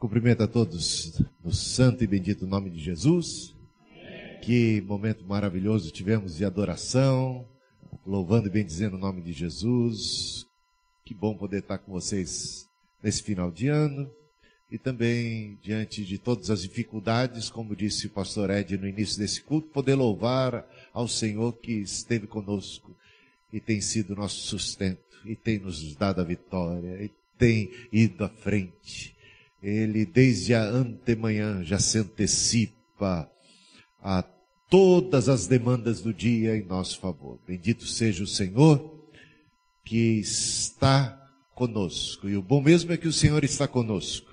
Cumprimento 0.00 0.42
a 0.42 0.48
todos 0.48 1.20
no 1.44 1.52
santo 1.52 2.02
e 2.02 2.06
bendito 2.06 2.46
nome 2.46 2.70
de 2.70 2.80
Jesus. 2.80 3.54
Que 4.40 4.80
momento 4.80 5.26
maravilhoso 5.26 5.90
tivemos 5.90 6.36
de 6.36 6.44
adoração, 6.46 7.46
louvando 8.06 8.48
e 8.48 8.50
bendizendo 8.50 8.96
o 8.96 8.98
nome 8.98 9.20
de 9.20 9.34
Jesus. 9.34 10.46
Que 11.04 11.12
bom 11.12 11.36
poder 11.36 11.58
estar 11.58 11.76
com 11.76 11.92
vocês 11.92 12.66
nesse 13.02 13.22
final 13.22 13.50
de 13.50 13.68
ano 13.68 14.10
e 14.70 14.78
também 14.78 15.58
diante 15.60 16.02
de 16.02 16.16
todas 16.16 16.48
as 16.48 16.62
dificuldades, 16.62 17.50
como 17.50 17.76
disse 17.76 18.06
o 18.06 18.10
pastor 18.10 18.48
Ed 18.48 18.78
no 18.78 18.88
início 18.88 19.18
desse 19.18 19.42
culto, 19.42 19.68
poder 19.68 19.96
louvar 19.96 20.66
ao 20.94 21.06
Senhor 21.06 21.52
que 21.58 21.72
esteve 21.72 22.26
conosco 22.26 22.96
e 23.52 23.60
tem 23.60 23.82
sido 23.82 24.16
nosso 24.16 24.40
sustento 24.46 25.20
e 25.26 25.36
tem 25.36 25.58
nos 25.58 25.94
dado 25.94 26.22
a 26.22 26.24
vitória 26.24 27.04
e 27.04 27.10
tem 27.36 27.70
ido 27.92 28.24
à 28.24 28.30
frente 28.30 29.19
ele 29.62 30.06
desde 30.06 30.54
a 30.54 30.62
antemanhã 30.62 31.62
já 31.62 31.78
se 31.78 31.98
antecipa 31.98 33.30
a 34.02 34.22
todas 34.68 35.28
as 35.28 35.46
demandas 35.46 36.00
do 36.00 36.14
dia 36.14 36.56
em 36.56 36.64
nosso 36.64 36.98
favor. 37.00 37.38
Bendito 37.46 37.84
seja 37.86 38.22
o 38.22 38.26
Senhor 38.26 39.08
que 39.84 40.18
está 40.20 41.20
conosco. 41.54 42.28
E 42.28 42.36
o 42.36 42.42
bom 42.42 42.62
mesmo 42.62 42.92
é 42.92 42.96
que 42.96 43.08
o 43.08 43.12
Senhor 43.12 43.42
está 43.44 43.66
conosco. 43.66 44.30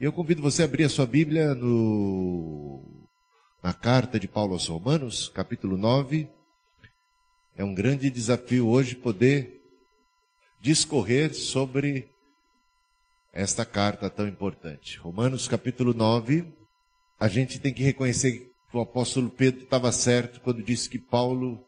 Eu 0.00 0.12
convido 0.12 0.40
você 0.40 0.62
a 0.62 0.64
abrir 0.66 0.84
a 0.84 0.88
sua 0.88 1.06
Bíblia 1.06 1.54
no, 1.54 2.82
na 3.62 3.74
carta 3.74 4.20
de 4.20 4.28
Paulo 4.28 4.52
aos 4.52 4.66
Romanos, 4.66 5.28
capítulo 5.28 5.76
9. 5.76 6.28
É 7.56 7.64
um 7.64 7.74
grande 7.74 8.08
desafio 8.10 8.68
hoje 8.68 8.94
poder 8.94 9.62
discorrer 10.60 11.34
sobre 11.34 12.08
esta 13.36 13.66
carta 13.66 14.08
tão 14.08 14.26
importante. 14.26 14.98
Romanos 14.98 15.46
capítulo 15.46 15.92
9, 15.92 16.46
a 17.20 17.28
gente 17.28 17.58
tem 17.58 17.72
que 17.72 17.82
reconhecer 17.82 18.50
que 18.70 18.76
o 18.76 18.80
apóstolo 18.80 19.28
Pedro 19.28 19.64
estava 19.64 19.92
certo 19.92 20.40
quando 20.40 20.62
disse 20.62 20.88
que 20.88 20.98
Paulo 20.98 21.62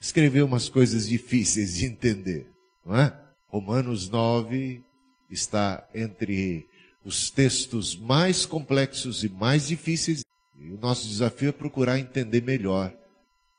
escreveu 0.00 0.46
umas 0.46 0.68
coisas 0.68 1.08
difíceis 1.08 1.74
de 1.74 1.86
entender, 1.86 2.48
não 2.86 2.96
é? 2.96 3.12
Romanos 3.48 4.08
9 4.08 4.80
está 5.28 5.84
entre 5.92 6.68
os 7.04 7.30
textos 7.30 7.96
mais 7.96 8.46
complexos 8.46 9.24
e 9.24 9.28
mais 9.28 9.66
difíceis. 9.66 10.24
E 10.56 10.70
o 10.70 10.78
nosso 10.78 11.08
desafio 11.08 11.48
é 11.48 11.52
procurar 11.52 11.98
entender 11.98 12.42
melhor 12.42 12.94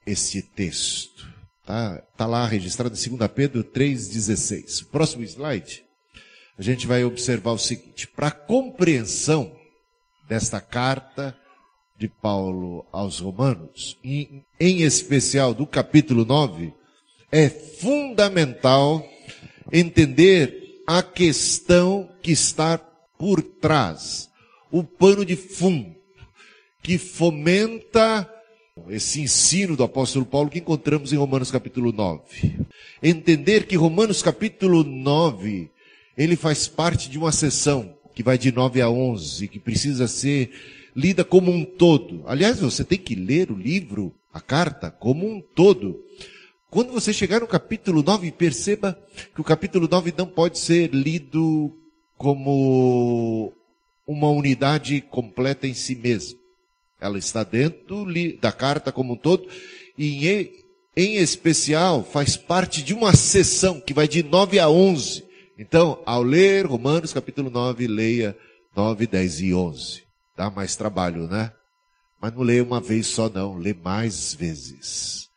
esse 0.08 0.42
texto. 0.42 1.28
Tá, 1.66 1.98
tá 2.16 2.26
lá 2.26 2.48
registrado 2.48 2.96
em 2.96 3.18
2 3.18 3.32
Pedro 3.32 3.64
3,16. 3.66 4.88
Próximo 4.90 5.24
slide 5.24 5.83
a 6.58 6.62
gente 6.62 6.86
vai 6.86 7.04
observar 7.04 7.52
o 7.52 7.58
seguinte: 7.58 8.08
para 8.08 8.28
a 8.28 8.32
compreensão 8.32 9.52
desta 10.28 10.62
carta 10.62 11.36
de 11.98 12.08
Paulo 12.08 12.86
aos 12.92 13.20
Romanos, 13.20 13.98
em, 14.04 14.44
em 14.60 14.82
especial 14.82 15.54
do 15.54 15.66
capítulo 15.66 16.26
9, 16.26 16.74
é 17.32 17.50
fundamental 17.50 19.04
entender 19.72 20.82
a 20.86 21.02
questão 21.02 22.10
que 22.22 22.32
está 22.32 22.78
por 22.78 23.42
trás, 23.42 24.30
o 24.72 24.84
pano 24.84 25.24
de 25.26 25.36
fundo, 25.36 25.96
que 26.82 26.98
fomenta 26.98 28.30
esse 28.90 29.22
ensino 29.22 29.76
do 29.76 29.84
apóstolo 29.84 30.26
Paulo 30.26 30.50
que 30.50 30.60
encontramos 30.60 31.14
em 31.14 31.16
Romanos 31.16 31.52
capítulo 31.52 31.92
9. 31.92 32.66
Entender 33.02 33.66
que 33.66 33.76
Romanos 33.76 34.22
capítulo 34.22 34.84
9 34.84 35.72
ele 36.18 36.36
faz 36.36 36.68
parte 36.68 37.10
de 37.10 37.18
uma 37.18 37.32
sessão 37.32 37.96
que 38.14 38.24
vai 38.24 38.38
de 38.38 38.52
9 38.52 38.82
a 38.82 38.90
11, 38.90 39.48
que 39.48 39.60
precisa 39.60 40.08
ser 40.08 40.52
lida 40.96 41.24
como 41.24 41.52
um 41.52 41.66
todo. 41.66 42.24
Aliás, 42.28 42.60
você 42.60 42.84
tem 42.84 42.98
que 42.98 43.16
ler 43.16 43.52
o 43.52 43.58
livro, 43.58 44.14
a 44.32 44.40
carta, 44.40 44.92
como 44.92 45.28
um 45.28 45.42
todo. 45.42 46.04
Quando 46.70 46.92
você 46.92 47.12
chegar 47.12 47.42
no 47.42 47.48
capítulo 47.48 48.04
9, 48.04 48.32
perceba 48.32 48.98
que 49.34 49.42
o 49.42 49.44
capítulo 49.44 49.88
9 49.90 50.14
não 50.18 50.28
pode 50.28 50.60
ser 50.60 50.94
lido 50.94 51.76
como 52.18 53.52
uma 54.06 54.30
unidade 54.30 55.02
completa 55.02 55.68
em 55.68 55.74
si 55.74 55.96
mesma. 55.96 56.40
Ela 57.02 57.18
está 57.18 57.44
dentro 57.44 58.08
da 58.40 58.52
carta 58.52 58.92
como 58.92 59.14
um 59.14 59.18
todo 59.18 59.48
e, 59.98 60.54
em, 60.96 61.16
especial, 61.16 62.04
faz 62.04 62.38
parte 62.38 62.84
de 62.84 62.94
uma 62.94 63.16
sessão 63.16 63.82
que 63.82 63.94
vai 63.94 64.08
de 64.08 64.24
9 64.24 64.60
a 64.60 64.70
11 64.70 65.33
então, 65.58 66.02
ao 66.06 66.24
ler 66.24 66.66
Romanos 66.66 67.14
capítulo 67.14 67.50
9, 67.50 67.88
leia 67.88 68.36
9, 68.76 69.06
10 69.06 69.42
e 69.42 69.54
11. 69.54 70.04
Dá 70.36 70.50
mais 70.50 70.76
trabalho, 70.76 71.28
né? 71.28 71.52
Mas 72.20 72.34
não 72.34 72.42
leia 72.42 72.64
uma 72.64 72.82
vez 72.82 73.08
só 73.08 73.30
não, 73.30 73.58
lê 73.58 73.74
mais 73.74 74.34
vezes. 74.34 75.30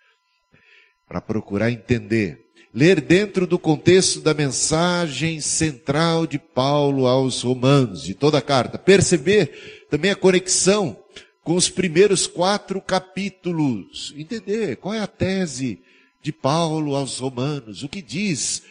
Para 1.07 1.21
procurar 1.21 1.71
entender. 1.71 2.47
Ler 2.73 3.01
dentro 3.01 3.47
do 3.47 3.59
contexto 3.59 4.21
da 4.21 4.35
mensagem 4.35 5.41
central 5.41 6.27
de 6.27 6.39
Paulo 6.39 7.07
aos 7.07 7.43
Romanos, 7.43 8.03
de 8.03 8.15
toda 8.15 8.39
a 8.39 8.43
carta. 8.43 8.79
Perceber 8.79 9.87
também 9.91 10.11
a 10.11 10.17
conexão 10.17 10.97
com 11.43 11.55
os 11.55 11.69
primeiros 11.69 12.27
quatro 12.27 12.81
capítulos. 12.81 14.15
Entender 14.17 14.77
qual 14.77 14.95
é 14.95 15.01
a 15.01 15.07
tese 15.07 15.81
de 16.23 16.33
Paulo 16.33 16.97
aos 16.97 17.19
Romanos, 17.19 17.83
o 17.83 17.89
que 17.89 18.03
diz 18.03 18.63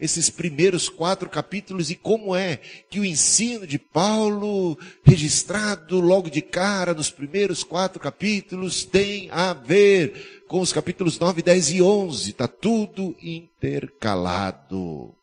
esses 0.00 0.30
primeiros 0.30 0.88
quatro 0.88 1.28
capítulos 1.28 1.90
e 1.90 1.94
como 1.94 2.34
é 2.34 2.56
que 2.88 2.98
o 2.98 3.04
ensino 3.04 3.66
de 3.66 3.78
Paulo, 3.78 4.78
registrado 5.04 6.00
logo 6.00 6.30
de 6.30 6.40
cara 6.40 6.94
nos 6.94 7.10
primeiros 7.10 7.62
quatro 7.62 8.00
capítulos, 8.00 8.84
tem 8.84 9.28
a 9.30 9.52
ver 9.52 10.42
com 10.48 10.60
os 10.60 10.72
capítulos 10.72 11.18
9, 11.18 11.42
10 11.42 11.70
e 11.70 11.82
11. 11.82 12.30
Está 12.30 12.48
tudo 12.48 13.14
intercalado. 13.22 15.14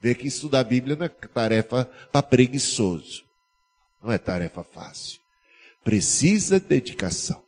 Vê 0.00 0.14
que 0.14 0.28
estudar 0.28 0.60
a 0.60 0.64
Bíblia 0.64 0.94
não 0.94 1.06
é 1.06 1.08
tarefa 1.08 1.90
para 2.12 2.22
preguiçoso. 2.22 3.24
Não 4.02 4.12
é 4.12 4.18
tarefa 4.18 4.62
fácil. 4.62 5.18
Precisa 5.82 6.60
dedicação. 6.60 7.42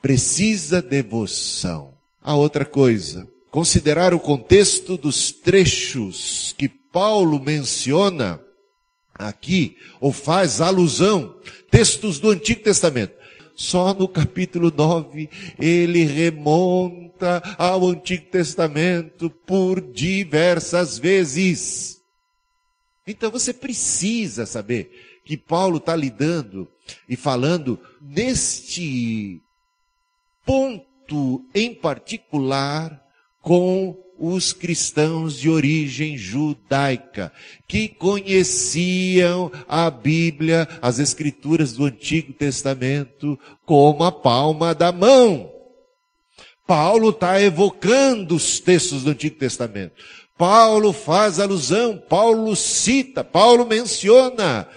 Precisa 0.00 0.80
devoção. 0.80 1.92
A 2.22 2.34
outra 2.34 2.64
coisa, 2.64 3.28
considerar 3.50 4.14
o 4.14 4.20
contexto 4.20 4.96
dos 4.96 5.32
trechos 5.32 6.54
que 6.56 6.68
Paulo 6.68 7.40
menciona 7.40 8.40
aqui, 9.14 9.76
ou 10.00 10.12
faz 10.12 10.60
alusão, 10.60 11.36
textos 11.70 12.18
do 12.18 12.30
Antigo 12.30 12.62
Testamento. 12.62 13.14
Só 13.54 13.92
no 13.92 14.08
capítulo 14.08 14.72
9 14.74 15.28
ele 15.58 16.04
remonta 16.04 17.42
ao 17.58 17.86
Antigo 17.88 18.24
Testamento 18.26 19.28
por 19.28 19.80
diversas 19.80 20.98
vezes. 20.98 22.00
Então 23.06 23.30
você 23.30 23.52
precisa 23.52 24.46
saber 24.46 25.20
que 25.24 25.36
Paulo 25.36 25.76
está 25.76 25.94
lidando 25.94 26.66
e 27.08 27.16
falando 27.16 27.78
neste 28.00 29.42
ponto 30.46 31.44
em 31.54 31.74
particular 31.74 33.09
com 33.40 33.96
os 34.20 34.52
cristãos 34.52 35.38
de 35.38 35.48
origem 35.48 36.18
judaica, 36.18 37.32
que 37.66 37.88
conheciam 37.88 39.50
a 39.66 39.90
Bíblia, 39.90 40.68
as 40.82 40.98
Escrituras 40.98 41.72
do 41.72 41.86
Antigo 41.86 42.34
Testamento, 42.34 43.38
como 43.64 44.04
a 44.04 44.12
palma 44.12 44.74
da 44.74 44.92
mão. 44.92 45.50
Paulo 46.66 47.08
está 47.08 47.40
evocando 47.40 48.36
os 48.36 48.60
textos 48.60 49.04
do 49.04 49.10
Antigo 49.10 49.36
Testamento. 49.36 49.94
Paulo 50.36 50.92
faz 50.92 51.40
alusão, 51.40 51.96
Paulo 51.96 52.54
cita, 52.54 53.24
Paulo 53.24 53.66
menciona. 53.66 54.68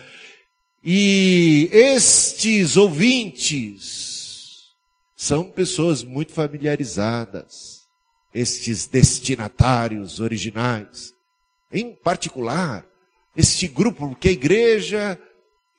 E 0.81 1.69
estes 1.71 2.77
ouvintes 2.77 4.71
são 5.15 5.43
pessoas 5.43 6.01
muito 6.01 6.31
familiarizadas 6.31 7.72
estes 8.33 8.87
destinatários 8.87 10.19
originais. 10.19 11.13
Em 11.71 11.93
particular, 11.93 12.85
este 13.35 13.67
grupo, 13.67 14.09
porque 14.09 14.29
a 14.29 14.31
igreja 14.31 15.19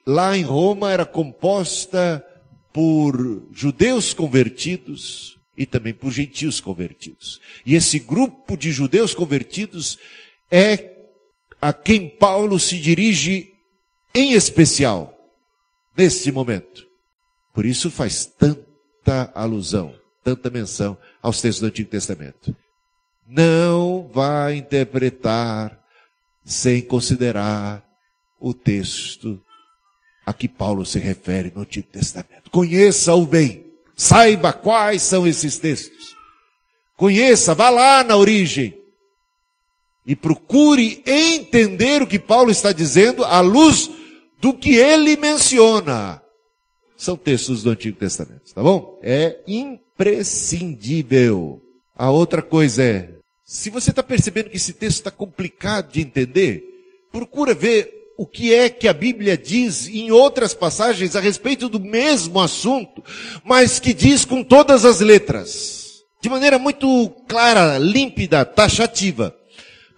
lá 0.07 0.37
em 0.37 0.43
Roma 0.43 0.93
era 0.93 1.07
composta 1.07 2.25
por 2.73 3.47
judeus 3.53 4.13
convertidos 4.13 5.39
e 5.57 5.65
também 5.65 5.95
por 5.95 6.11
gentios 6.11 6.61
convertidos. 6.61 7.41
E 7.65 7.75
esse 7.75 7.99
grupo 7.99 8.57
de 8.57 8.73
judeus 8.73 9.15
convertidos 9.15 9.99
é 10.51 10.93
a 11.61 11.73
quem 11.73 12.09
Paulo 12.09 12.59
se 12.59 12.79
dirige 12.79 13.55
em 14.15 14.33
especial 14.33 15.13
neste 15.97 16.31
momento. 16.33 16.87
Por 17.53 17.65
isso 17.65 17.91
faz 17.91 18.27
tanta 18.27 19.31
alusão, 19.35 19.95
tanta 20.25 20.49
menção 20.49 20.97
aos 21.23 21.41
textos 21.41 21.61
do 21.61 21.67
Antigo 21.67 21.91
Testamento. 21.91 22.57
Não 23.29 24.11
vai 24.13 24.57
interpretar 24.57 25.79
sem 26.45 26.81
considerar 26.83 27.85
o 28.41 28.55
texto 28.55 29.41
a 30.27 30.33
que 30.33 30.49
Paulo 30.49 30.87
se 30.87 30.99
refere 30.99 31.53
no 31.55 31.63
Antigo 31.63 31.87
Testamento. 31.89 32.51
Conheça-o 32.51 33.27
bem. 33.27 33.65
Saiba 33.95 34.53
quais 34.53 35.03
são 35.03 35.27
esses 35.27 35.59
textos. 35.59 36.17
Conheça, 36.97 37.55
vá 37.55 37.71
lá 37.71 38.03
na 38.03 38.17
origem. 38.17 38.75
E 40.07 40.17
procure 40.17 41.03
entender 41.07 42.03
o 42.03 42.07
que 42.07 42.19
Paulo 42.19 42.51
está 42.51 42.73
dizendo 42.73 43.25
à 43.25 43.41
luz 43.41 43.91
do 44.39 44.53
que 44.53 44.75
ele 44.77 45.17
menciona. 45.17 46.23
São 46.97 47.17
textos 47.17 47.63
do 47.63 47.71
Antigo 47.71 47.99
Testamento, 47.99 48.53
tá 48.55 48.63
bom? 48.63 48.99
É 49.03 49.41
imprescindível. 49.95 51.63
A 51.97 52.11
outra 52.11 52.43
coisa 52.43 52.83
é, 52.83 53.11
se 53.45 53.71
você 53.71 53.91
está 53.91 54.03
percebendo 54.03 54.51
que 54.51 54.57
esse 54.57 54.73
texto 54.73 54.99
está 54.99 55.11
complicado 55.11 55.93
de 55.93 56.01
entender, 56.01 56.65
procura 57.13 57.55
ver 57.55 57.93
o 58.17 58.27
que 58.27 58.53
é 58.53 58.69
que 58.69 58.89
a 58.89 58.93
Bíblia 58.93 59.37
diz 59.37 59.89
em 59.89 60.11
outras 60.11 60.55
passagens 60.55 61.15
a 61.15 61.21
respeito 61.21 61.69
do 61.69 61.81
mesmo 61.81 62.41
assunto, 62.41 63.03
mas 63.45 63.79
que 63.79 63.95
diz 63.95 64.25
com 64.25 64.43
todas 64.43 64.85
as 64.85 65.01
letras, 65.01 66.05
de 66.21 66.29
maneira 66.29 66.59
muito 66.59 67.11
clara, 67.29 67.79
límpida, 67.79 68.45
taxativa. 68.45 69.35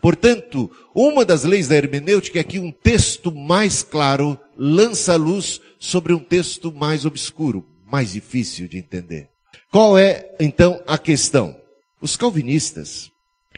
Portanto, 0.00 0.70
uma 0.94 1.25
das 1.25 1.44
leis 1.44 1.69
da 1.69 1.76
hermenêutica 1.76 2.40
é 2.40 2.44
que 2.44 2.58
um 2.58 2.70
texto 2.70 3.34
mais 3.34 3.82
claro 3.82 4.38
lança 4.56 5.16
luz 5.16 5.60
sobre 5.78 6.12
um 6.12 6.19
texto 6.19 6.72
mais 6.72 7.04
obscuro, 7.04 7.66
mais 7.90 8.12
difícil 8.12 8.69
de 8.69 8.78
entender. 8.78 9.35
Qual 9.70 9.98
é, 9.98 10.34
então, 10.40 10.82
a 10.86 10.96
questão? 10.96 11.54
Os 12.00 12.16
calvinistas, 12.16 13.10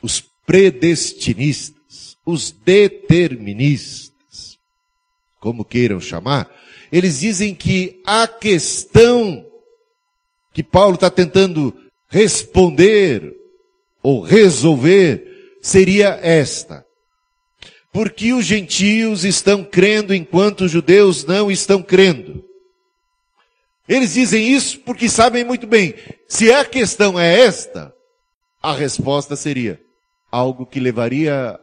os 0.03 0.21
predestinistas, 0.47 2.17
os 2.25 2.51
deterministas, 2.51 4.59
como 5.41 5.65
queiram 5.65 6.01
chamar, 6.01 6.51
eles 6.91 7.21
dizem 7.21 7.55
que 7.55 8.01
a 8.05 8.27
questão 8.27 9.47
que 10.53 10.63
Paulo 10.63 10.95
está 10.95 11.11
tentando 11.11 11.75
responder 12.09 13.35
ou 14.03 14.23
resolver 14.23 15.59
seria 15.61 16.19
esta. 16.23 16.85
Porque 17.93 18.33
os 18.33 18.45
gentios 18.45 19.25
estão 19.25 19.65
crendo 19.65 20.15
enquanto 20.15 20.63
os 20.63 20.71
judeus 20.71 21.25
não 21.25 21.51
estão 21.51 21.83
crendo. 21.83 22.45
Eles 23.89 24.15
dizem 24.15 24.47
isso 24.47 24.81
porque 24.81 25.09
sabem 25.09 25.45
muito 25.45 25.67
bem, 25.67 25.95
se 26.29 26.53
a 26.53 26.65
questão 26.65 27.19
é 27.19 27.41
esta, 27.41 27.95
a 28.63 28.75
resposta 28.75 29.35
seria 29.35 29.81
algo 30.31 30.67
que 30.67 30.79
levaria 30.79 31.59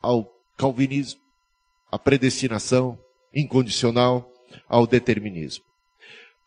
ao 0.00 0.28
calvinismo, 0.56 1.20
à 1.90 1.98
predestinação, 1.98 2.98
incondicional 3.32 4.28
ao 4.68 4.86
determinismo. 4.86 5.64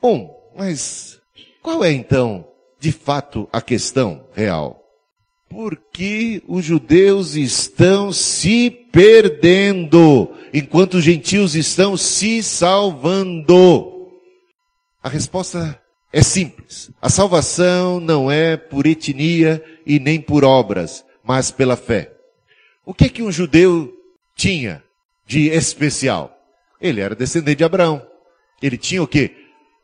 Bom, 0.02 0.36
mas 0.56 1.20
qual 1.62 1.84
é 1.84 1.92
então, 1.92 2.46
de 2.78 2.92
fato, 2.92 3.48
a 3.54 3.62
questão 3.62 4.28
real? 4.34 4.84
Porque 5.50 6.44
os 6.48 6.66
judeus 6.66 7.36
estão 7.36 8.12
se 8.12 8.70
perdendo, 8.70 10.30
enquanto 10.54 10.96
os 10.96 11.04
gentios 11.04 11.56
estão 11.56 11.96
se 11.96 12.44
salvando. 12.44 13.95
A 15.06 15.08
resposta 15.08 15.80
é 16.12 16.24
simples. 16.24 16.90
A 17.00 17.12
salvação 17.12 18.00
não 18.00 18.32
é 18.32 18.58
por 18.58 18.88
etnia 18.88 19.64
e 19.86 20.00
nem 20.00 20.20
por 20.20 20.44
obras, 20.44 21.06
mas 21.24 21.52
pela 21.52 21.76
fé. 21.78 22.12
O 22.84 22.92
que 22.92 23.06
é 23.06 23.10
que 23.10 23.22
um 23.22 23.32
judeu 23.32 23.94
tinha 24.36 24.84
de 25.24 25.50
especial? 25.50 26.36
Ele 26.82 27.02
era 27.02 27.14
descendente 27.14 27.58
de 27.58 27.64
Abraão. 27.64 28.02
Ele 28.60 28.80
tinha 28.80 29.04
o 29.04 29.08
quê? 29.08 29.30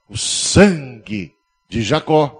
O 0.10 0.18
sangue 0.18 1.36
de 1.70 1.84
Jacó. 1.84 2.36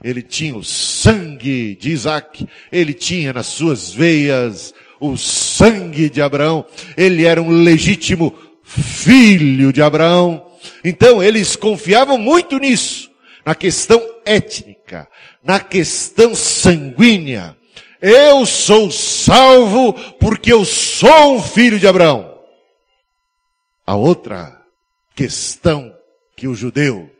Ele 0.00 0.22
tinha 0.22 0.54
o 0.54 0.62
sangue 0.62 1.74
de 1.74 1.90
Isaac. 1.90 2.46
Ele 2.70 2.94
tinha 2.94 3.32
nas 3.32 3.46
suas 3.46 3.92
veias 3.92 4.72
o 5.00 5.16
sangue 5.16 6.08
de 6.08 6.22
Abraão. 6.22 6.64
Ele 6.96 7.24
era 7.24 7.42
um 7.42 7.50
legítimo 7.50 8.32
filho 8.62 9.72
de 9.72 9.82
Abraão. 9.82 10.48
Então 10.84 11.22
eles 11.22 11.56
confiavam 11.56 12.18
muito 12.18 12.58
nisso, 12.58 13.10
na 13.44 13.54
questão 13.54 14.02
étnica, 14.24 15.08
na 15.42 15.60
questão 15.60 16.34
sanguínea. 16.34 17.56
Eu 18.00 18.46
sou 18.46 18.90
salvo 18.90 19.92
porque 20.14 20.52
eu 20.52 20.64
sou 20.64 21.36
um 21.36 21.42
filho 21.42 21.78
de 21.78 21.86
Abraão. 21.86 22.38
A 23.86 23.94
outra 23.94 24.60
questão 25.14 25.94
que 26.36 26.48
o 26.48 26.54
judeu 26.54 27.10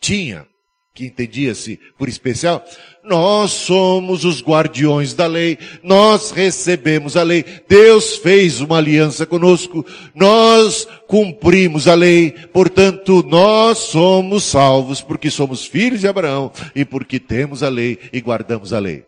tinha, 0.00 0.46
que 0.94 1.06
entendia-se 1.06 1.80
por 1.98 2.08
especial, 2.08 2.64
nós 3.02 3.50
somos 3.50 4.24
os 4.24 4.40
guardiões 4.40 5.12
da 5.12 5.26
lei, 5.26 5.58
nós 5.82 6.30
recebemos 6.30 7.16
a 7.16 7.24
lei, 7.24 7.44
Deus 7.68 8.16
fez 8.16 8.60
uma 8.60 8.78
aliança 8.78 9.26
conosco, 9.26 9.84
nós 10.14 10.86
cumprimos 11.08 11.88
a 11.88 11.94
lei, 11.94 12.30
portanto 12.30 13.24
nós 13.26 13.78
somos 13.78 14.44
salvos 14.44 15.00
porque 15.00 15.32
somos 15.32 15.66
filhos 15.66 16.00
de 16.00 16.06
Abraão 16.06 16.52
e 16.76 16.84
porque 16.84 17.18
temos 17.18 17.64
a 17.64 17.68
lei 17.68 17.98
e 18.12 18.20
guardamos 18.20 18.72
a 18.72 18.78
lei. 18.78 19.04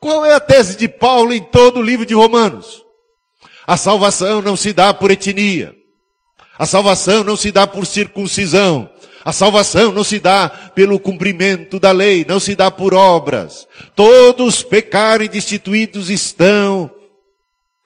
Qual 0.00 0.24
é 0.24 0.32
a 0.32 0.40
tese 0.40 0.78
de 0.78 0.88
Paulo 0.88 1.34
em 1.34 1.42
todo 1.42 1.80
o 1.80 1.82
livro 1.82 2.06
de 2.06 2.14
Romanos? 2.14 2.82
A 3.66 3.76
salvação 3.76 4.40
não 4.40 4.56
se 4.56 4.72
dá 4.72 4.94
por 4.94 5.10
etnia. 5.10 5.74
A 6.58 6.64
salvação 6.64 7.22
não 7.22 7.36
se 7.36 7.52
dá 7.52 7.66
por 7.66 7.86
circuncisão. 7.86 8.88
A 9.24 9.32
salvação 9.32 9.92
não 9.92 10.02
se 10.02 10.18
dá 10.18 10.48
pelo 10.48 10.98
cumprimento 10.98 11.78
da 11.78 11.92
lei, 11.92 12.24
não 12.26 12.40
se 12.40 12.54
dá 12.54 12.70
por 12.70 12.94
obras. 12.94 13.66
Todos 13.94 14.62
pecaram 14.62 15.24
e 15.24 15.28
destituídos 15.28 16.08
estão 16.08 16.90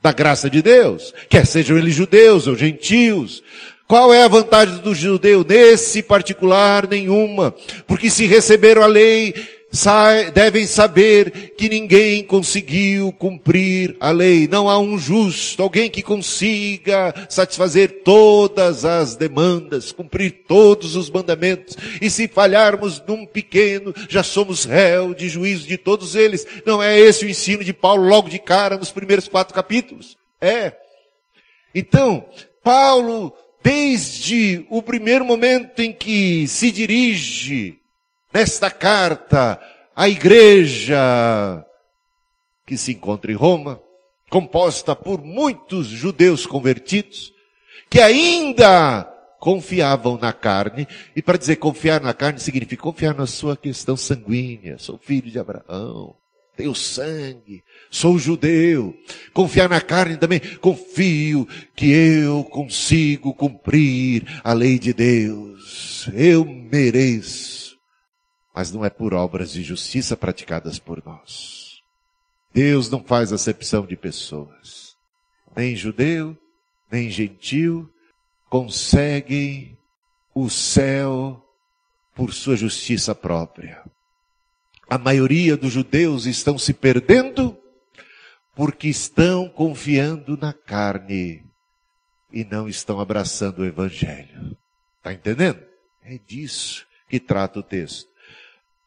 da 0.01 0.13
graça 0.13 0.51
de 0.51 0.61
Deus, 0.61 1.15
quer 1.31 1.47
sejam 1.47 1.79
eles 1.79 1.95
judeus 1.95 2.47
ou 2.47 2.55
gentios. 2.55 3.43
Qual 3.87 4.13
é 4.13 4.23
a 4.23 4.29
vantagem 4.29 4.79
do 4.79 4.95
judeu? 4.95 5.45
Nesse 5.47 6.03
particular, 6.03 6.87
nenhuma. 6.89 7.55
Porque 7.87 8.09
se 8.11 8.27
receberam 8.27 8.83
a 8.83 8.87
lei, 8.87 9.35
devem 10.33 10.67
saber 10.67 11.55
que 11.57 11.69
ninguém 11.69 12.23
conseguiu 12.23 13.13
cumprir 13.13 13.97
a 13.99 14.11
lei. 14.11 14.47
Não 14.47 14.69
há 14.69 14.79
um 14.79 14.97
justo, 14.97 15.63
alguém 15.63 15.91
que 15.91 16.03
consiga 16.03 17.13
satisfazer 17.29 18.03
todas 18.05 18.85
as 18.85 19.17
demandas, 19.17 19.91
cumprir 19.91 20.45
todos 20.47 20.95
os 20.95 21.11
mandamentos. 21.11 21.77
E 22.01 22.09
se 22.09 22.29
falharmos 22.29 23.03
num 23.07 23.27
pequeno, 23.27 23.93
já 24.09 24.23
somos 24.23 24.65
réu 24.65 25.13
de 25.13 25.29
juízo 25.29 25.67
de 25.67 25.77
todos 25.77 26.15
eles. 26.15 26.47
Não 26.65 26.81
é 26.81 26.99
esse 26.99 27.25
o 27.25 27.29
ensino 27.29 27.65
de 27.65 27.73
Paulo 27.73 28.07
logo 28.07 28.29
de 28.29 28.39
cara 28.39 28.77
nos 28.77 28.93
primeiros 28.93 29.27
quatro 29.27 29.55
capítulos? 29.55 30.17
É. 30.41 30.73
Então, 31.75 32.25
Paulo, 32.63 33.35
desde 33.63 34.65
o 34.71 34.81
primeiro 34.81 35.25
momento 35.25 35.81
em 35.81 35.93
que 35.93 36.47
se 36.47 36.71
dirige 36.71 37.84
nesta 38.35 38.69
carta 38.69 39.61
à 39.95 40.09
igreja 40.09 41.65
que 42.67 42.77
se 42.77 42.91
encontra 42.91 43.31
em 43.31 43.37
Roma, 43.37 43.81
composta 44.29 44.97
por 44.97 45.23
muitos 45.23 45.87
judeus 45.87 46.45
convertidos, 46.45 47.33
que 47.89 48.01
ainda 48.01 49.05
confiavam 49.39 50.19
na 50.19 50.33
carne, 50.33 50.89
e 51.15 51.23
para 51.23 51.39
dizer 51.39 51.57
confiar 51.57 52.01
na 52.01 52.13
carne 52.13 52.41
significa 52.41 52.83
confiar 52.83 53.15
na 53.15 53.27
sua 53.27 53.57
questão 53.57 53.97
sanguínea, 53.97 54.79
sou 54.79 54.99
filho 54.99 55.31
de 55.31 55.39
Abraão, 55.39 56.17
tenho 56.57 56.75
sangue, 56.75 57.65
sou 57.91 58.17
judeu. 58.17 58.97
Confiar 59.33 59.69
na 59.69 59.81
carne 59.81 60.17
também, 60.17 60.41
confio 60.61 61.49
que 61.75 61.91
eu 61.91 62.45
consigo 62.45 63.35
cumprir 63.35 64.25
a 64.45 64.53
lei 64.53 64.79
de 64.79 64.93
Deus. 64.93 66.09
Eu 66.15 66.45
mereço 66.45 67.64
mas 68.55 68.71
não 68.71 68.85
é 68.85 68.91
por 68.91 69.13
obras 69.13 69.51
de 69.51 69.63
justiça 69.63 70.17
praticadas 70.17 70.79
por 70.79 71.03
nós. 71.05 71.83
Deus 72.53 72.89
não 72.89 73.03
faz 73.03 73.33
acepção 73.33 73.85
de 73.85 73.97
pessoas. 73.97 74.97
Nem 75.57 75.75
judeu, 75.75 76.37
nem 76.91 77.11
gentil 77.11 77.91
conseguem 78.49 79.77
o 80.33 80.49
céu 80.49 81.45
por 82.15 82.33
sua 82.33 82.55
justiça 82.55 83.13
própria. 83.13 83.83
A 84.89 84.97
maioria 84.97 85.57
dos 85.57 85.73
judeus 85.73 86.27
estão 86.27 86.57
se 86.57 86.73
perdendo 86.73 87.59
porque 88.55 88.87
estão 88.87 89.49
confiando 89.49 90.37
na 90.37 90.53
carne 90.53 91.45
e 92.33 92.45
não 92.45 92.69
estão 92.69 93.01
abraçando 93.01 93.61
o 93.61 93.65
evangelho. 93.65 94.57
Está 94.99 95.13
entendendo? 95.13 95.61
É 96.01 96.17
disso 96.17 96.87
que 97.09 97.19
trata 97.19 97.59
o 97.59 97.63
texto. 97.63 98.14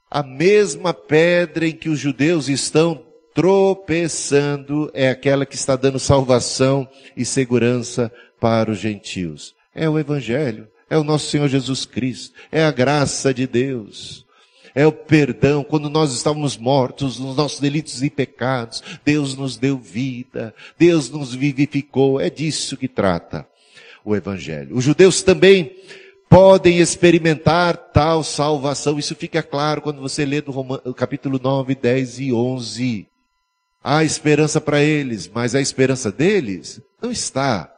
A 0.10 0.24
mesma 0.24 0.94
pedra 0.94 1.68
em 1.68 1.74
que 1.74 1.90
os 1.90 2.00
judeus 2.00 2.48
estão 2.50 3.04
tropeçando 3.34 4.90
é 4.94 5.10
aquela 5.10 5.46
que 5.46 5.56
está 5.56 5.76
dando 5.76 6.00
salvação 6.00 6.88
e 7.16 7.26
segurança 7.26 8.12
para 8.40 8.72
os 8.72 8.80
gentios? 8.80 9.56
É 9.76 9.88
o 9.90 10.00
Evangelho, 10.00 10.68
é 10.90 10.98
o 10.98 11.04
nosso 11.04 11.30
Senhor 11.30 11.48
Jesus 11.48 11.86
Cristo, 11.86 12.34
é 12.52 12.64
a 12.64 12.72
graça 12.72 13.34
de 13.34 13.46
Deus 13.46 14.28
é 14.78 14.86
o 14.86 14.92
perdão. 14.92 15.64
Quando 15.64 15.90
nós 15.90 16.14
estávamos 16.14 16.56
mortos 16.56 17.18
nos 17.18 17.36
nossos 17.36 17.60
delitos 17.60 18.04
e 18.04 18.12
pecados, 18.12 18.84
Deus 19.04 19.36
nos 19.36 19.58
deu 19.58 19.76
vida, 19.76 20.54
Deus 20.78 21.10
nos 21.10 21.34
vivificou. 21.34 22.22
É 22.22 22.30
disso 22.30 22.78
que 22.78 22.88
trata 22.88 23.48
o 24.06 24.16
Evangelho. 24.16 24.78
Os 24.78 24.84
judeus 24.84 25.24
também 25.24 25.76
podem 26.29 26.79
experimentar 26.79 27.77
tal 27.77 28.24
salvação. 28.24 29.00
Isso 29.00 29.15
fica 29.15 29.41
claro 29.41 29.81
quando 29.81 30.01
você 30.01 30.25
lê 30.25 30.41
do 30.41 30.51
Romano, 30.51 30.93
capítulo 30.93 31.39
9, 31.41 31.75
10 31.75 32.19
e 32.19 32.34
11. 32.34 33.07
Há 33.84 34.03
esperança 34.03 34.60
para 34.60 34.81
eles, 34.81 35.29
mas 35.34 35.55
a 35.55 35.62
esperança 35.62 36.12
deles 36.12 36.81
não 37.01 37.12
está 37.12 37.72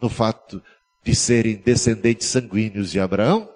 no 0.00 0.08
fato 0.08 0.62
de 1.02 1.14
serem 1.14 1.56
descendentes 1.56 2.28
sanguíneos 2.28 2.90
de 2.90 3.00
Abraão. 3.00 3.48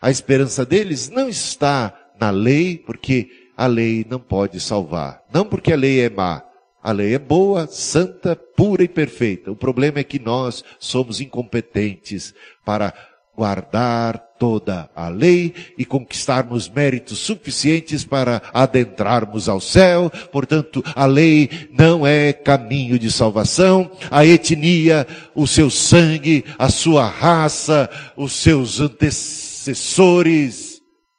A 0.00 0.10
esperança 0.10 0.66
deles 0.66 1.08
não 1.08 1.28
está 1.28 1.94
na 2.20 2.30
lei, 2.30 2.76
porque 2.76 3.30
a 3.56 3.66
lei 3.66 4.04
não 4.08 4.20
pode 4.20 4.60
salvar. 4.60 5.22
Não 5.32 5.44
porque 5.44 5.72
a 5.72 5.76
lei 5.76 6.00
é 6.00 6.10
má. 6.10 6.42
A 6.82 6.90
lei 6.90 7.14
é 7.14 7.18
boa, 7.18 7.66
santa, 7.68 8.34
pura 8.34 8.82
e 8.82 8.88
perfeita. 8.88 9.52
O 9.52 9.56
problema 9.56 10.00
é 10.00 10.04
que 10.04 10.18
nós 10.18 10.64
somos 10.80 11.20
incompetentes 11.20 12.34
para 12.64 12.92
guardar 13.36 14.18
toda 14.38 14.90
a 14.94 15.08
lei 15.08 15.54
e 15.78 15.84
conquistarmos 15.84 16.68
méritos 16.68 17.18
suficientes 17.18 18.04
para 18.04 18.42
adentrarmos 18.52 19.48
ao 19.48 19.60
céu. 19.60 20.10
Portanto, 20.30 20.82
a 20.94 21.06
lei 21.06 21.68
não 21.72 22.06
é 22.06 22.32
caminho 22.32 22.98
de 22.98 23.10
salvação. 23.10 23.90
A 24.10 24.26
etnia, 24.26 25.06
o 25.34 25.46
seu 25.46 25.70
sangue, 25.70 26.44
a 26.58 26.68
sua 26.68 27.06
raça, 27.06 27.88
os 28.16 28.32
seus 28.32 28.80
antecessores, 28.80 30.72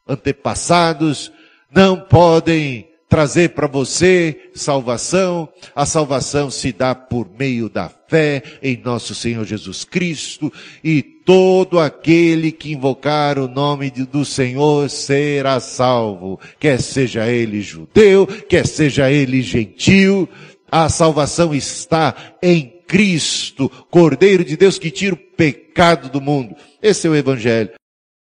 antepassados 0.07 1.31
não 1.73 1.99
podem 1.99 2.87
trazer 3.07 3.49
para 3.49 3.67
você 3.67 4.49
salvação. 4.53 5.47
A 5.75 5.85
salvação 5.85 6.49
se 6.49 6.71
dá 6.71 6.93
por 6.93 7.29
meio 7.37 7.69
da 7.69 7.87
fé 8.07 8.41
em 8.61 8.75
nosso 8.75 9.15
Senhor 9.15 9.45
Jesus 9.45 9.83
Cristo 9.83 10.51
e 10.83 11.12
todo 11.25 11.79
aquele 11.79 12.51
que 12.51 12.73
invocar 12.73 13.39
o 13.39 13.47
nome 13.47 13.89
do 13.89 14.25
Senhor 14.25 14.89
será 14.89 15.59
salvo, 15.59 16.39
quer 16.59 16.81
seja 16.81 17.27
ele 17.27 17.61
judeu, 17.61 18.27
quer 18.27 18.67
seja 18.67 19.11
ele 19.11 19.41
gentil. 19.41 20.27
A 20.71 20.89
salvação 20.89 21.53
está 21.53 22.15
em 22.41 22.73
Cristo, 22.87 23.69
Cordeiro 23.89 24.43
de 24.43 24.57
Deus 24.57 24.77
que 24.77 24.91
tira 24.91 25.15
o 25.15 25.17
pecado 25.17 26.09
do 26.09 26.19
mundo. 26.19 26.55
Esse 26.81 27.07
é 27.07 27.09
o 27.09 27.15
Evangelho. 27.15 27.71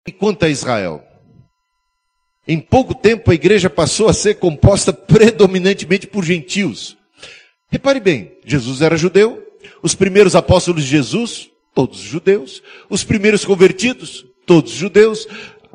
E 0.07 0.13
quanto 0.13 0.45
a 0.45 0.49
Israel? 0.49 1.03
Em 2.47 2.59
pouco 2.59 2.95
tempo 2.95 3.31
a 3.31 3.35
igreja 3.35 3.71
passou 3.71 4.09
a 4.09 4.13
ser 4.13 4.35
composta 4.35 4.93
predominantemente 4.93 6.07
por 6.07 6.25
gentios. 6.25 6.97
Repare 7.71 8.01
bem, 8.01 8.33
Jesus 8.45 8.83
era 8.83 8.97
judeu, 8.97 9.43
os 9.83 9.95
primeiros 9.95 10.35
apóstolos 10.35 10.83
de 10.83 10.91
Jesus, 10.91 11.52
todos 11.75 11.99
judeus, 11.99 12.63
os 12.89 13.05
primeiros 13.05 13.45
convertidos, 13.45 14.25
todos 14.47 14.73
judeus, 14.73 15.27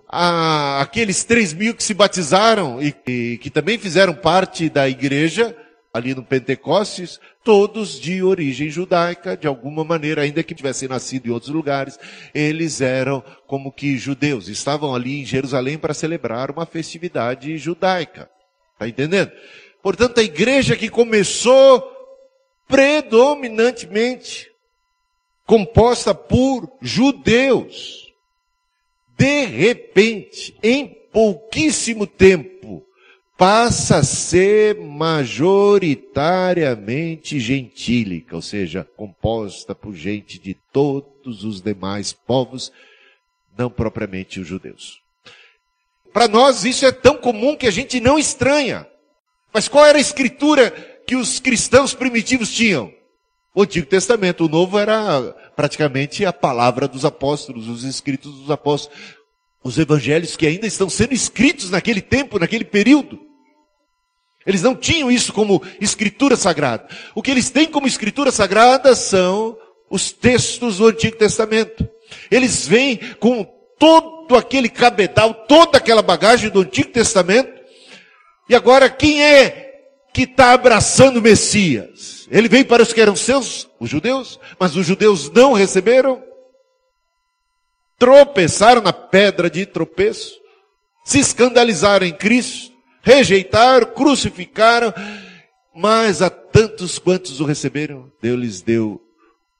aqueles 0.07 1.23
três 1.23 1.53
mil 1.53 1.73
que 1.73 1.83
se 1.83 1.93
batizaram 1.93 2.81
e, 2.81 2.95
e 3.07 3.37
que 3.39 3.49
também 3.49 3.77
fizeram 3.77 4.13
parte 4.13 4.69
da 4.69 4.87
igreja, 4.87 5.55
ali 5.93 6.13
no 6.13 6.23
Pentecostes, 6.23 7.19
todos 7.43 7.99
de 7.99 8.21
origem 8.21 8.69
judaica, 8.69 9.35
de 9.35 9.47
alguma 9.47 9.83
maneira, 9.83 10.21
ainda 10.21 10.43
que 10.43 10.53
tivessem 10.53 10.87
nascido 10.87 11.27
em 11.27 11.31
outros 11.31 11.51
lugares, 11.51 11.97
eles 12.33 12.81
eram 12.81 13.23
como 13.47 13.71
que 13.71 13.97
judeus, 13.97 14.47
estavam 14.47 14.93
ali 14.93 15.21
em 15.21 15.25
Jerusalém 15.25 15.77
para 15.77 15.93
celebrar 15.93 16.51
uma 16.51 16.65
festividade 16.65 17.57
judaica. 17.57 18.29
Está 18.73 18.87
entendendo? 18.87 19.31
Portanto, 19.81 20.19
a 20.19 20.23
igreja 20.23 20.75
que 20.75 20.89
começou 20.89 21.83
predominantemente 22.67 24.51
composta 25.47 26.13
por 26.13 26.71
judeus, 26.81 28.13
de 29.17 29.45
repente, 29.45 30.53
em 30.61 30.85
pouquíssimo 30.85 32.05
tempo, 32.05 32.85
passa 33.37 33.99
a 33.99 34.03
ser 34.03 34.75
majoritariamente 34.75 37.39
gentílica, 37.39 38.35
ou 38.35 38.41
seja, 38.41 38.85
composta 38.97 39.73
por 39.73 39.95
gente 39.95 40.37
de 40.37 40.53
todos 40.53 41.45
os 41.45 41.61
demais 41.61 42.11
povos, 42.11 42.73
não 43.57 43.69
propriamente 43.69 44.41
os 44.41 44.47
judeus. 44.47 44.99
Para 46.11 46.27
nós 46.27 46.65
isso 46.65 46.85
é 46.85 46.91
tão 46.91 47.15
comum 47.17 47.55
que 47.55 47.67
a 47.67 47.71
gente 47.71 48.01
não 48.01 48.19
estranha. 48.19 48.85
Mas 49.53 49.69
qual 49.69 49.85
era 49.85 49.97
a 49.97 50.01
escritura 50.01 50.71
que 51.07 51.15
os 51.15 51.39
cristãos 51.39 51.93
primitivos 51.93 52.53
tinham? 52.53 52.91
O 53.57 53.63
Antigo 53.63 53.87
Testamento, 53.87 54.45
o 54.45 54.47
Novo 54.47 54.77
era 54.77 55.35
praticamente 55.55 56.23
a 56.23 56.31
palavra 56.31 56.87
dos 56.87 57.03
apóstolos, 57.03 57.67
os 57.67 57.83
escritos 57.83 58.31
dos 58.31 58.51
apóstolos, 58.51 58.95
os 59.63 59.79
evangelhos 59.79 60.37
que 60.37 60.45
ainda 60.45 60.67
estão 60.67 60.87
sendo 60.87 61.15
escritos 61.15 61.71
naquele 61.71 61.99
tempo, 61.99 62.37
naquele 62.37 62.63
período. 62.63 63.19
Eles 64.45 64.61
não 64.61 64.75
tinham 64.75 65.09
isso 65.09 65.33
como 65.33 65.59
escritura 65.81 66.35
sagrada. 66.35 66.87
O 67.15 67.23
que 67.23 67.31
eles 67.31 67.49
têm 67.49 67.65
como 67.65 67.87
escritura 67.87 68.31
sagrada 68.31 68.93
são 68.95 69.57
os 69.89 70.11
textos 70.11 70.77
do 70.77 70.85
Antigo 70.85 71.17
Testamento. 71.17 71.89
Eles 72.29 72.67
vêm 72.67 72.99
com 73.19 73.43
todo 73.79 74.35
aquele 74.35 74.69
cabedal, 74.69 75.33
toda 75.33 75.79
aquela 75.79 76.03
bagagem 76.03 76.51
do 76.51 76.61
Antigo 76.61 76.91
Testamento. 76.91 77.59
E 78.47 78.53
agora 78.53 78.87
quem 78.87 79.23
é 79.23 79.81
que 80.13 80.25
está 80.25 80.53
abraçando 80.53 81.17
o 81.17 81.23
Messias? 81.23 82.16
Ele 82.29 82.49
veio 82.49 82.65
para 82.65 82.83
os 82.83 82.91
que 82.91 83.01
eram 83.01 83.15
seus, 83.15 83.69
os 83.79 83.89
judeus, 83.89 84.39
mas 84.59 84.75
os 84.75 84.85
judeus 84.85 85.29
não 85.31 85.53
receberam. 85.53 86.21
Tropeçaram 87.97 88.81
na 88.81 88.93
pedra 88.93 89.49
de 89.49 89.65
tropeço, 89.65 90.39
se 91.03 91.19
escandalizaram 91.19 92.05
em 92.05 92.13
Cristo 92.13 92.77
rejeitaram, 93.07 93.87
crucificaram, 93.93 94.93
mas 95.73 96.21
a 96.21 96.29
tantos 96.29 96.99
quantos 96.99 97.39
o 97.39 97.45
receberam, 97.45 98.11
Deus 98.21 98.39
lhes 98.39 98.61
deu 98.61 99.01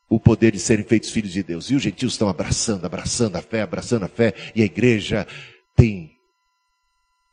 o 0.09 0.19
poder 0.19 0.51
de 0.51 0.59
serem 0.59 0.83
feitos 0.83 1.09
filhos 1.09 1.31
de 1.31 1.43
Deus. 1.43 1.69
E 1.69 1.75
os 1.75 1.81
gentios 1.81 2.13
estão 2.13 2.27
abraçando, 2.27 2.83
abraçando 2.83 3.37
a 3.37 3.41
fé, 3.41 3.61
abraçando 3.61 4.03
a 4.03 4.09
fé, 4.09 4.33
e 4.53 4.61
a 4.61 4.65
igreja 4.65 5.25
tem 5.75 6.11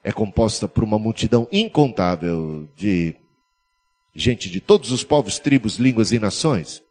é 0.04 0.12
composta 0.12 0.68
por 0.68 0.84
uma 0.84 0.98
multidão 0.98 1.48
incontável 1.50 2.68
de 2.76 3.16
gente 4.14 4.48
de 4.48 4.60
todos 4.60 4.92
os 4.92 5.02
povos, 5.02 5.38
tribos, 5.38 5.76
línguas 5.76 6.12
e 6.12 6.18
nações. 6.18 6.82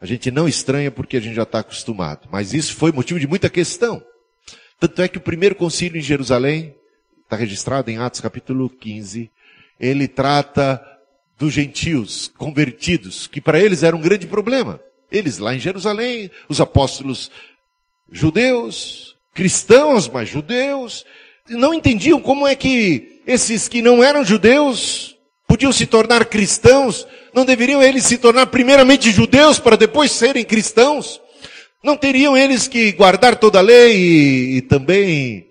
A 0.00 0.06
gente 0.06 0.30
não 0.30 0.48
estranha 0.48 0.90
porque 0.90 1.16
a 1.16 1.20
gente 1.20 1.34
já 1.34 1.42
está 1.42 1.60
acostumado, 1.60 2.28
mas 2.30 2.54
isso 2.54 2.74
foi 2.74 2.92
motivo 2.92 3.18
de 3.18 3.26
muita 3.26 3.48
questão. 3.50 4.02
Tanto 4.78 5.02
é 5.02 5.08
que 5.08 5.18
o 5.18 5.22
primeiro 5.22 5.54
concílio 5.54 5.98
em 5.98 6.02
Jerusalém 6.02 6.74
está 7.24 7.36
registrado 7.36 7.90
em 7.90 7.98
Atos 7.98 8.20
capítulo 8.20 8.70
15, 8.70 9.30
ele 9.78 10.08
trata 10.08 10.82
dos 11.38 11.52
gentios 11.52 12.32
convertidos, 12.36 13.26
que 13.26 13.40
para 13.40 13.60
eles 13.60 13.82
era 13.82 13.94
um 13.94 14.00
grande 14.00 14.26
problema. 14.26 14.80
Eles 15.10 15.38
lá 15.38 15.54
em 15.54 15.58
Jerusalém, 15.58 16.30
os 16.48 16.60
apóstolos 16.60 17.30
judeus, 18.10 19.16
cristãos, 19.34 20.08
mas 20.08 20.28
judeus, 20.28 21.04
não 21.48 21.74
entendiam 21.74 22.20
como 22.20 22.46
é 22.46 22.54
que 22.54 23.20
esses 23.26 23.68
que 23.68 23.82
não 23.82 24.02
eram 24.02 24.24
judeus 24.24 25.17
podiam 25.48 25.72
se 25.72 25.86
tornar 25.86 26.26
cristãos, 26.26 27.06
não 27.34 27.44
deveriam 27.44 27.82
eles 27.82 28.04
se 28.04 28.18
tornar 28.18 28.46
primeiramente 28.46 29.10
judeus 29.10 29.58
para 29.58 29.76
depois 29.76 30.12
serem 30.12 30.44
cristãos? 30.44 31.20
Não 31.82 31.96
teriam 31.96 32.36
eles 32.36 32.68
que 32.68 32.92
guardar 32.92 33.36
toda 33.36 33.58
a 33.58 33.62
lei 33.62 33.96
e, 33.96 34.56
e 34.58 34.62
também 34.62 35.48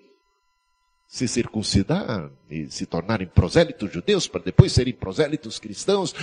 se 1.07 1.27
circuncidar 1.27 2.29
e 2.49 2.67
se 2.69 2.85
tornarem 2.85 3.27
prosélitos 3.27 3.91
judeus 3.91 4.27
para 4.27 4.43
depois 4.43 4.71
serem 4.71 4.93
prosélitos 4.93 5.57
cristãos. 5.57 6.13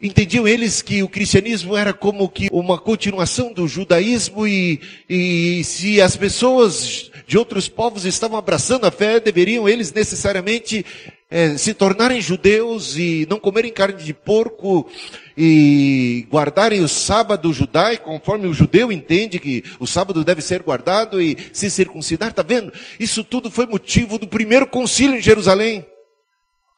Entendiam 0.00 0.46
eles 0.46 0.82
que 0.82 1.02
o 1.02 1.08
cristianismo 1.08 1.76
era 1.76 1.92
como 1.92 2.28
que 2.28 2.48
uma 2.52 2.78
continuação 2.78 3.52
do 3.52 3.66
judaísmo 3.66 4.46
e, 4.46 4.80
e 5.08 5.64
se 5.64 6.00
as 6.00 6.16
pessoas 6.16 7.10
de 7.26 7.38
outros 7.38 7.68
povos 7.68 8.04
estavam 8.04 8.36
abraçando 8.36 8.84
a 8.84 8.90
fé, 8.90 9.18
deveriam 9.18 9.68
eles 9.68 9.92
necessariamente 9.92 10.84
é, 11.30 11.56
se 11.56 11.74
tornarem 11.74 12.20
judeus 12.20 12.96
e 12.96 13.26
não 13.28 13.40
comerem 13.40 13.72
carne 13.72 14.02
de 14.02 14.14
porco 14.14 14.88
e 15.36 16.26
guardarem 16.30 16.80
o 16.80 16.88
sábado 16.88 17.52
judaico, 17.52 18.04
conforme 18.04 18.46
o 18.46 18.54
judeu 18.54 18.92
entende 18.92 19.38
que 19.38 19.64
o 19.80 19.86
sábado 19.86 20.24
deve 20.24 20.42
ser 20.42 20.62
guardado 20.62 21.20
e 21.20 21.36
se 21.52 21.68
circuncidar, 21.70 22.32
tá 22.32 22.42
vendo? 22.42 22.72
Isso 23.00 23.24
tudo 23.24 23.50
foi 23.50 23.66
motivo 23.66 24.18
do 24.18 24.28
primeiro 24.28 24.66
concílio 24.66 25.18
em 25.18 25.22
Jerusalém. 25.22 25.84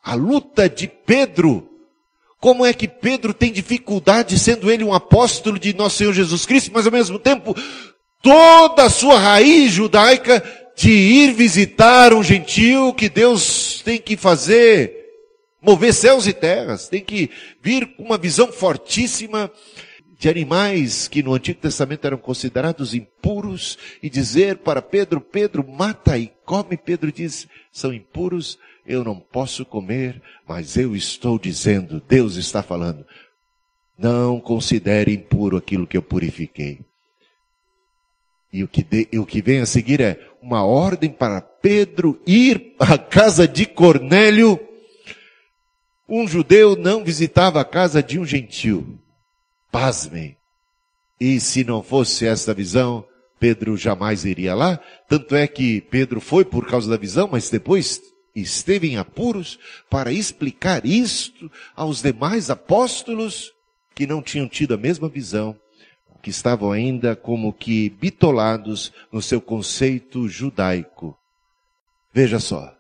A 0.03 0.15
luta 0.15 0.69
de 0.69 0.87
Pedro 0.87 1.69
Como 2.39 2.65
é 2.65 2.73
que 2.73 2.87
Pedro 2.87 3.35
tem 3.35 3.51
dificuldade, 3.51 4.39
sendo 4.39 4.71
ele 4.71 4.85
um 4.85 4.95
apóstolo 4.95 5.59
de 5.59 5.75
nosso 5.75 5.97
Senhor 5.97 6.13
Jesus 6.13 6.47
Cristo, 6.47 6.71
mas 6.73 6.87
ao 6.87 6.93
mesmo 6.93 7.19
tempo, 7.19 7.57
toda 8.23 8.85
a 8.85 8.91
sua 8.91 9.19
raiz 9.19 9.73
judaica 9.73 10.43
de 10.77 10.91
ir 10.91 11.33
visitar 11.33 12.13
um 12.13 12.23
gentil 12.23 12.93
que 12.93 13.09
Deus 13.09 13.81
tem 13.83 13.99
que 13.99 14.15
fazer, 14.15 15.07
mover 15.61 15.95
céus 15.95 16.27
e 16.27 16.35
terras, 16.35 16.87
tem 16.87 17.03
que 17.03 17.31
vir 17.63 17.97
com 17.97 18.03
uma 18.03 18.19
visão 18.19 18.53
fortíssima 18.53 19.51
de 20.19 20.29
animais 20.29 21.09
que 21.09 21.23
no 21.23 21.33
Antigo 21.33 21.61
Testamento 21.61 22.07
eram 22.07 22.19
considerados 22.19 22.93
impuros 22.93 23.79
e 24.03 24.11
dizer 24.11 24.59
para 24.59 24.83
Pedro, 24.83 25.19
Pedro, 25.19 25.67
mata 25.67 26.19
e 26.19 26.31
come. 26.45 26.77
Pedro 26.77 27.11
diz, 27.11 27.49
são 27.73 27.93
impuros, 27.93 28.59
eu 28.87 29.03
não 29.03 29.19
posso 29.19 29.65
comer, 29.65 30.21
mas 30.47 30.77
eu 30.77 30.95
estou 30.95 31.39
dizendo, 31.39 32.03
Deus 32.07 32.37
está 32.37 32.63
falando, 32.63 33.05
não 33.99 34.39
considere 34.41 35.13
impuro 35.13 35.57
aquilo 35.57 35.87
que 35.87 35.97
eu 35.97 36.03
purifiquei. 36.03 36.81
E 38.53 38.63
o 38.63 38.69
que, 38.69 38.83
de, 38.83 39.09
o 39.19 39.27
que 39.27 39.43
vem 39.43 39.61
a 39.61 39.67
seguir 39.67 40.01
é 40.01 40.19
uma 40.47 40.65
ordem 40.65 41.11
para 41.11 41.41
Pedro 41.41 42.23
ir 42.25 42.77
à 42.79 42.97
casa 42.97 43.49
de 43.49 43.67
Cornélio. 43.67 44.61
Um 46.09 46.29
judeu 46.29 46.77
não 46.77 47.03
visitava 47.03 47.61
a 47.61 47.65
casa 47.65 48.01
de 48.01 48.17
um 48.17 48.25
gentil. 48.25 48.97
Pasmem. 49.73 50.37
E 51.19 51.41
se 51.41 51.65
não 51.65 51.83
fosse 51.83 52.27
esta 52.27 52.55
visão, 52.55 53.05
Pedro 53.41 53.77
jamais 53.77 54.25
iria 54.25 54.55
lá. 54.55 54.79
Tanto 55.09 55.35
é 55.35 55.49
que 55.49 55.81
Pedro 55.81 56.21
foi 56.21 56.45
por 56.45 56.65
causa 56.69 56.89
da 56.89 56.97
visão, 56.97 57.29
mas 57.33 57.51
depois 57.51 58.01
esteve 58.33 58.89
em 58.89 58.99
apuros 58.99 59.59
para 59.91 60.13
explicar 60.13 60.87
isto 60.87 61.51
aos 61.75 62.03
demais 62.03 62.51
apóstolos 62.51 63.53
que 63.97 64.07
não 64.07 64.23
tinham 64.23 64.47
tido 64.47 64.75
a 64.75 64.79
mesma 64.79 65.09
visão, 65.09 65.57
que 66.27 66.31
estavam 66.31 66.73
ainda 66.73 67.15
como 67.15 67.53
que 67.53 67.89
bitolados 67.89 68.93
no 69.13 69.23
seu 69.23 69.41
conceito 69.41 70.27
judaico. 70.27 71.17
Veja 72.13 72.41
só. 72.41 72.75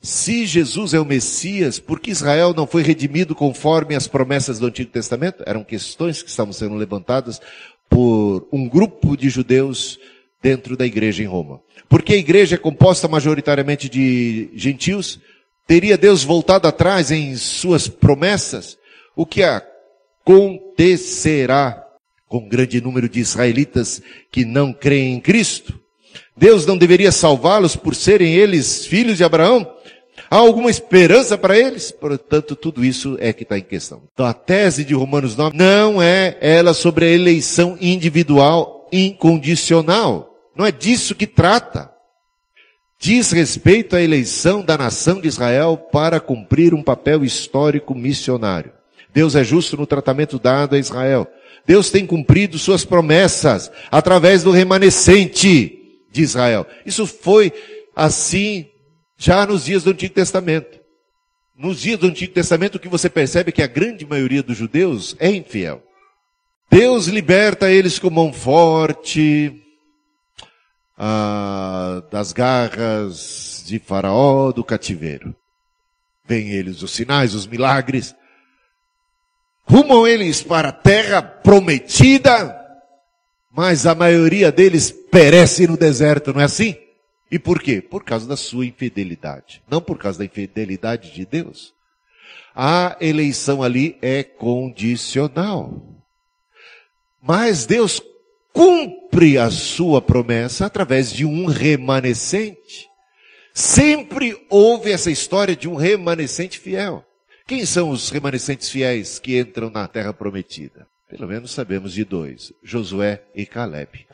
Se 0.00 0.44
Jesus 0.46 0.92
é 0.92 0.98
o 0.98 1.04
Messias, 1.04 1.78
por 1.78 2.00
que 2.00 2.10
Israel 2.10 2.52
não 2.52 2.66
foi 2.66 2.82
redimido 2.82 3.36
conforme 3.36 3.94
as 3.94 4.08
promessas 4.08 4.58
do 4.58 4.66
Antigo 4.66 4.90
Testamento? 4.90 5.44
Eram 5.46 5.62
questões 5.62 6.24
que 6.24 6.28
estavam 6.28 6.52
sendo 6.52 6.74
levantadas 6.74 7.40
por 7.88 8.48
um 8.50 8.68
grupo 8.68 9.16
de 9.16 9.30
judeus 9.30 9.96
dentro 10.42 10.76
da 10.76 10.84
igreja 10.84 11.22
em 11.22 11.26
Roma. 11.26 11.60
Porque 11.88 12.14
a 12.14 12.18
igreja 12.18 12.56
é 12.56 12.58
composta 12.58 13.06
majoritariamente 13.06 13.88
de 13.88 14.50
gentios, 14.56 15.20
teria 15.68 15.96
Deus 15.96 16.24
voltado 16.24 16.66
atrás 16.66 17.12
em 17.12 17.36
suas 17.36 17.86
promessas? 17.86 18.76
O 19.14 19.24
que 19.24 19.44
acontecerá 20.24 21.81
com 22.32 22.38
um 22.38 22.48
grande 22.48 22.80
número 22.80 23.10
de 23.10 23.20
israelitas 23.20 24.00
que 24.30 24.42
não 24.42 24.72
creem 24.72 25.12
em 25.12 25.20
Cristo? 25.20 25.78
Deus 26.34 26.64
não 26.64 26.78
deveria 26.78 27.12
salvá-los 27.12 27.76
por 27.76 27.94
serem 27.94 28.32
eles 28.32 28.86
filhos 28.86 29.18
de 29.18 29.24
Abraão? 29.24 29.70
Há 30.30 30.36
alguma 30.36 30.70
esperança 30.70 31.36
para 31.36 31.58
eles? 31.58 31.92
Portanto, 31.92 32.56
tudo 32.56 32.82
isso 32.82 33.18
é 33.20 33.34
que 33.34 33.42
está 33.42 33.58
em 33.58 33.62
questão. 33.62 34.04
Então, 34.14 34.24
a 34.24 34.32
tese 34.32 34.82
de 34.82 34.94
Romanos 34.94 35.36
9 35.36 35.54
não 35.54 36.00
é 36.00 36.38
ela 36.40 36.72
sobre 36.72 37.04
a 37.04 37.10
eleição 37.10 37.76
individual 37.78 38.88
incondicional. 38.90 40.34
Não 40.56 40.64
é 40.64 40.72
disso 40.72 41.14
que 41.14 41.26
trata. 41.26 41.92
Diz 42.98 43.30
respeito 43.30 43.94
à 43.94 44.00
eleição 44.00 44.62
da 44.62 44.78
nação 44.78 45.20
de 45.20 45.28
Israel 45.28 45.76
para 45.76 46.18
cumprir 46.18 46.72
um 46.72 46.82
papel 46.82 47.24
histórico 47.26 47.94
missionário. 47.94 48.72
Deus 49.12 49.36
é 49.36 49.44
justo 49.44 49.76
no 49.76 49.86
tratamento 49.86 50.38
dado 50.38 50.74
a 50.74 50.78
Israel. 50.78 51.28
Deus 51.66 51.90
tem 51.90 52.06
cumprido 52.06 52.58
suas 52.58 52.84
promessas 52.84 53.70
através 53.90 54.42
do 54.42 54.50
remanescente 54.50 55.78
de 56.10 56.22
Israel. 56.22 56.66
Isso 56.84 57.06
foi 57.06 57.52
assim 57.94 58.68
já 59.16 59.46
nos 59.46 59.64
dias 59.64 59.84
do 59.84 59.90
Antigo 59.90 60.14
Testamento. 60.14 60.80
Nos 61.56 61.80
dias 61.80 61.98
do 61.98 62.08
Antigo 62.08 62.32
Testamento, 62.32 62.76
o 62.76 62.80
que 62.80 62.88
você 62.88 63.08
percebe 63.08 63.50
é 63.50 63.52
que 63.52 63.62
a 63.62 63.66
grande 63.66 64.04
maioria 64.04 64.42
dos 64.42 64.56
judeus 64.56 65.14
é 65.18 65.30
infiel. 65.30 65.82
Deus 66.70 67.06
liberta 67.06 67.70
eles 67.70 67.98
com 67.98 68.10
mão 68.10 68.32
forte, 68.32 69.62
ah, 70.96 72.02
das 72.10 72.32
garras 72.32 73.62
de 73.66 73.78
Faraó 73.78 74.52
do 74.52 74.64
cativeiro. 74.64 75.34
Vêm 76.24 76.50
eles 76.50 76.82
os 76.82 76.92
sinais, 76.92 77.34
os 77.34 77.46
milagres, 77.46 78.14
rumam 79.64 80.06
eles 80.06 80.42
para 80.42 80.68
a 80.68 80.72
terra 80.72 81.22
prometida, 81.22 82.58
mas 83.50 83.86
a 83.86 83.94
maioria 83.94 84.50
deles 84.50 84.90
perece 85.10 85.66
no 85.66 85.76
deserto, 85.76 86.32
não 86.32 86.40
é 86.40 86.44
assim? 86.44 86.76
E 87.30 87.38
por 87.38 87.62
quê? 87.62 87.80
Por 87.80 88.04
causa 88.04 88.26
da 88.26 88.36
sua 88.36 88.66
infidelidade, 88.66 89.62
não 89.70 89.80
por 89.80 89.98
causa 89.98 90.18
da 90.18 90.24
infidelidade 90.24 91.12
de 91.12 91.24
Deus. 91.24 91.72
A 92.54 92.96
eleição 93.00 93.62
ali 93.62 93.96
é 94.02 94.22
condicional. 94.22 95.82
Mas 97.22 97.64
Deus 97.64 98.02
cumpre 98.52 99.38
a 99.38 99.50
sua 99.50 100.02
promessa 100.02 100.66
através 100.66 101.10
de 101.10 101.24
um 101.24 101.46
remanescente. 101.46 102.88
Sempre 103.54 104.36
houve 104.50 104.90
essa 104.90 105.10
história 105.10 105.56
de 105.56 105.68
um 105.68 105.74
remanescente 105.74 106.58
fiel. 106.58 107.04
Quem 107.46 107.66
são 107.66 107.90
os 107.90 108.10
remanescentes 108.10 108.68
fiéis 108.68 109.18
que 109.18 109.38
entram 109.38 109.70
na 109.70 109.88
terra 109.88 110.12
prometida? 110.12 110.86
Pelo 111.08 111.28
menos 111.28 111.50
sabemos 111.50 111.92
de 111.92 112.04
dois: 112.04 112.52
Josué 112.62 113.22
e 113.34 113.44
Caleb. 113.44 114.06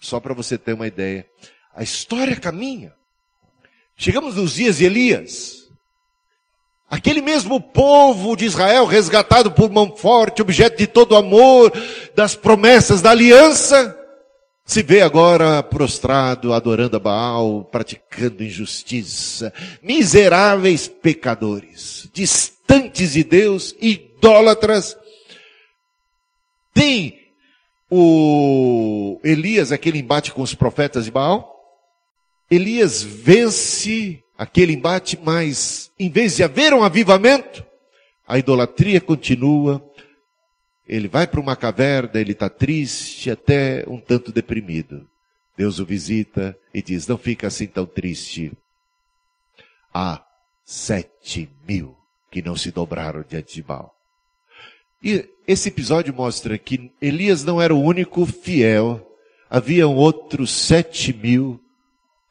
Só 0.00 0.18
para 0.18 0.34
você 0.34 0.58
ter 0.58 0.72
uma 0.72 0.86
ideia, 0.86 1.26
a 1.74 1.82
história 1.82 2.34
caminha. 2.34 2.92
Chegamos 3.96 4.34
nos 4.34 4.54
dias 4.54 4.78
de 4.78 4.84
Elias. 4.84 5.70
Aquele 6.90 7.22
mesmo 7.22 7.60
povo 7.60 8.36
de 8.36 8.44
Israel, 8.44 8.84
resgatado 8.84 9.52
por 9.52 9.70
mão 9.70 9.96
forte, 9.96 10.42
objeto 10.42 10.76
de 10.76 10.86
todo 10.86 11.16
amor, 11.16 11.72
das 12.14 12.34
promessas 12.34 13.00
da 13.00 13.10
aliança, 13.10 13.96
se 14.64 14.82
vê 14.82 15.00
agora 15.00 15.62
prostrado, 15.62 16.52
adorando 16.52 16.96
a 16.96 17.00
Baal, 17.00 17.64
praticando 17.64 18.42
injustiça, 18.44 19.54
miseráveis 19.82 20.86
pecadores, 20.86 22.10
distantes 22.12 22.61
de 22.80 23.24
Deus, 23.24 23.74
idólatras. 23.80 24.96
Tem 26.72 27.28
o 27.90 29.20
Elias, 29.22 29.72
aquele 29.72 29.98
embate 29.98 30.32
com 30.32 30.40
os 30.42 30.54
profetas 30.54 31.04
de 31.04 31.10
Baal. 31.10 31.50
Elias 32.50 33.02
vence 33.02 34.22
aquele 34.36 34.72
embate, 34.72 35.18
mas 35.22 35.90
em 35.98 36.08
vez 36.08 36.36
de 36.36 36.42
haver 36.42 36.72
um 36.72 36.82
avivamento, 36.82 37.64
a 38.26 38.38
idolatria 38.38 39.00
continua. 39.00 39.84
Ele 40.88 41.08
vai 41.08 41.26
para 41.26 41.40
uma 41.40 41.56
caverna, 41.56 42.20
ele 42.20 42.32
está 42.32 42.48
triste, 42.48 43.30
até 43.30 43.84
um 43.86 43.98
tanto 43.98 44.32
deprimido. 44.32 45.06
Deus 45.56 45.78
o 45.78 45.84
visita 45.84 46.56
e 46.72 46.82
diz: 46.82 47.06
Não 47.06 47.18
fica 47.18 47.46
assim 47.46 47.66
tão 47.66 47.84
triste. 47.84 48.52
Há 49.92 50.24
sete 50.64 51.50
mil 51.68 52.01
que 52.32 52.40
não 52.40 52.56
se 52.56 52.70
dobraram 52.70 53.22
diante 53.28 53.54
de 53.54 53.62
Baal. 53.62 53.94
E 55.04 55.28
esse 55.46 55.68
episódio 55.68 56.14
mostra 56.14 56.56
que 56.56 56.90
Elias 57.00 57.44
não 57.44 57.60
era 57.60 57.74
o 57.74 57.82
único 57.82 58.24
fiel. 58.24 59.06
Haviam 59.50 59.94
outros 59.94 60.50
sete 60.50 61.12
mil 61.12 61.62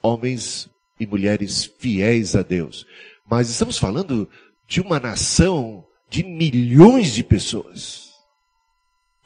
homens 0.01 0.67
e 0.99 1.05
mulheres 1.05 1.71
fiéis 1.77 2.35
a 2.35 2.41
Deus. 2.41 2.87
Mas 3.29 3.49
estamos 3.49 3.77
falando 3.77 4.27
de 4.67 4.81
uma 4.81 4.99
nação 4.99 5.85
de 6.09 6.23
milhões 6.23 7.13
de 7.13 7.23
pessoas 7.23 8.09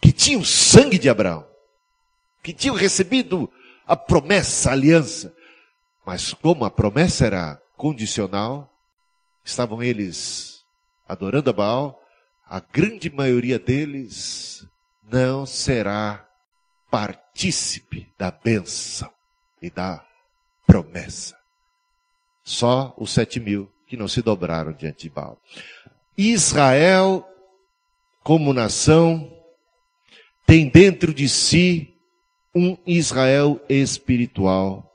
que 0.02 0.12
tinham 0.12 0.44
sangue 0.44 1.00
de 1.00 1.10
Abraão, 1.10 1.48
que 2.44 2.54
tinham 2.54 2.76
recebido 2.76 3.50
a 3.88 3.96
promessa, 3.96 4.70
a 4.70 4.74
aliança. 4.74 5.34
Mas 6.06 6.34
como 6.34 6.66
a 6.66 6.70
promessa 6.70 7.26
era 7.26 7.62
condicional, 7.78 8.70
estavam 9.44 9.82
eles 9.82 10.55
adorando 11.08 11.50
a 11.50 11.54
Baal, 11.54 12.02
a 12.48 12.60
grande 12.60 13.10
maioria 13.10 13.58
deles 13.58 14.68
não 15.04 15.46
será 15.46 16.28
partícipe 16.90 18.08
da 18.18 18.32
bênção 18.32 19.12
e 19.62 19.70
da 19.70 20.06
promessa. 20.66 21.36
Só 22.44 22.94
os 22.98 23.12
sete 23.12 23.40
mil 23.40 23.72
que 23.88 23.98
não 23.98 24.08
se 24.08 24.22
dobraram 24.22 24.72
diante 24.72 25.04
de 25.04 25.10
Baal. 25.10 25.40
Israel, 26.18 27.28
como 28.24 28.54
nação, 28.54 29.32
tem 30.46 30.70
dentro 30.70 31.14
de 31.14 31.28
si 31.28 31.94
um 32.54 32.78
Israel 32.86 33.60
espiritual. 33.68 34.92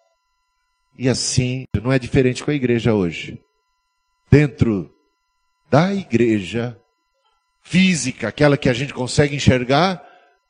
E 0.97 1.09
assim, 1.09 1.67
não 1.83 1.93
é 1.93 1.99
diferente 1.99 2.43
com 2.43 2.51
a 2.51 2.55
igreja 2.55 2.95
hoje. 2.95 3.43
Dentro 4.31 4.95
da 5.71 5.95
igreja, 5.95 6.77
física, 7.63 8.29
aquela 8.29 8.57
que 8.57 8.69
a 8.69 8.73
gente 8.73 8.93
consegue 8.93 9.37
enxergar, 9.37 10.05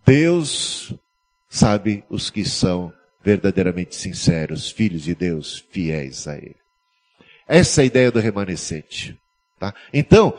Deus 0.05 0.95
sabe 1.49 2.03
os 2.09 2.31
que 2.31 2.45
são 2.45 2.93
verdadeiramente 3.23 3.95
sinceros, 3.95 4.71
filhos 4.71 5.03
de 5.03 5.15
Deus, 5.15 5.63
fiéis 5.71 6.27
a 6.27 6.37
Ele. 6.37 6.57
Essa 7.47 7.81
é 7.81 7.83
a 7.83 7.87
ideia 7.87 8.11
do 8.11 8.19
remanescente. 8.19 9.21
Tá? 9.59 9.75
Então, 9.93 10.33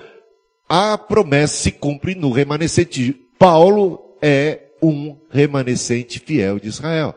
a 0.67 0.97
promessa 0.97 1.57
se 1.57 1.71
cumpre 1.71 2.15
no 2.15 2.31
remanescente. 2.31 3.13
Paulo 3.37 4.17
é 4.21 4.71
um 4.81 5.19
remanescente 5.29 6.19
fiel 6.19 6.59
de 6.59 6.69
Israel. 6.69 7.13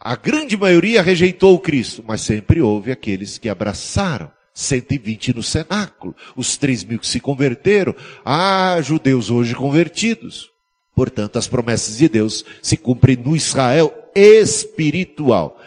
A 0.00 0.16
grande 0.16 0.56
maioria 0.56 1.02
rejeitou 1.02 1.54
o 1.54 1.60
Cristo, 1.60 2.02
mas 2.06 2.22
sempre 2.22 2.62
houve 2.62 2.90
aqueles 2.90 3.36
que 3.36 3.48
abraçaram. 3.48 4.30
120 4.54 5.34
no 5.34 5.42
cenáculo, 5.42 6.14
os 6.36 6.56
3 6.56 6.84
mil 6.84 6.98
que 6.98 7.06
se 7.06 7.20
converteram, 7.20 7.94
há 8.24 8.78
judeus 8.82 9.30
hoje 9.30 9.54
convertidos. 9.54 10.50
Portanto, 10.94 11.38
as 11.38 11.48
promessas 11.48 11.96
de 11.96 12.08
Deus 12.08 12.44
se 12.60 12.76
cumprem 12.76 13.16
no 13.16 13.34
Israel 13.34 13.92
espiritual. 14.14 15.58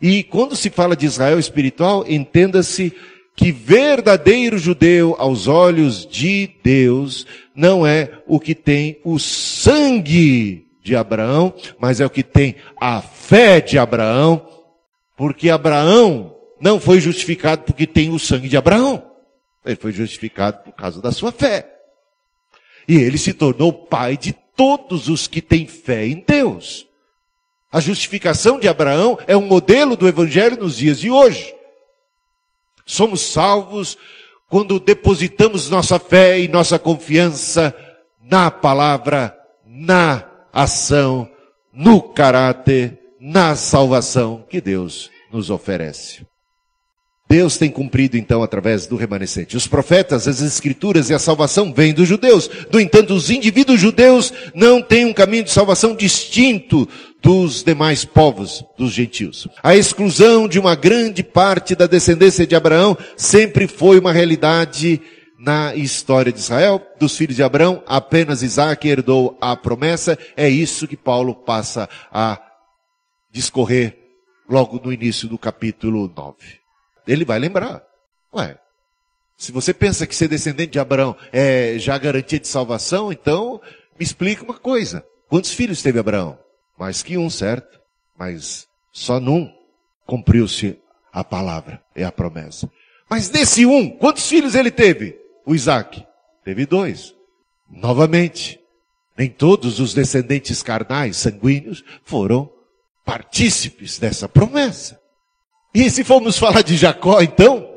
E 0.00 0.22
quando 0.22 0.54
se 0.54 0.68
fala 0.68 0.94
de 0.94 1.06
Israel 1.06 1.38
espiritual, 1.38 2.04
entenda-se 2.06 2.92
que 3.34 3.50
verdadeiro 3.50 4.58
judeu 4.58 5.16
aos 5.18 5.48
olhos 5.48 6.06
de 6.06 6.50
Deus 6.62 7.26
não 7.54 7.86
é 7.86 8.22
o 8.26 8.38
que 8.38 8.54
tem 8.54 9.00
o 9.02 9.18
sangue 9.18 10.66
de 10.82 10.94
Abraão, 10.94 11.54
mas 11.78 12.00
é 12.00 12.06
o 12.06 12.10
que 12.10 12.22
tem 12.22 12.56
a 12.78 13.00
fé 13.00 13.60
de 13.60 13.78
Abraão, 13.78 14.46
porque 15.16 15.48
Abraão 15.48 16.33
não 16.64 16.80
foi 16.80 16.98
justificado 16.98 17.64
porque 17.64 17.86
tem 17.86 18.10
o 18.10 18.18
sangue 18.18 18.48
de 18.48 18.56
Abraão. 18.56 19.04
Ele 19.66 19.76
foi 19.76 19.92
justificado 19.92 20.64
por 20.64 20.72
causa 20.72 20.98
da 20.98 21.12
sua 21.12 21.30
fé. 21.30 21.70
E 22.88 22.96
ele 22.96 23.18
se 23.18 23.34
tornou 23.34 23.70
pai 23.70 24.16
de 24.16 24.32
todos 24.56 25.10
os 25.10 25.26
que 25.26 25.42
têm 25.42 25.66
fé 25.66 26.06
em 26.06 26.24
Deus. 26.26 26.86
A 27.70 27.80
justificação 27.80 28.58
de 28.58 28.66
Abraão 28.66 29.18
é 29.26 29.36
um 29.36 29.46
modelo 29.46 29.94
do 29.94 30.08
evangelho 30.08 30.56
nos 30.56 30.78
dias 30.78 31.00
de 31.00 31.10
hoje. 31.10 31.54
Somos 32.86 33.20
salvos 33.20 33.98
quando 34.48 34.80
depositamos 34.80 35.68
nossa 35.68 35.98
fé 35.98 36.40
e 36.40 36.48
nossa 36.48 36.78
confiança 36.78 37.76
na 38.22 38.50
palavra, 38.50 39.38
na 39.66 40.26
ação, 40.50 41.30
no 41.74 42.00
caráter, 42.00 42.98
na 43.20 43.54
salvação 43.54 44.46
que 44.48 44.62
Deus 44.62 45.10
nos 45.30 45.50
oferece. 45.50 46.24
Deus 47.28 47.56
tem 47.56 47.70
cumprido 47.70 48.18
então 48.18 48.42
através 48.42 48.86
do 48.86 48.96
remanescente. 48.96 49.56
Os 49.56 49.66
profetas, 49.66 50.28
as 50.28 50.40
escrituras 50.40 51.08
e 51.08 51.14
a 51.14 51.18
salvação 51.18 51.72
vêm 51.72 51.94
dos 51.94 52.06
judeus. 52.06 52.50
No 52.70 52.78
entanto, 52.78 53.14
os 53.14 53.30
indivíduos 53.30 53.80
judeus 53.80 54.32
não 54.54 54.82
têm 54.82 55.06
um 55.06 55.12
caminho 55.12 55.44
de 55.44 55.50
salvação 55.50 55.96
distinto 55.96 56.86
dos 57.22 57.64
demais 57.64 58.04
povos, 58.04 58.62
dos 58.76 58.92
gentios. 58.92 59.48
A 59.62 59.74
exclusão 59.74 60.46
de 60.46 60.58
uma 60.58 60.74
grande 60.74 61.22
parte 61.22 61.74
da 61.74 61.86
descendência 61.86 62.46
de 62.46 62.54
Abraão 62.54 62.96
sempre 63.16 63.66
foi 63.66 63.98
uma 63.98 64.12
realidade 64.12 65.00
na 65.38 65.74
história 65.74 66.30
de 66.30 66.38
Israel. 66.38 66.80
Dos 67.00 67.16
filhos 67.16 67.36
de 67.36 67.42
Abraão, 67.42 67.82
apenas 67.86 68.42
Isaac 68.42 68.86
herdou 68.86 69.36
a 69.40 69.56
promessa. 69.56 70.18
É 70.36 70.48
isso 70.48 70.86
que 70.86 70.96
Paulo 70.96 71.34
passa 71.34 71.88
a 72.12 72.38
discorrer 73.32 73.96
logo 74.48 74.78
no 74.84 74.92
início 74.92 75.26
do 75.26 75.38
capítulo 75.38 76.12
9. 76.14 76.63
Ele 77.06 77.24
vai 77.24 77.38
lembrar. 77.38 77.82
Ué, 78.34 78.58
se 79.36 79.52
você 79.52 79.74
pensa 79.74 80.06
que 80.06 80.14
ser 80.14 80.28
descendente 80.28 80.72
de 80.72 80.78
Abraão 80.78 81.16
é 81.32 81.76
já 81.78 81.98
garantia 81.98 82.38
de 82.38 82.48
salvação, 82.48 83.12
então 83.12 83.60
me 83.98 84.04
explica 84.04 84.44
uma 84.44 84.54
coisa. 84.54 85.04
Quantos 85.28 85.52
filhos 85.52 85.82
teve 85.82 85.98
Abraão? 85.98 86.38
Mais 86.78 87.02
que 87.02 87.16
um, 87.16 87.28
certo? 87.28 87.80
Mas 88.18 88.66
só 88.92 89.18
num 89.18 89.52
cumpriu-se 90.06 90.78
a 91.12 91.24
palavra 91.24 91.82
e 91.94 92.02
a 92.02 92.12
promessa. 92.12 92.70
Mas 93.08 93.28
desse 93.28 93.66
um, 93.66 93.90
quantos 93.90 94.28
filhos 94.28 94.54
ele 94.54 94.70
teve? 94.70 95.18
O 95.44 95.54
Isaac. 95.54 96.04
Teve 96.44 96.66
dois. 96.66 97.14
Novamente, 97.70 98.60
nem 99.16 99.30
todos 99.30 99.80
os 99.80 99.94
descendentes 99.94 100.62
carnais, 100.62 101.16
sanguíneos, 101.16 101.84
foram 102.04 102.50
partícipes 103.04 103.98
dessa 103.98 104.28
promessa. 104.28 105.00
E 105.74 105.90
se 105.90 106.04
formos 106.04 106.38
falar 106.38 106.62
de 106.62 106.76
Jacó, 106.76 107.20
então, 107.20 107.68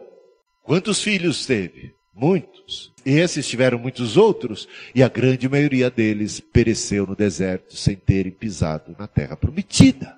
quantos 0.61 1.01
filhos 1.01 1.47
teve? 1.47 1.95
Muitos. 2.13 2.93
E 3.03 3.17
esses 3.17 3.47
tiveram 3.47 3.79
muitos 3.79 4.17
outros, 4.17 4.67
e 4.93 5.01
a 5.01 5.07
grande 5.07 5.49
maioria 5.49 5.89
deles 5.89 6.39
pereceu 6.39 7.07
no 7.07 7.15
deserto 7.15 7.75
sem 7.75 7.95
terem 7.95 8.31
pisado 8.31 8.95
na 8.99 9.07
terra 9.07 9.35
prometida. 9.35 10.15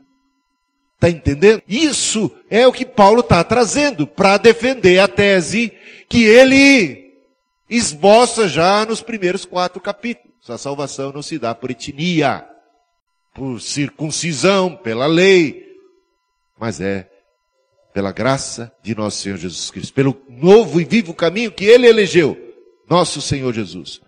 Está 0.95 1.09
entendendo? 1.09 1.63
Isso 1.65 2.29
é 2.49 2.67
o 2.67 2.73
que 2.73 2.85
Paulo 2.85 3.21
está 3.21 3.41
trazendo 3.43 4.05
para 4.05 4.37
defender 4.37 4.99
a 4.99 5.07
tese 5.07 5.71
que 6.09 6.25
ele 6.25 7.13
esboça 7.69 8.49
já 8.49 8.85
nos 8.85 9.01
primeiros 9.01 9.45
quatro 9.45 9.79
capítulos. 9.79 10.49
A 10.49 10.57
salvação 10.57 11.13
não 11.13 11.21
se 11.21 11.39
dá 11.39 11.55
por 11.55 11.71
etnia, 11.71 12.45
por 13.33 13.61
circuncisão, 13.61 14.75
pela 14.75 15.05
lei, 15.05 15.77
mas 16.59 16.81
é 16.81 17.08
pela 17.99 18.13
graça 18.13 18.71
de 18.81 18.95
nosso 18.95 19.21
Senhor 19.21 19.37
Jesus 19.37 19.69
Cristo, 19.69 19.93
pelo 19.93 20.15
novo 20.29 20.79
e 20.79 20.85
vivo 20.85 21.13
caminho 21.13 21.51
que 21.51 21.65
ele 21.65 21.85
elegeu, 21.85 22.37
nosso 22.89 23.21
Senhor 23.21 23.53
Jesus. 23.53 23.99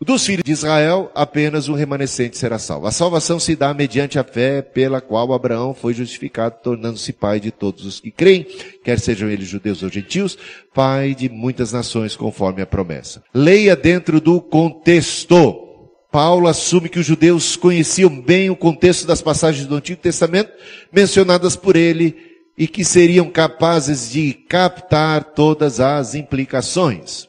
Dos 0.00 0.24
filhos 0.24 0.44
de 0.44 0.52
Israel, 0.52 1.10
apenas 1.16 1.68
um 1.68 1.74
remanescente 1.74 2.38
será 2.38 2.60
salvo. 2.60 2.86
A 2.86 2.92
salvação 2.92 3.40
se 3.40 3.56
dá 3.56 3.74
mediante 3.74 4.20
a 4.20 4.22
fé 4.22 4.62
pela 4.62 5.00
qual 5.00 5.32
Abraão 5.32 5.74
foi 5.74 5.94
justificado, 5.94 6.58
tornando-se 6.62 7.12
pai 7.12 7.40
de 7.40 7.50
todos 7.50 7.84
os 7.84 7.98
que 7.98 8.12
creem, 8.12 8.46
quer 8.84 9.00
sejam 9.00 9.28
eles 9.28 9.48
judeus 9.48 9.82
ou 9.82 9.90
gentios, 9.90 10.38
pai 10.72 11.12
de 11.12 11.28
muitas 11.28 11.72
nações, 11.72 12.14
conforme 12.14 12.62
a 12.62 12.66
promessa. 12.66 13.24
Leia 13.34 13.74
dentro 13.74 14.20
do 14.20 14.40
contexto. 14.40 15.64
Paulo 16.12 16.46
assume 16.46 16.88
que 16.88 17.00
os 17.00 17.04
judeus 17.04 17.56
conheciam 17.56 18.08
bem 18.08 18.48
o 18.48 18.54
contexto 18.54 19.08
das 19.08 19.20
passagens 19.20 19.66
do 19.66 19.74
Antigo 19.74 20.00
Testamento 20.00 20.52
mencionadas 20.92 21.56
por 21.56 21.74
ele 21.74 22.27
e 22.58 22.66
que 22.66 22.84
seriam 22.84 23.30
capazes 23.30 24.10
de 24.10 24.34
captar 24.34 25.22
todas 25.22 25.78
as 25.78 26.16
implicações. 26.16 27.28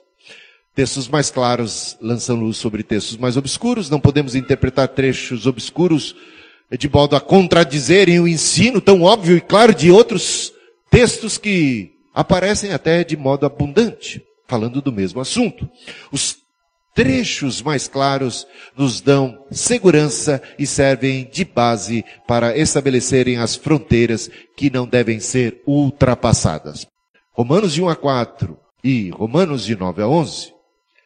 Textos 0.73 1.07
mais 1.07 1.29
claros 1.29 1.95
lançam 2.01 2.35
luz 2.35 2.57
sobre 2.57 2.81
textos 2.81 3.15
mais 3.15 3.37
obscuros, 3.37 3.91
não 3.91 3.99
podemos 3.99 4.33
interpretar 4.33 4.87
trechos 4.87 5.45
obscuros 5.45 6.15
de 6.77 6.89
modo 6.89 7.15
a 7.15 7.21
contradizerem 7.21 8.19
o 8.19 8.27
ensino 8.27 8.81
tão 8.81 9.03
óbvio 9.03 9.37
e 9.37 9.41
claro 9.41 9.73
de 9.73 9.91
outros 9.91 10.51
textos 10.89 11.37
que 11.37 11.91
aparecem 12.13 12.73
até 12.73 13.03
de 13.03 13.15
modo 13.15 13.45
abundante, 13.45 14.23
falando 14.47 14.81
do 14.81 14.91
mesmo 14.91 15.21
assunto. 15.21 15.69
Os 16.11 16.37
trechos 16.99 17.61
mais 17.61 17.87
claros 17.87 18.45
nos 18.75 18.99
dão 18.99 19.45
segurança 19.49 20.41
e 20.59 20.67
servem 20.67 21.29
de 21.31 21.45
base 21.45 22.03
para 22.27 22.57
estabelecerem 22.57 23.37
as 23.37 23.55
fronteiras 23.55 24.29
que 24.57 24.69
não 24.69 24.85
devem 24.85 25.17
ser 25.17 25.61
ultrapassadas. 25.65 26.85
Romanos 27.31 27.71
de 27.71 27.81
1 27.81 27.87
a 27.87 27.95
4 27.95 28.57
e 28.83 29.11
Romanos 29.11 29.63
de 29.63 29.77
9 29.77 30.01
a 30.01 30.09
11, 30.09 30.53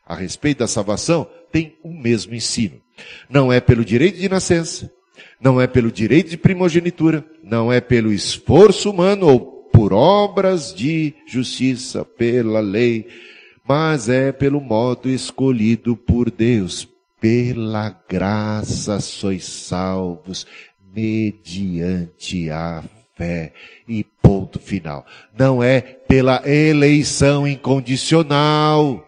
a 0.03 0.15
respeito 0.15 0.59
da 0.59 0.67
salvação, 0.67 1.29
têm 1.51 1.77
o 1.83 1.93
mesmo 1.93 2.33
ensino. 2.33 2.81
Não 3.29 3.53
é 3.53 3.59
pelo 3.59 3.85
direito 3.85 4.17
de 4.17 4.27
nascença, 4.27 4.91
não 5.39 5.61
é 5.61 5.67
pelo 5.67 5.91
direito 5.91 6.31
de 6.31 6.37
primogenitura, 6.37 7.23
não 7.43 7.71
é 7.71 7.79
pelo 7.79 8.11
esforço 8.11 8.89
humano 8.89 9.27
ou 9.27 9.39
por 9.71 9.93
obras 9.93 10.73
de 10.73 11.13
justiça, 11.27 12.03
pela 12.03 12.61
lei, 12.61 13.05
mas 13.67 14.09
é 14.09 14.31
pelo 14.31 14.59
modo 14.59 15.09
escolhido 15.09 15.95
por 15.95 16.29
Deus. 16.29 16.87
Pela 17.19 17.95
graça 18.09 18.99
sois 18.99 19.45
salvos, 19.45 20.45
mediante 20.93 22.49
a 22.49 22.83
fé. 23.15 23.53
E 23.87 24.03
ponto 24.03 24.59
final. 24.59 25.05
Não 25.37 25.63
é 25.63 25.79
pela 25.81 26.41
eleição 26.47 27.47
incondicional. 27.47 29.05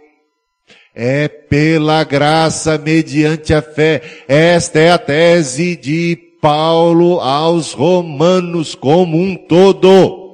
É 0.93 1.27
pela 1.27 2.05
graça 2.05 2.77
mediante 2.77 3.53
a 3.53 3.61
fé. 3.61 4.01
Esta 4.29 4.79
é 4.79 4.91
a 4.91 4.97
tese 4.97 5.75
de 5.75 6.15
Paulo 6.41 7.19
aos 7.19 7.73
romanos 7.73 8.75
como 8.75 9.17
um 9.17 9.35
todo 9.35 10.24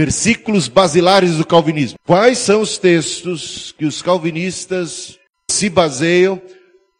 versículos 0.00 0.66
basilares 0.66 1.36
do 1.36 1.46
calvinismo. 1.46 1.98
Quais 2.06 2.38
são 2.38 2.62
os 2.62 2.78
textos 2.78 3.74
que 3.76 3.84
os 3.84 4.00
calvinistas 4.00 5.18
se 5.50 5.68
baseiam 5.68 6.40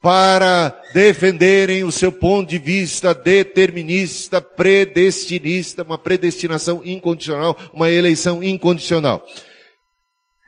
para 0.03 0.79
defenderem 0.93 1.83
o 1.83 1.91
seu 1.91 2.13
ponto 2.13 2.51
de 2.51 2.59
vista 2.59 3.15
determinista, 3.15 4.43
predestinista, 4.43 5.83
uma 5.83 5.97
predestinação 5.97 6.83
incondicional, 6.85 7.57
uma 7.73 7.91
eleição 7.91 8.43
incondicional? 8.43 9.25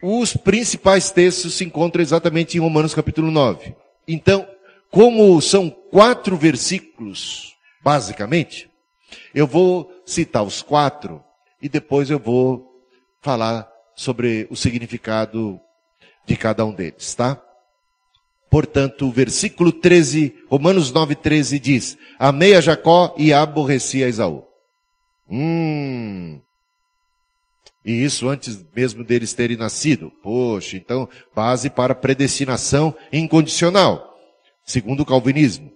Os 0.02 0.36
principais 0.36 1.10
textos 1.10 1.54
se 1.54 1.64
encontram 1.64 2.02
exatamente 2.02 2.58
em 2.58 2.60
Romanos 2.60 2.94
capítulo 2.94 3.30
9. 3.30 3.74
Então, 4.06 4.46
como 4.90 5.40
são 5.40 5.70
quatro 5.70 6.36
versículos, 6.36 7.54
basicamente, 7.82 8.68
eu 9.34 9.46
vou 9.46 9.90
citar 10.04 10.42
os 10.42 10.60
quatro 10.60 11.24
e 11.62 11.68
depois 11.68 12.10
eu 12.10 12.18
vou 12.18 12.68
falar 13.20 13.70
sobre 13.94 14.48
o 14.50 14.56
significado 14.56 15.60
de 16.26 16.36
cada 16.36 16.64
um 16.64 16.74
deles, 16.74 17.14
tá? 17.14 17.40
Portanto, 18.50 19.06
o 19.06 19.12
versículo 19.12 19.72
13, 19.72 20.44
Romanos 20.48 20.92
9, 20.92 21.14
13 21.14 21.58
diz: 21.58 21.96
Amei 22.18 22.54
a 22.54 22.60
Jacó 22.60 23.14
e 23.16 23.32
aborreci 23.32 24.04
a 24.04 24.08
Esaú. 24.08 24.44
Hum. 25.30 26.40
E 27.84 28.04
isso 28.04 28.28
antes 28.28 28.62
mesmo 28.74 29.02
deles 29.02 29.32
terem 29.32 29.56
nascido. 29.56 30.12
Poxa, 30.22 30.76
então, 30.76 31.08
base 31.34 31.70
para 31.70 31.94
predestinação 31.94 32.94
incondicional, 33.12 34.14
segundo 34.64 35.00
o 35.00 35.06
calvinismo. 35.06 35.72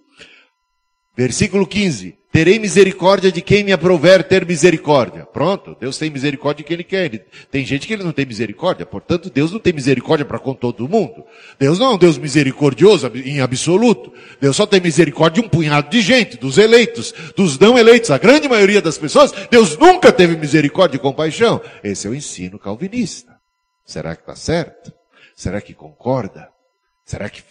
Versículo 1.17 1.67
15. 1.67 2.19
Terei 2.37 2.59
misericórdia 2.59 3.33
de 3.33 3.41
quem 3.41 3.65
me 3.65 3.73
aprover 3.73 4.23
ter 4.23 4.45
misericórdia. 4.45 5.25
Pronto, 5.25 5.75
Deus 5.81 5.97
tem 5.97 6.11
misericórdia 6.11 6.63
de 6.63 6.69
quem 6.69 6.75
Ele 6.75 6.85
quer. 6.85 7.07
Ele, 7.07 7.25
tem 7.51 7.65
gente 7.65 7.87
que 7.87 7.95
Ele 7.95 8.03
não 8.03 8.13
tem 8.13 8.27
misericórdia, 8.27 8.85
portanto, 8.85 9.31
Deus 9.31 9.53
não 9.53 9.59
tem 9.59 9.73
misericórdia 9.73 10.27
para 10.27 10.39
com 10.39 10.53
todo 10.53 10.87
mundo. 10.87 11.25
Deus 11.59 11.79
não 11.79 11.87
é 11.87 11.95
um 11.95 11.97
Deus 11.97 12.19
misericordioso 12.19 13.11
em 13.25 13.41
absoluto. 13.41 14.13
Deus 14.39 14.55
só 14.55 14.67
tem 14.67 14.83
misericórdia 14.83 15.41
de 15.41 15.47
um 15.47 15.49
punhado 15.49 15.89
de 15.89 16.03
gente, 16.03 16.37
dos 16.37 16.59
eleitos, 16.59 17.15
dos 17.35 17.59
não 17.59 17.79
eleitos. 17.79 18.11
A 18.11 18.19
grande 18.19 18.51
maioria 18.51 18.83
das 18.83 18.99
pessoas, 18.99 19.33
Deus 19.51 19.79
nunca 19.79 20.13
teve 20.13 20.37
misericórdia 20.37 20.99
e 20.99 21.01
compaixão. 21.01 21.59
Esse 21.83 22.07
é 22.07 22.11
o 22.11 22.15
ensino 22.15 22.59
calvinista. 22.59 23.35
Será 23.83 24.15
que 24.15 24.21
está 24.21 24.37
certo? 24.37 24.93
Será 25.35 25.63
que 25.63 25.73
concorda? 25.73 26.51
Será 27.03 27.31
que 27.31 27.43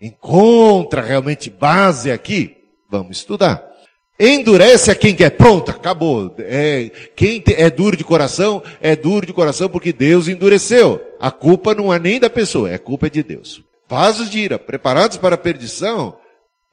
encontra 0.00 1.02
realmente 1.02 1.48
base 1.48 2.10
aqui? 2.10 2.56
Vamos 2.90 3.18
estudar. 3.18 3.73
Endurece 4.18 4.90
a 4.90 4.94
quem 4.94 5.14
quer. 5.14 5.30
Pronto, 5.30 5.70
acabou. 5.70 6.34
É, 6.38 6.90
quem 7.16 7.42
é 7.56 7.68
duro 7.68 7.96
de 7.96 8.04
coração, 8.04 8.62
é 8.80 8.94
duro 8.94 9.26
de 9.26 9.32
coração 9.32 9.68
porque 9.68 9.92
Deus 9.92 10.28
endureceu. 10.28 11.00
A 11.18 11.30
culpa 11.30 11.74
não 11.74 11.92
é 11.92 11.98
nem 11.98 12.20
da 12.20 12.30
pessoa, 12.30 12.70
é 12.70 12.78
culpa 12.78 13.10
de 13.10 13.22
Deus. 13.22 13.62
Vasos 13.88 14.30
de 14.30 14.38
ira, 14.38 14.58
preparados 14.58 15.16
para 15.16 15.34
a 15.34 15.38
perdição. 15.38 16.16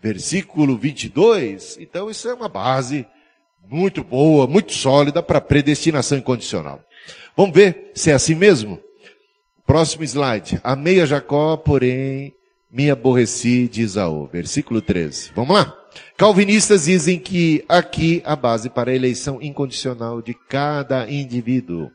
Versículo 0.01 0.77
22. 0.77 1.77
Então 1.79 2.09
isso 2.09 2.29
é 2.29 2.33
uma 2.33 2.49
base 2.49 3.05
muito 3.67 4.03
boa, 4.03 4.45
muito 4.45 4.73
sólida 4.73 5.23
para 5.23 5.41
predestinação 5.41 6.17
incondicional. 6.17 6.81
Vamos 7.35 7.55
ver 7.55 7.91
se 7.95 8.11
é 8.11 8.13
assim 8.13 8.35
mesmo? 8.35 8.79
Próximo 9.65 10.03
slide. 10.03 10.59
Amei 10.63 11.01
a 11.01 11.05
Jacó, 11.05 11.57
porém 11.57 12.33
me 12.69 12.91
aborreci 12.91 13.67
de 13.67 13.81
Isaú. 13.81 14.27
Versículo 14.31 14.81
13. 14.81 15.31
Vamos 15.35 15.55
lá? 15.55 15.80
Calvinistas 16.17 16.85
dizem 16.85 17.19
que 17.19 17.63
aqui 17.67 18.21
a 18.25 18.35
base 18.35 18.69
para 18.69 18.91
a 18.91 18.95
eleição 18.95 19.41
incondicional 19.41 20.21
de 20.21 20.33
cada 20.33 21.09
indivíduo. 21.09 21.91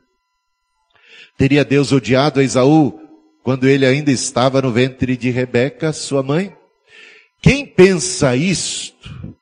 Teria 1.37 1.64
Deus 1.64 1.92
odiado 1.92 2.40
a 2.40 2.42
Esaú 2.42 3.00
quando 3.42 3.68
ele 3.68 3.87
ainda 3.87 4.11
estava 4.11 4.61
no 4.61 4.72
ventre 4.72 5.16
de 5.16 5.30
Rebeca, 5.30 5.92
sua 5.92 6.22
mãe? 6.22 6.56
Quem 7.40 7.64
pensa 7.64 8.35
isto 8.35 9.37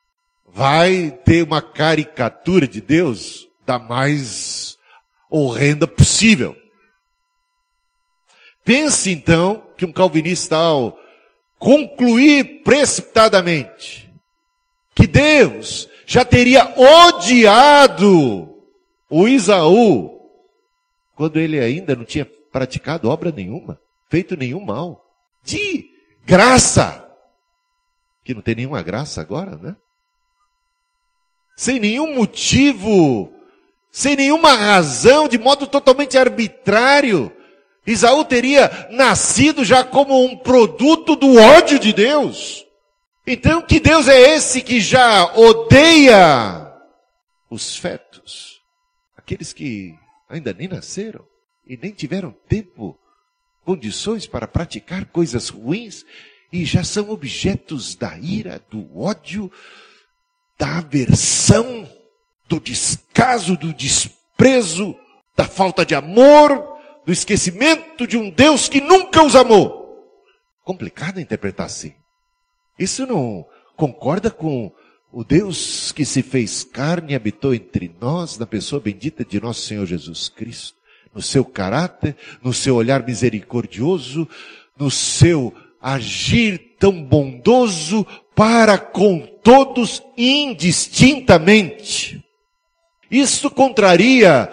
vai 0.47 1.11
ter 1.25 1.43
uma 1.43 1.61
caricatura 1.61 2.67
de 2.67 2.79
Deus 2.79 3.47
da 3.65 3.79
mais 3.79 4.77
horrenda 5.29 5.87
possível. 5.87 6.55
Pense 8.63 9.11
então 9.11 9.63
que 9.75 9.85
um 9.85 9.91
calvinista 9.91 10.55
ao 10.55 10.97
concluir 11.57 12.61
precipitadamente 12.63 14.04
que 14.95 15.05
Deus 15.05 15.89
já 16.07 16.23
teria 16.23 16.73
odiado 16.77 18.55
o 19.09 19.27
Isaú 19.27 20.15
quando 21.15 21.39
ele 21.39 21.59
ainda 21.59 21.95
não 21.95 22.05
tinha 22.05 22.25
praticado 22.51 23.09
obra 23.09 23.31
nenhuma, 23.31 23.79
feito 24.09 24.37
nenhum 24.37 24.63
mal. 24.63 25.05
De 25.43 25.89
graça. 26.25 27.01
Que 28.23 28.33
não 28.33 28.41
tem 28.41 28.55
nenhuma 28.55 28.81
graça 28.81 29.21
agora, 29.21 29.57
né? 29.57 29.75
Sem 31.55 31.79
nenhum 31.79 32.15
motivo, 32.15 33.31
sem 33.91 34.15
nenhuma 34.15 34.53
razão, 34.53 35.27
de 35.27 35.37
modo 35.37 35.67
totalmente 35.67 36.17
arbitrário. 36.17 37.31
Isaú 37.87 38.25
teria 38.25 38.89
nascido 38.91 39.63
já 39.63 39.83
como 39.83 40.25
um 40.25 40.35
produto 40.35 41.15
do 41.15 41.35
ódio 41.35 41.79
de 41.79 41.93
Deus. 41.93 42.64
Então, 43.27 43.61
que 43.61 43.79
Deus 43.79 44.07
é 44.07 44.35
esse 44.35 44.61
que 44.61 44.79
já 44.79 45.33
odeia 45.35 46.71
os 47.49 47.75
fetos? 47.75 48.61
Aqueles 49.17 49.51
que 49.51 49.95
ainda 50.29 50.53
nem 50.53 50.67
nasceram 50.67 51.25
e 51.65 51.75
nem 51.75 51.91
tiveram 51.91 52.31
tempo, 52.47 52.99
condições 53.63 54.27
para 54.27 54.47
praticar 54.47 55.05
coisas 55.05 55.49
ruins 55.49 56.05
e 56.53 56.63
já 56.63 56.83
são 56.83 57.09
objetos 57.09 57.95
da 57.95 58.15
ira, 58.19 58.63
do 58.69 58.95
ódio, 58.95 59.51
da 60.57 60.77
aversão, 60.77 61.89
do 62.47 62.59
descaso, 62.59 63.57
do 63.57 63.73
desprezo, 63.73 64.95
da 65.35 65.45
falta 65.45 65.83
de 65.83 65.95
amor, 65.95 66.77
do 67.03 67.11
esquecimento 67.11 68.05
de 68.05 68.17
um 68.17 68.29
Deus 68.29 68.69
que 68.69 68.79
nunca 68.79 69.23
os 69.23 69.35
amou. 69.35 69.83
Complicado 70.63 71.19
interpretar 71.19 71.65
assim. 71.65 71.95
Isso 72.77 73.05
não 73.05 73.45
concorda 73.75 74.29
com 74.29 74.71
o 75.11 75.23
Deus 75.23 75.91
que 75.91 76.03
se 76.03 76.21
fez 76.21 76.63
carne 76.63 77.13
e 77.13 77.15
habitou 77.15 77.53
entre 77.53 77.93
nós, 78.01 78.37
na 78.37 78.45
pessoa 78.45 78.81
bendita 78.81 79.23
de 79.23 79.39
nosso 79.39 79.61
Senhor 79.61 79.85
Jesus 79.85 80.27
Cristo, 80.27 80.77
no 81.13 81.21
seu 81.21 81.45
caráter, 81.45 82.17
no 82.43 82.53
seu 82.53 82.75
olhar 82.75 83.05
misericordioso, 83.05 84.27
no 84.77 84.91
seu 84.91 85.53
agir 85.81 86.75
tão 86.77 87.01
bondoso 87.01 88.05
para 88.35 88.77
com 88.77 89.25
todos 89.41 90.03
indistintamente. 90.17 92.21
Isso 93.09 93.49
contraria 93.49 94.51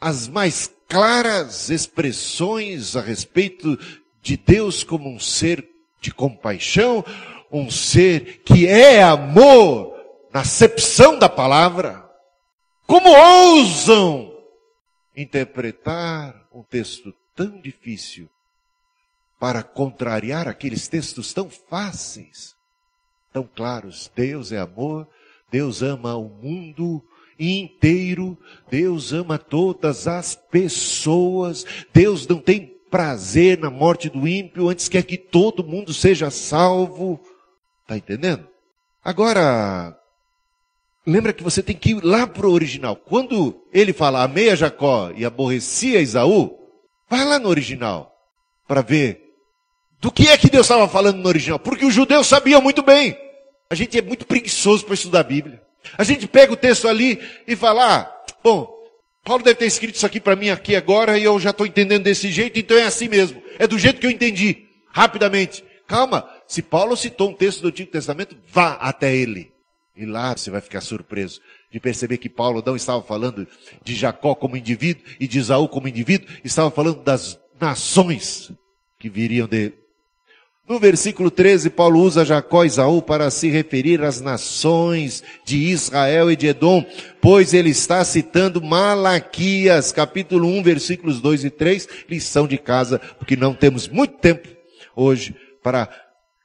as 0.00 0.26
mais 0.26 0.68
claras 0.88 1.70
expressões 1.70 2.96
a 2.96 3.00
respeito 3.00 3.78
de 4.20 4.36
Deus 4.36 4.82
como 4.82 5.08
um 5.08 5.20
ser 5.20 5.73
de 6.04 6.12
compaixão, 6.12 7.02
um 7.50 7.70
ser 7.70 8.42
que 8.44 8.66
é 8.66 9.02
amor 9.02 9.96
na 10.32 10.40
acepção 10.40 11.18
da 11.18 11.30
palavra. 11.30 12.04
Como 12.86 13.08
ousam 13.08 14.36
interpretar 15.16 16.46
um 16.52 16.62
texto 16.62 17.14
tão 17.34 17.58
difícil 17.58 18.28
para 19.40 19.62
contrariar 19.62 20.46
aqueles 20.46 20.88
textos 20.88 21.32
tão 21.32 21.48
fáceis, 21.48 22.54
tão 23.32 23.48
claros? 23.54 24.10
Deus 24.14 24.52
é 24.52 24.58
amor, 24.58 25.08
Deus 25.50 25.82
ama 25.82 26.14
o 26.16 26.28
mundo 26.28 27.02
inteiro, 27.38 28.36
Deus 28.70 29.12
ama 29.12 29.38
todas 29.38 30.06
as 30.06 30.34
pessoas, 30.34 31.64
Deus 31.94 32.26
não 32.26 32.38
tem 32.38 32.73
prazer 32.94 33.58
na 33.58 33.70
morte 33.70 34.08
do 34.08 34.28
ímpio, 34.28 34.68
antes 34.68 34.88
quer 34.88 35.02
que 35.02 35.18
todo 35.18 35.64
mundo 35.64 35.92
seja 35.92 36.30
salvo. 36.30 37.18
Está 37.82 37.96
entendendo? 37.96 38.46
Agora, 39.04 39.98
lembra 41.04 41.32
que 41.32 41.42
você 41.42 41.60
tem 41.60 41.74
que 41.74 41.90
ir 41.90 42.04
lá 42.04 42.24
para 42.24 42.46
o 42.46 42.52
original. 42.52 42.94
Quando 42.94 43.60
ele 43.72 43.92
fala 43.92 44.22
amei 44.22 44.48
a 44.48 44.54
Jacó 44.54 45.10
e 45.12 45.24
aborreci 45.24 45.96
a 45.96 46.00
Isaú, 46.00 46.56
vai 47.10 47.24
lá 47.24 47.40
no 47.40 47.48
original 47.48 48.14
para 48.64 48.80
ver 48.80 49.34
do 50.00 50.12
que 50.12 50.28
é 50.28 50.38
que 50.38 50.48
Deus 50.48 50.66
estava 50.66 50.86
falando 50.86 51.16
no 51.16 51.28
original. 51.28 51.58
Porque 51.58 51.84
os 51.84 51.92
judeus 51.92 52.28
sabiam 52.28 52.62
muito 52.62 52.80
bem. 52.80 53.18
A 53.68 53.74
gente 53.74 53.98
é 53.98 54.02
muito 54.02 54.24
preguiçoso 54.24 54.84
para 54.84 54.94
estudar 54.94 55.18
a 55.18 55.24
Bíblia. 55.24 55.60
A 55.98 56.04
gente 56.04 56.28
pega 56.28 56.52
o 56.52 56.56
texto 56.56 56.86
ali 56.86 57.20
e 57.44 57.56
fala, 57.56 57.96
ah, 57.96 58.24
bom, 58.40 58.72
Paulo 59.24 59.42
deve 59.42 59.56
ter 59.56 59.66
escrito 59.66 59.94
isso 59.94 60.04
aqui 60.04 60.20
para 60.20 60.36
mim 60.36 60.50
aqui 60.50 60.76
agora 60.76 61.18
e 61.18 61.24
eu 61.24 61.40
já 61.40 61.50
estou 61.50 61.66
entendendo 61.66 62.04
desse 62.04 62.30
jeito, 62.30 62.58
então 62.58 62.76
é 62.76 62.84
assim 62.84 63.08
mesmo. 63.08 63.42
É 63.58 63.66
do 63.66 63.78
jeito 63.78 63.98
que 63.98 64.06
eu 64.06 64.10
entendi, 64.10 64.66
rapidamente. 64.92 65.64
Calma, 65.86 66.28
se 66.46 66.60
Paulo 66.60 66.94
citou 66.94 67.30
um 67.30 67.34
texto 67.34 67.62
do 67.62 67.68
Antigo 67.68 67.90
Testamento, 67.90 68.36
vá 68.46 68.74
até 68.74 69.14
ele. 69.14 69.50
E 69.96 70.04
lá 70.04 70.36
você 70.36 70.50
vai 70.50 70.60
ficar 70.60 70.80
surpreso 70.80 71.40
de 71.70 71.80
perceber 71.80 72.18
que 72.18 72.28
Paulo 72.28 72.62
não 72.64 72.76
estava 72.76 73.02
falando 73.02 73.48
de 73.82 73.94
Jacó 73.94 74.34
como 74.34 74.56
indivíduo 74.56 75.04
e 75.18 75.26
de 75.26 75.38
Isaú 75.38 75.68
como 75.68 75.88
indivíduo, 75.88 76.28
estava 76.44 76.70
falando 76.70 77.02
das 77.02 77.38
nações 77.60 78.52
que 78.98 79.08
viriam 79.08 79.48
dele. 79.48 79.74
No 80.66 80.78
versículo 80.78 81.30
13, 81.30 81.68
Paulo 81.68 82.00
usa 82.00 82.24
Jacó 82.24 82.64
e 82.64 82.68
Isaú 82.68 83.02
para 83.02 83.30
se 83.30 83.50
referir 83.50 84.02
às 84.02 84.22
nações 84.22 85.22
de 85.44 85.58
Israel 85.58 86.30
e 86.30 86.36
de 86.36 86.46
Edom, 86.46 86.82
pois 87.20 87.52
ele 87.52 87.68
está 87.68 88.02
citando 88.02 88.62
Malaquias, 88.62 89.92
capítulo 89.92 90.48
1, 90.48 90.62
versículos 90.62 91.20
2 91.20 91.44
e 91.44 91.50
3, 91.50 91.86
lição 92.08 92.46
de 92.46 92.56
casa, 92.56 92.98
porque 93.18 93.36
não 93.36 93.52
temos 93.52 93.88
muito 93.88 94.16
tempo 94.16 94.48
hoje 94.96 95.36
para 95.62 95.86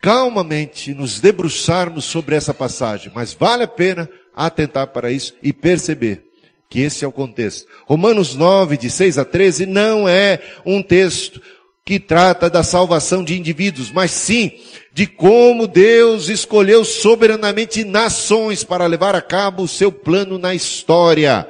calmamente 0.02 0.94
nos 0.94 1.22
debruçarmos 1.22 2.04
sobre 2.04 2.36
essa 2.36 2.54
passagem, 2.54 3.14
mas 3.16 3.34
vale 3.34 3.64
a 3.64 3.68
pena 3.70 4.10
atentar 4.36 4.88
para 4.88 5.10
isso 5.10 5.34
e 5.42 5.54
perceber 5.54 6.26
que 6.70 6.82
esse 6.82 7.06
é 7.06 7.08
o 7.08 7.12
contexto. 7.12 7.68
Romanos 7.86 8.36
9, 8.36 8.76
de 8.76 8.90
6 8.90 9.18
a 9.18 9.24
13, 9.24 9.66
não 9.66 10.08
é 10.08 10.40
um 10.66 10.84
texto 10.84 11.42
que 11.90 12.00
trata 12.00 12.52
da 12.52 12.62
salvação 12.62 13.24
de 13.24 13.36
indivíduos, 13.36 13.90
mas 13.90 14.12
sim 14.12 14.52
de 14.94 15.08
como 15.08 15.66
Deus 15.66 16.30
escolheu 16.30 16.86
soberanamente 16.86 17.84
nações 17.84 18.64
para 18.64 18.86
levar 18.86 19.16
a 19.16 19.24
cabo 19.24 19.64
o 19.64 19.68
seu 19.68 19.92
plano 19.92 20.38
na 20.38 20.54
história. 20.54 21.50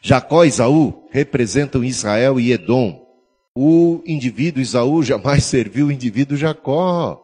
Jacó 0.00 0.44
e 0.44 0.48
Isaú 0.48 1.08
representam 1.10 1.82
Israel 1.82 2.38
e 2.38 2.52
Edom. 2.52 3.04
O 3.52 4.00
indivíduo 4.06 4.62
Isaú 4.62 5.02
jamais 5.02 5.42
serviu 5.50 5.88
o 5.88 5.92
indivíduo 5.92 6.36
Jacó. 6.36 7.20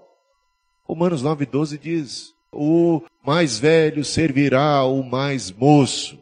Romanos 0.83 1.23
9,12 1.23 1.79
diz: 1.79 2.35
O 2.51 3.01
mais 3.25 3.61
velho 3.61 4.05
servirá 4.05 4.83
o 4.83 5.05
mais 5.05 5.53
moço. 5.53 6.18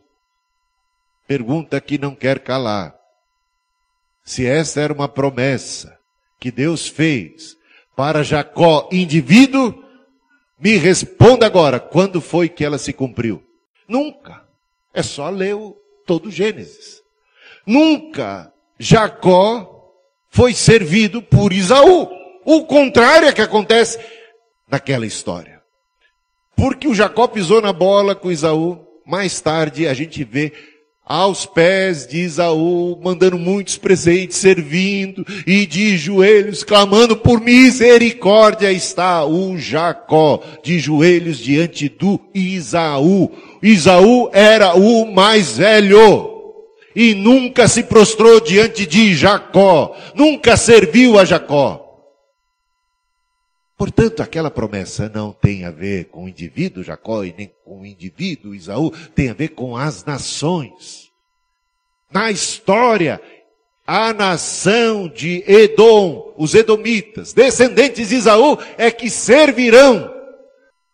Pergunta 1.27 1.81
que 1.81 1.97
não 1.97 2.15
quer 2.15 2.41
calar. 2.41 2.95
Se 4.23 4.45
esta 4.45 4.79
era 4.79 4.93
uma 4.93 5.09
promessa 5.09 6.02
que 6.43 6.51
Deus 6.51 6.89
fez 6.89 7.57
para 7.95 8.25
Jacó, 8.25 8.89
indivíduo, 8.91 9.81
me 10.59 10.77
responda 10.77 11.47
agora, 11.47 11.79
quando 11.79 12.21
foi 12.21 12.49
que 12.49 12.65
ela 12.65 12.79
se 12.79 12.93
cumpriu? 12.93 13.41
Nunca. 13.87 14.43
É 14.93 15.05
só 15.05 15.31
ler 15.31 15.55
o, 15.55 15.77
todo 16.05 16.27
o 16.27 16.31
Gênesis. 16.33 17.01
Nunca 17.65 18.53
Jacó 18.77 19.95
foi 20.31 20.53
servido 20.53 21.23
por 21.23 21.53
Isaú. 21.53 22.11
O 22.45 22.65
contrário 22.65 23.29
é 23.29 23.33
que 23.33 23.41
acontece 23.41 24.01
naquela 24.69 25.07
história. 25.07 25.63
Porque 26.57 26.89
o 26.89 26.95
Jacó 26.95 27.29
pisou 27.29 27.63
na 27.63 27.73
bola 27.73 28.17
com 28.17 28.33
Isaú, 28.33 28.85
mais 29.07 29.41
tarde 29.41 29.87
a 29.87 29.95
gente 29.95 30.25
vê 30.25 30.53
aos 31.13 31.45
pés 31.45 32.07
de 32.07 32.23
Isaú, 32.23 32.99
mandando 33.03 33.39
muitos 33.39 33.77
presentes, 33.77 34.39
servindo 34.39 35.27
e 35.47 35.67
de 35.67 35.99
joelhos, 35.99 36.65
clamando 36.65 37.15
por 37.19 37.39
misericórdia, 37.39 38.73
está 38.73 39.23
o 39.23 39.59
Jacó, 39.59 40.43
de 40.63 40.79
joelhos 40.79 41.37
diante 41.37 41.87
do 41.87 42.19
Isaú. 42.35 43.31
Isaú 43.63 44.31
era 44.33 44.75
o 44.75 45.05
mais 45.05 45.59
velho. 45.59 46.31
E 46.97 47.15
nunca 47.15 47.69
se 47.69 47.83
prostrou 47.83 48.41
diante 48.41 48.87
de 48.87 49.15
Jacó, 49.15 49.95
nunca 50.15 50.57
serviu 50.57 51.19
a 51.19 51.27
Jacó. 51.27 51.83
Portanto, 53.83 54.23
aquela 54.23 54.49
promessa 54.49 55.11
não 55.13 55.33
tem 55.33 55.65
a 55.65 55.71
ver 55.73 56.05
com 56.05 56.27
o 56.27 56.29
indivíduo 56.29 56.85
Jacó 56.85 57.25
e 57.25 57.35
nem 57.37 57.53
com 57.65 57.81
o 57.81 57.85
indivíduo 57.85 58.55
Isaú, 58.55 58.93
tem 59.13 59.29
a 59.29 59.35
ver 59.35 59.49
com 59.49 59.77
as 59.77 60.05
nações. 60.05 61.02
Na 62.13 62.31
história, 62.31 63.21
a 63.87 64.13
nação 64.13 65.09
de 65.09 65.43
Edom, 65.47 66.35
os 66.37 66.55
edomitas, 66.55 67.33
descendentes 67.33 68.11
de 68.11 68.17
Isaú, 68.17 68.59
é 68.77 68.91
que 68.91 69.11
servirão 69.11 70.13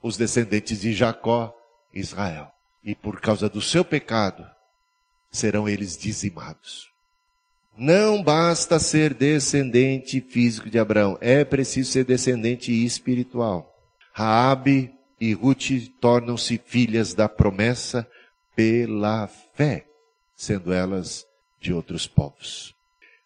os 0.02 0.16
descendentes 0.16 0.80
de 0.80 0.92
Jacó, 0.92 1.54
Israel. 1.92 2.48
E 2.82 2.94
por 2.94 3.20
causa 3.20 3.48
do 3.48 3.60
seu 3.60 3.84
pecado, 3.84 4.46
serão 5.30 5.68
eles 5.68 5.96
dizimados. 5.96 6.88
Não 7.76 8.22
basta 8.22 8.78
ser 8.78 9.14
descendente 9.14 10.20
físico 10.20 10.68
de 10.68 10.78
Abraão, 10.78 11.16
é 11.20 11.44
preciso 11.44 11.92
ser 11.92 12.04
descendente 12.04 12.72
espiritual. 12.72 13.72
Raabe 14.12 14.92
e 15.20 15.32
Ruth 15.32 15.88
tornam-se 16.00 16.60
filhas 16.64 17.14
da 17.14 17.28
promessa 17.28 18.08
pela 18.56 19.28
fé, 19.54 19.86
sendo 20.38 20.72
elas 20.72 21.26
de 21.60 21.72
outros 21.72 22.06
povos. 22.06 22.72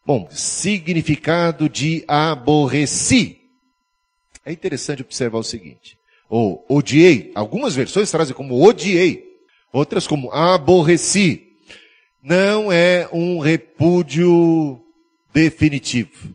Bom, 0.04 0.26
significado 0.30 1.68
de 1.68 2.02
aborreci. 2.08 3.38
É 4.44 4.50
interessante 4.50 5.02
observar 5.02 5.38
o 5.38 5.44
seguinte: 5.44 5.98
ou 6.28 6.64
odiei, 6.68 7.30
algumas 7.34 7.76
versões 7.76 8.10
trazem 8.10 8.34
como 8.34 8.66
odiei, 8.66 9.38
outras 9.72 10.06
como 10.06 10.32
aborreci 10.32 11.52
não 12.22 12.70
é 12.70 13.08
um 13.12 13.40
repúdio 13.40 14.80
definitivo. 15.34 16.32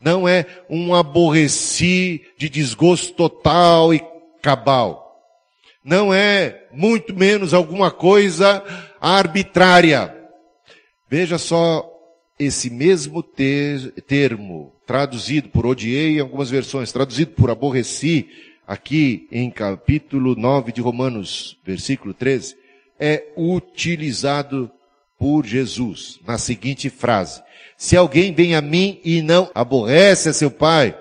Não 0.00 0.28
é 0.28 0.44
um 0.68 0.92
aborreci 0.94 2.26
de 2.36 2.48
desgosto 2.48 3.14
total 3.14 3.94
e 3.94 4.02
cabal. 4.42 5.06
Não 5.84 6.12
é 6.12 6.66
muito 6.72 7.14
menos 7.14 7.54
alguma 7.54 7.92
coisa 7.92 8.62
arbitrária. 9.06 10.12
Veja 11.08 11.38
só 11.38 11.88
esse 12.36 12.68
mesmo 12.68 13.22
ter, 13.22 13.92
termo, 14.02 14.72
traduzido 14.84 15.48
por 15.48 15.64
odiei 15.64 16.16
em 16.16 16.20
algumas 16.20 16.50
versões, 16.50 16.90
traduzido 16.90 17.30
por 17.30 17.48
aborreci, 17.48 18.28
aqui 18.66 19.28
em 19.30 19.48
capítulo 19.48 20.34
9 20.34 20.72
de 20.72 20.80
Romanos, 20.80 21.56
versículo 21.64 22.12
13, 22.12 22.56
é 22.98 23.28
utilizado 23.36 24.68
por 25.16 25.46
Jesus 25.46 26.18
na 26.26 26.36
seguinte 26.36 26.90
frase: 26.90 27.40
Se 27.76 27.96
alguém 27.96 28.34
vem 28.34 28.56
a 28.56 28.60
mim 28.60 29.00
e 29.04 29.22
não 29.22 29.48
aborrece 29.54 30.28
a 30.28 30.32
seu 30.32 30.50
pai 30.50 30.98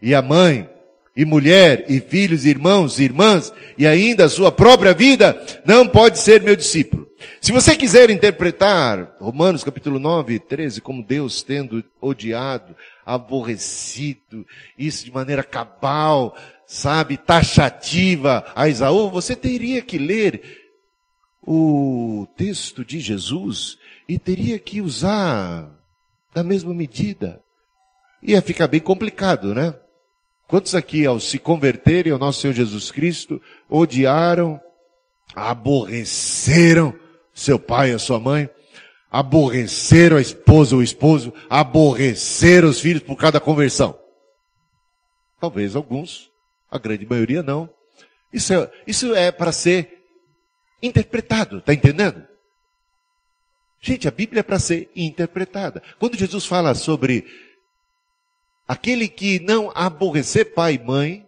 e 0.00 0.14
a 0.14 0.22
mãe, 0.22 0.69
e 1.16 1.24
mulher, 1.24 1.84
e 1.88 2.00
filhos, 2.00 2.46
irmãos, 2.46 2.98
e 2.98 3.04
irmãs, 3.04 3.52
e 3.76 3.86
ainda 3.86 4.24
a 4.24 4.28
sua 4.28 4.52
própria 4.52 4.94
vida, 4.94 5.40
não 5.64 5.86
pode 5.86 6.18
ser 6.18 6.42
meu 6.42 6.56
discípulo. 6.56 7.08
Se 7.40 7.52
você 7.52 7.76
quiser 7.76 8.10
interpretar 8.10 9.16
Romanos 9.18 9.64
capítulo 9.64 9.98
9, 9.98 10.38
13, 10.38 10.80
como 10.80 11.02
Deus 11.02 11.42
tendo 11.42 11.84
odiado, 12.00 12.74
aborrecido, 13.04 14.46
isso 14.78 15.04
de 15.04 15.12
maneira 15.12 15.42
cabal, 15.42 16.36
sabe, 16.66 17.16
taxativa 17.16 18.44
a 18.54 18.68
Isaú, 18.68 19.10
você 19.10 19.34
teria 19.34 19.82
que 19.82 19.98
ler 19.98 20.42
o 21.42 22.26
texto 22.36 22.84
de 22.84 23.00
Jesus 23.00 23.76
e 24.08 24.18
teria 24.18 24.58
que 24.58 24.80
usar 24.80 25.70
da 26.34 26.44
mesma 26.44 26.72
medida. 26.72 27.42
Ia 28.22 28.40
ficar 28.40 28.68
bem 28.68 28.80
complicado, 28.80 29.54
né? 29.54 29.74
Quantos 30.50 30.74
aqui, 30.74 31.06
ao 31.06 31.20
se 31.20 31.38
converterem 31.38 32.12
ao 32.12 32.18
nosso 32.18 32.40
Senhor 32.40 32.52
Jesus 32.52 32.90
Cristo, 32.90 33.40
odiaram, 33.68 34.60
aborreceram 35.32 36.92
seu 37.32 37.56
pai 37.56 37.92
e 37.92 37.94
a 37.94 38.00
sua 38.00 38.18
mãe, 38.18 38.50
aborreceram 39.08 40.16
a 40.16 40.20
esposa 40.20 40.74
ou 40.74 40.80
o 40.80 40.82
esposo, 40.82 41.32
aborreceram 41.48 42.68
os 42.68 42.80
filhos 42.80 43.00
por 43.00 43.14
cada 43.14 43.38
conversão? 43.38 43.96
Talvez 45.40 45.76
alguns, 45.76 46.32
a 46.68 46.78
grande 46.78 47.06
maioria 47.06 47.44
não. 47.44 47.70
Isso 48.32 48.52
é, 48.52 48.72
isso 48.88 49.14
é 49.14 49.30
para 49.30 49.52
ser 49.52 50.04
interpretado, 50.82 51.58
está 51.58 51.72
entendendo? 51.72 52.26
Gente, 53.80 54.08
a 54.08 54.10
Bíblia 54.10 54.40
é 54.40 54.42
para 54.42 54.58
ser 54.58 54.90
interpretada. 54.96 55.80
Quando 56.00 56.18
Jesus 56.18 56.44
fala 56.44 56.74
sobre 56.74 57.24
aquele 58.70 59.08
que 59.08 59.40
não 59.40 59.72
aborrecer 59.74 60.54
pai 60.54 60.74
e 60.74 60.78
mãe, 60.78 61.26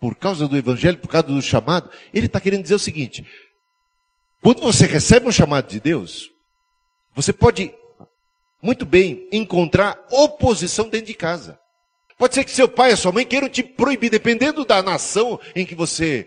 por 0.00 0.14
causa 0.14 0.48
do 0.48 0.56
Evangelho, 0.56 0.96
por 0.96 1.08
causa 1.08 1.28
do 1.28 1.42
chamado, 1.42 1.90
ele 2.14 2.24
está 2.24 2.40
querendo 2.40 2.62
dizer 2.62 2.76
o 2.76 2.78
seguinte: 2.78 3.26
quando 4.40 4.62
você 4.62 4.86
recebe 4.86 5.28
um 5.28 5.32
chamado 5.32 5.68
de 5.68 5.78
Deus, 5.78 6.32
você 7.14 7.30
pode 7.30 7.74
muito 8.62 8.86
bem 8.86 9.28
encontrar 9.30 10.02
oposição 10.10 10.88
dentro 10.88 11.08
de 11.08 11.14
casa. 11.14 11.60
Pode 12.16 12.34
ser 12.34 12.44
que 12.44 12.50
seu 12.50 12.70
pai 12.70 12.92
e 12.92 12.96
sua 12.96 13.12
mãe 13.12 13.26
queiram 13.26 13.46
te 13.46 13.62
proibir, 13.62 14.08
dependendo 14.08 14.64
da 14.64 14.82
nação 14.82 15.38
em 15.54 15.66
que 15.66 15.74
você 15.74 16.26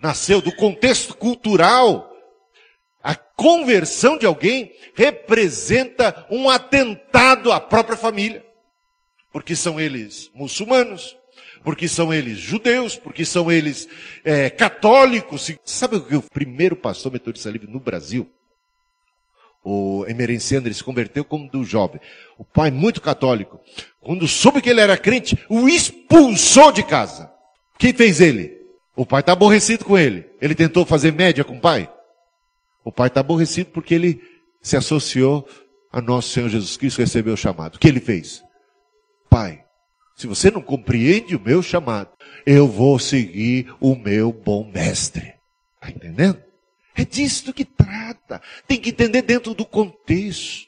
nasceu, 0.00 0.40
do 0.40 0.56
contexto 0.56 1.14
cultural. 1.14 2.10
A 3.04 3.14
conversão 3.14 4.16
de 4.16 4.24
alguém 4.24 4.72
representa 4.94 6.26
um 6.30 6.48
atentado 6.48 7.52
à 7.52 7.60
própria 7.60 7.98
família. 7.98 8.45
Porque 9.36 9.54
são 9.54 9.78
eles 9.78 10.30
muçulmanos, 10.34 11.14
porque 11.62 11.86
são 11.86 12.10
eles 12.10 12.38
judeus, 12.38 12.96
porque 12.96 13.22
são 13.22 13.52
eles 13.52 13.86
é, 14.24 14.48
católicos. 14.48 15.52
Sabe 15.62 15.96
o 15.96 16.00
que 16.00 16.16
o 16.16 16.22
primeiro 16.22 16.74
pastor 16.74 17.12
metodista 17.12 17.50
livre 17.50 17.70
no 17.70 17.78
Brasil? 17.78 18.26
O 19.62 20.06
Emerenciano, 20.08 20.66
ele 20.66 20.74
se 20.74 20.82
converteu 20.82 21.22
como 21.22 21.50
do 21.50 21.64
jovem. 21.64 22.00
O 22.38 22.46
pai 22.46 22.70
muito 22.70 22.98
católico. 23.02 23.60
Quando 24.00 24.26
soube 24.26 24.62
que 24.62 24.70
ele 24.70 24.80
era 24.80 24.96
crente, 24.96 25.38
o 25.50 25.68
expulsou 25.68 26.72
de 26.72 26.82
casa. 26.82 27.30
Quem 27.76 27.92
fez 27.92 28.22
ele? 28.22 28.58
O 28.96 29.04
pai 29.04 29.20
está 29.20 29.32
aborrecido 29.32 29.84
com 29.84 29.98
ele. 29.98 30.24
Ele 30.40 30.54
tentou 30.54 30.86
fazer 30.86 31.12
média 31.12 31.44
com 31.44 31.58
o 31.58 31.60
pai. 31.60 31.92
O 32.82 32.90
pai 32.90 33.08
está 33.08 33.20
aborrecido 33.20 33.68
porque 33.68 33.94
ele 33.94 34.18
se 34.62 34.78
associou 34.78 35.46
a 35.92 36.00
nosso 36.00 36.30
Senhor 36.30 36.48
Jesus 36.48 36.78
Cristo, 36.78 37.00
recebeu 37.00 37.34
o 37.34 37.36
chamado. 37.36 37.74
O 37.74 37.78
que 37.78 37.86
ele 37.86 38.00
fez? 38.00 38.45
Pai, 39.36 39.62
Se 40.16 40.26
você 40.26 40.50
não 40.50 40.62
compreende 40.62 41.36
o 41.36 41.40
meu 41.40 41.62
chamado, 41.62 42.08
eu 42.46 42.66
vou 42.66 42.98
seguir 42.98 43.70
o 43.78 43.94
meu 43.94 44.32
bom 44.32 44.64
mestre. 44.72 45.34
Está 45.74 45.90
entendendo? 45.90 46.42
É 46.94 47.04
disso 47.04 47.52
que 47.52 47.62
trata. 47.62 48.40
Tem 48.66 48.80
que 48.80 48.88
entender 48.88 49.20
dentro 49.20 49.52
do 49.52 49.66
contexto. 49.66 50.66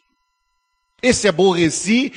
Esse 1.03 1.27
aborreci 1.27 2.13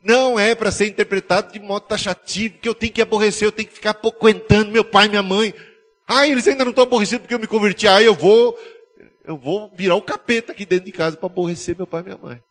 não 0.00 0.38
é 0.38 0.54
para 0.54 0.70
ser 0.70 0.86
interpretado 0.86 1.52
de 1.52 1.58
modo 1.58 1.88
taxativo, 1.88 2.58
que 2.58 2.68
eu 2.68 2.74
tenho 2.74 2.92
que 2.92 3.02
aborrecer, 3.02 3.48
eu 3.48 3.50
tenho 3.50 3.68
que 3.68 3.74
ficar 3.74 3.90
apoquentando 3.90 4.70
meu 4.70 4.84
pai 4.84 5.06
e 5.06 5.08
minha 5.08 5.24
mãe. 5.24 5.52
Ah, 6.06 6.28
eles 6.28 6.46
ainda 6.46 6.64
não 6.64 6.70
estão 6.70 6.84
aborrecidos 6.84 7.22
porque 7.22 7.34
eu 7.34 7.40
me 7.40 7.48
converti. 7.48 7.88
Ah, 7.88 8.00
eu 8.00 8.14
vou, 8.14 8.56
eu 9.24 9.36
vou 9.36 9.72
virar 9.74 9.96
o 9.96 10.02
capeta 10.02 10.52
aqui 10.52 10.64
dentro 10.64 10.84
de 10.84 10.92
casa 10.92 11.16
para 11.16 11.26
aborrecer 11.26 11.76
meu 11.76 11.84
pai 11.84 12.02
e 12.02 12.04
minha 12.04 12.18
mãe. 12.18 12.45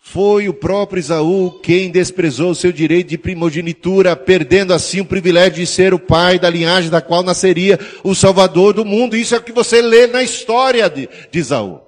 Foi 0.00 0.48
o 0.48 0.54
próprio 0.54 1.00
Isaú 1.00 1.58
quem 1.60 1.90
desprezou 1.90 2.52
o 2.52 2.54
seu 2.54 2.72
direito 2.72 3.08
de 3.08 3.18
primogenitura, 3.18 4.16
perdendo 4.16 4.72
assim 4.72 5.00
o 5.00 5.04
privilégio 5.04 5.56
de 5.56 5.66
ser 5.66 5.92
o 5.92 5.98
pai 5.98 6.38
da 6.38 6.48
linhagem 6.48 6.90
da 6.90 7.00
qual 7.00 7.22
nasceria 7.22 7.78
o 8.02 8.14
Salvador 8.14 8.72
do 8.72 8.84
mundo. 8.84 9.16
Isso 9.16 9.34
é 9.34 9.38
o 9.38 9.42
que 9.42 9.52
você 9.52 9.82
lê 9.82 10.06
na 10.06 10.22
história 10.22 10.88
de, 10.88 11.08
de 11.30 11.38
Isaú. 11.38 11.80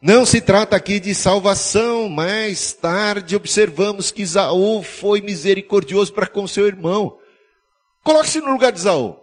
Não 0.00 0.24
se 0.24 0.40
trata 0.40 0.76
aqui 0.76 1.00
de 1.00 1.12
salvação. 1.14 2.08
Mais 2.08 2.72
tarde 2.72 3.34
observamos 3.34 4.12
que 4.12 4.22
Isaú 4.22 4.82
foi 4.82 5.20
misericordioso 5.20 6.12
para 6.12 6.26
com 6.26 6.46
seu 6.46 6.66
irmão. 6.66 7.18
Coloque-se 8.04 8.40
no 8.40 8.52
lugar 8.52 8.70
de 8.70 8.78
Isaú. 8.78 9.16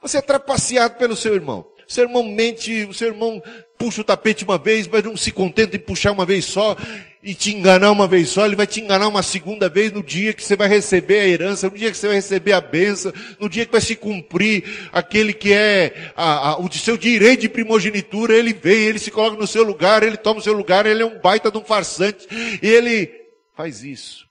Você 0.00 0.18
é 0.18 0.22
trapaceado 0.22 0.96
pelo 0.96 1.14
seu 1.14 1.34
irmão. 1.34 1.66
O 1.88 1.92
seu 1.92 2.04
irmão 2.04 2.22
mente, 2.24 2.84
o 2.84 2.94
seu 2.94 3.08
irmão 3.08 3.40
puxa 3.78 4.00
o 4.00 4.04
tapete 4.04 4.44
uma 4.44 4.58
vez, 4.58 4.86
mas 4.86 5.04
não 5.04 5.16
se 5.16 5.30
contenta 5.30 5.76
em 5.76 5.80
puxar 5.80 6.12
uma 6.12 6.26
vez 6.26 6.44
só 6.44 6.76
e 7.22 7.34
te 7.34 7.52
enganar 7.52 7.90
uma 7.90 8.06
vez 8.06 8.28
só, 8.28 8.46
ele 8.46 8.54
vai 8.54 8.68
te 8.68 8.80
enganar 8.80 9.08
uma 9.08 9.22
segunda 9.22 9.68
vez 9.68 9.90
no 9.90 10.00
dia 10.00 10.32
que 10.32 10.44
você 10.44 10.54
vai 10.54 10.68
receber 10.68 11.18
a 11.18 11.26
herança, 11.26 11.68
no 11.68 11.76
dia 11.76 11.90
que 11.90 11.96
você 11.96 12.06
vai 12.06 12.16
receber 12.16 12.52
a 12.52 12.60
benção, 12.60 13.12
no 13.40 13.48
dia 13.48 13.66
que 13.66 13.72
vai 13.72 13.80
se 13.80 13.96
cumprir 13.96 14.88
aquele 14.92 15.32
que 15.32 15.52
é 15.52 16.12
a, 16.16 16.50
a, 16.50 16.58
o 16.60 16.72
seu 16.72 16.96
direito 16.96 17.40
de 17.40 17.48
primogenitura, 17.48 18.32
ele 18.32 18.52
vem, 18.52 18.84
ele 18.84 19.00
se 19.00 19.10
coloca 19.10 19.36
no 19.36 19.46
seu 19.46 19.64
lugar, 19.64 20.04
ele 20.04 20.16
toma 20.16 20.38
o 20.38 20.42
seu 20.42 20.52
lugar, 20.52 20.86
ele 20.86 21.02
é 21.02 21.06
um 21.06 21.18
baita 21.18 21.50
de 21.50 21.58
um 21.58 21.64
farsante, 21.64 22.28
e 22.62 22.68
ele 22.68 23.10
faz 23.56 23.82
isso. 23.82 24.28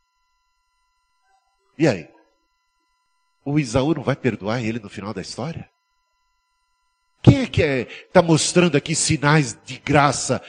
E 1.78 1.90
aí? 1.90 2.08
O 3.44 3.60
Isaú 3.60 3.94
não 3.94 4.04
vai 4.04 4.16
perdoar 4.16 4.64
ele 4.64 4.80
no 4.80 4.90
final 4.90 5.14
da 5.14 5.22
história? 5.22 5.70
Quem 7.26 7.42
é 7.42 7.48
que 7.48 7.62
está 7.64 7.74
é, 7.74 7.88
tá 8.14 8.22
mostrando 8.22 8.78
aqui 8.78 8.94
sinais 8.94 9.58
de 9.66 9.82
graça 9.84 10.40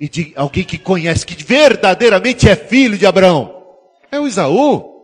e 0.00 0.08
de 0.08 0.32
alguém 0.34 0.64
que 0.64 0.78
conhece, 0.78 1.26
que 1.26 1.44
verdadeiramente 1.44 2.48
é 2.48 2.56
filho 2.56 2.96
de 2.96 3.04
Abraão? 3.04 3.62
É 4.10 4.18
o 4.18 4.26
Isaú. 4.26 4.94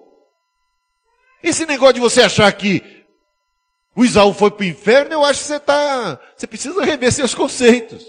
Esse 1.42 1.66
negócio 1.66 1.96
de 1.96 2.00
você 2.00 2.22
achar 2.22 2.50
que 2.54 2.82
o 3.94 4.06
Isaú 4.06 4.32
foi 4.32 4.50
para 4.52 4.62
o 4.62 4.66
inferno, 4.66 5.12
eu 5.12 5.22
acho 5.22 5.40
que 5.40 5.46
você 5.48 5.60
tá, 5.60 6.18
você 6.34 6.46
precisa 6.46 6.82
rever 6.82 7.12
seus 7.12 7.34
conceitos. 7.34 8.02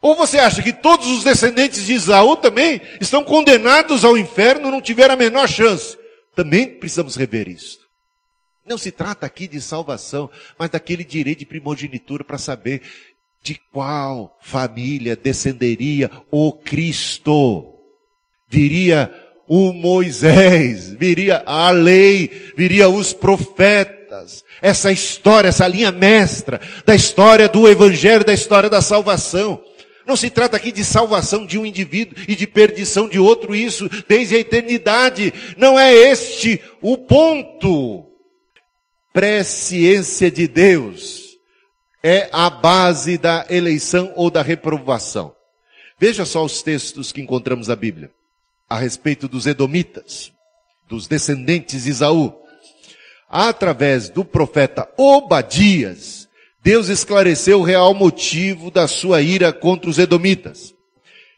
Ou 0.00 0.16
você 0.16 0.40
acha 0.40 0.60
que 0.60 0.72
todos 0.72 1.06
os 1.06 1.22
descendentes 1.22 1.86
de 1.86 1.92
Isaú 1.92 2.34
também 2.34 2.80
estão 3.00 3.22
condenados 3.22 4.04
ao 4.04 4.18
inferno, 4.18 4.72
não 4.72 4.80
tiveram 4.80 5.14
a 5.14 5.16
menor 5.16 5.48
chance? 5.48 5.96
Também 6.34 6.66
precisamos 6.66 7.14
rever 7.14 7.46
isso. 7.46 7.78
Não 8.64 8.78
se 8.78 8.92
trata 8.92 9.26
aqui 9.26 9.48
de 9.48 9.60
salvação, 9.60 10.30
mas 10.58 10.70
daquele 10.70 11.04
direito 11.04 11.40
de 11.40 11.46
primogenitura 11.46 12.22
para 12.22 12.38
saber 12.38 12.82
de 13.42 13.60
qual 13.72 14.38
família 14.40 15.16
descenderia 15.16 16.10
o 16.30 16.52
Cristo. 16.52 17.74
Viria 18.48 19.12
o 19.48 19.72
Moisés, 19.72 20.92
viria 20.92 21.42
a 21.44 21.70
lei, 21.70 22.52
viria 22.56 22.88
os 22.88 23.12
profetas. 23.12 24.44
Essa 24.60 24.92
história, 24.92 25.48
essa 25.48 25.66
linha 25.66 25.90
mestra 25.90 26.60
da 26.86 26.94
história 26.94 27.48
do 27.48 27.68
Evangelho, 27.68 28.24
da 28.24 28.32
história 28.32 28.70
da 28.70 28.80
salvação. 28.80 29.60
Não 30.06 30.16
se 30.16 30.30
trata 30.30 30.56
aqui 30.56 30.70
de 30.70 30.84
salvação 30.84 31.44
de 31.44 31.58
um 31.58 31.66
indivíduo 31.66 32.16
e 32.28 32.36
de 32.36 32.46
perdição 32.46 33.08
de 33.08 33.18
outro, 33.18 33.54
isso 33.54 33.88
desde 34.06 34.36
a 34.36 34.38
eternidade. 34.38 35.32
Não 35.56 35.78
é 35.78 35.92
este 35.92 36.60
o 36.80 36.96
ponto 36.98 38.11
presciência 39.12 40.30
de 40.30 40.48
Deus 40.48 41.38
é 42.02 42.28
a 42.32 42.50
base 42.50 43.16
da 43.16 43.46
eleição 43.48 44.12
ou 44.16 44.30
da 44.30 44.42
reprovação. 44.42 45.34
Veja 45.98 46.24
só 46.24 46.44
os 46.44 46.62
textos 46.62 47.12
que 47.12 47.20
encontramos 47.20 47.68
na 47.68 47.76
Bíblia 47.76 48.10
a 48.68 48.78
respeito 48.78 49.28
dos 49.28 49.46
edomitas, 49.46 50.32
dos 50.88 51.06
descendentes 51.06 51.84
de 51.84 51.90
Isaú. 51.90 52.34
Através 53.28 54.08
do 54.08 54.24
profeta 54.24 54.88
Obadias, 54.96 56.28
Deus 56.62 56.88
esclareceu 56.88 57.60
o 57.60 57.64
real 57.64 57.94
motivo 57.94 58.70
da 58.70 58.88
sua 58.88 59.20
ira 59.20 59.52
contra 59.52 59.90
os 59.90 59.98
edomitas. 59.98 60.74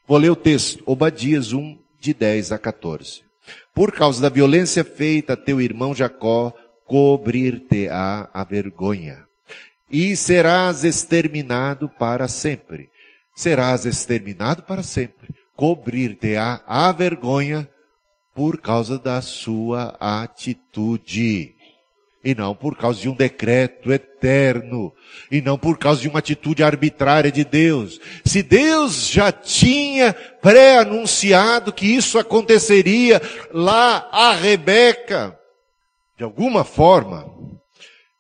Vou 0.07 0.19
ler 0.19 0.31
o 0.31 0.37
texto, 0.37 0.83
Obadias 0.87 1.53
1, 1.53 1.79
de 1.99 2.15
10 2.15 2.53
a 2.53 2.59
14. 2.59 3.23
Por 3.75 3.91
causa 3.93 4.23
da 4.23 4.29
violência 4.29 4.85
feita 4.85 5.33
a 5.33 5.37
teu 5.37 5.61
irmão 5.61 5.95
Jacó, 5.95 6.53
cobrir-te-á 6.87 8.29
a 8.33 8.45
vergonha, 8.45 9.25
e 9.91 10.17
serás 10.17 10.85
exterminado 10.85 11.89
para 11.89 12.27
sempre. 12.29 12.91
Serás 13.35 13.85
exterminado 13.85 14.63
para 14.63 14.83
sempre. 14.83 15.29
Cobrir-te-á 15.57 16.63
a 16.67 16.91
vergonha 16.93 17.69
por 18.35 18.61
causa 18.61 18.99
da 18.99 19.21
sua 19.23 19.97
atitude. 20.01 21.55
E 22.25 22.35
não 22.35 22.55
por 22.55 22.77
causa 22.77 23.01
de 23.01 23.09
um 23.09 23.15
decreto 23.15 23.93
eterno. 23.93 24.93
E 25.31 25.41
não 25.41 25.59
por 25.59 25.79
causa 25.79 26.01
de 26.01 26.09
uma 26.09 26.21
atitude 26.21 26.63
arbitrária 26.63 27.31
de 27.31 27.45
Deus. 27.45 28.01
Se 28.25 28.43
Deus 28.43 29.09
já 29.09 29.31
tinha 29.31 30.13
pré-anunciado 30.41 31.73
que 31.73 31.87
isso 31.87 32.19
aconteceria 32.19 33.21
lá 33.53 34.09
a 34.11 34.33
Rebeca, 34.33 35.39
de 36.17 36.25
alguma 36.25 36.65
forma, 36.65 37.27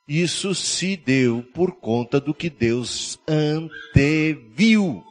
isso 0.06 0.54
se 0.54 0.96
deu 0.96 1.42
por 1.54 1.72
conta 1.72 2.20
do 2.20 2.34
que 2.34 2.50
Deus 2.50 3.18
anteviu. 3.26 5.04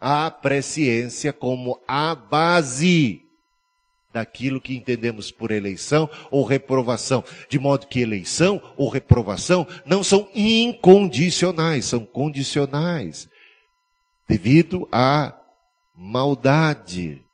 A 0.00 0.30
presciência 0.30 1.32
como 1.32 1.80
a 1.88 2.14
base 2.14 3.22
daquilo 4.12 4.60
que 4.60 4.76
entendemos 4.76 5.32
por 5.32 5.50
eleição 5.50 6.08
ou 6.30 6.44
reprovação. 6.44 7.24
De 7.48 7.58
modo 7.58 7.86
que 7.86 8.00
eleição 8.00 8.62
ou 8.76 8.88
reprovação 8.88 9.66
não 9.84 10.04
são 10.04 10.28
incondicionais, 10.34 11.86
são 11.86 12.04
condicionais. 12.04 13.28
Devido 14.28 14.86
à 14.92 15.34
maldade, 15.96 17.24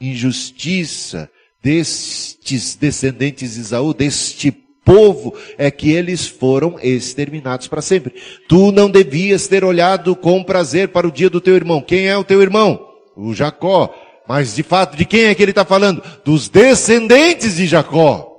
injustiça, 0.00 1.30
destes 1.68 2.74
descendentes 2.74 3.54
de 3.54 3.60
Isaú, 3.60 3.92
deste 3.92 4.50
povo, 4.50 5.34
é 5.58 5.70
que 5.70 5.90
eles 5.90 6.26
foram 6.26 6.78
exterminados 6.82 7.68
para 7.68 7.82
sempre. 7.82 8.14
Tu 8.48 8.72
não 8.72 8.88
devias 8.88 9.46
ter 9.48 9.62
olhado 9.62 10.16
com 10.16 10.42
prazer 10.42 10.88
para 10.88 11.06
o 11.06 11.12
dia 11.12 11.28
do 11.28 11.42
teu 11.42 11.54
irmão. 11.54 11.82
Quem 11.82 12.08
é 12.08 12.16
o 12.16 12.24
teu 12.24 12.40
irmão? 12.40 12.88
O 13.14 13.34
Jacó. 13.34 13.94
Mas 14.26 14.54
de 14.54 14.62
fato, 14.62 14.96
de 14.96 15.04
quem 15.04 15.24
é 15.24 15.34
que 15.34 15.42
ele 15.42 15.50
está 15.50 15.62
falando? 15.62 16.02
Dos 16.24 16.48
descendentes 16.48 17.56
de 17.56 17.66
Jacó. 17.66 18.34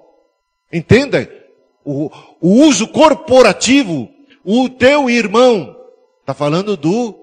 Entenda? 0.73 1.31
O, 1.85 2.09
o 2.41 2.63
uso 2.65 2.87
corporativo, 2.87 4.09
o 4.43 4.69
teu 4.69 5.07
irmão, 5.07 5.75
está 6.21 6.33
falando 6.33 6.75
do 6.75 7.15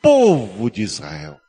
povo 0.00 0.70
de 0.70 0.80
Israel. 0.80 1.39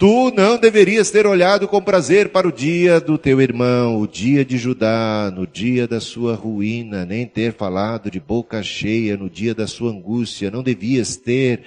Tu 0.00 0.32
não 0.34 0.56
deverias 0.56 1.10
ter 1.10 1.26
olhado 1.26 1.68
com 1.68 1.78
prazer 1.82 2.30
para 2.30 2.48
o 2.48 2.52
dia 2.52 2.98
do 2.98 3.18
teu 3.18 3.38
irmão, 3.38 4.00
o 4.00 4.08
dia 4.08 4.42
de 4.46 4.56
Judá, 4.56 5.30
no 5.30 5.46
dia 5.46 5.86
da 5.86 6.00
sua 6.00 6.34
ruína, 6.34 7.04
nem 7.04 7.26
ter 7.26 7.52
falado 7.52 8.10
de 8.10 8.18
boca 8.18 8.62
cheia 8.62 9.14
no 9.14 9.28
dia 9.28 9.54
da 9.54 9.66
sua 9.66 9.90
angústia. 9.90 10.50
Não 10.50 10.62
devias 10.62 11.16
ter 11.16 11.64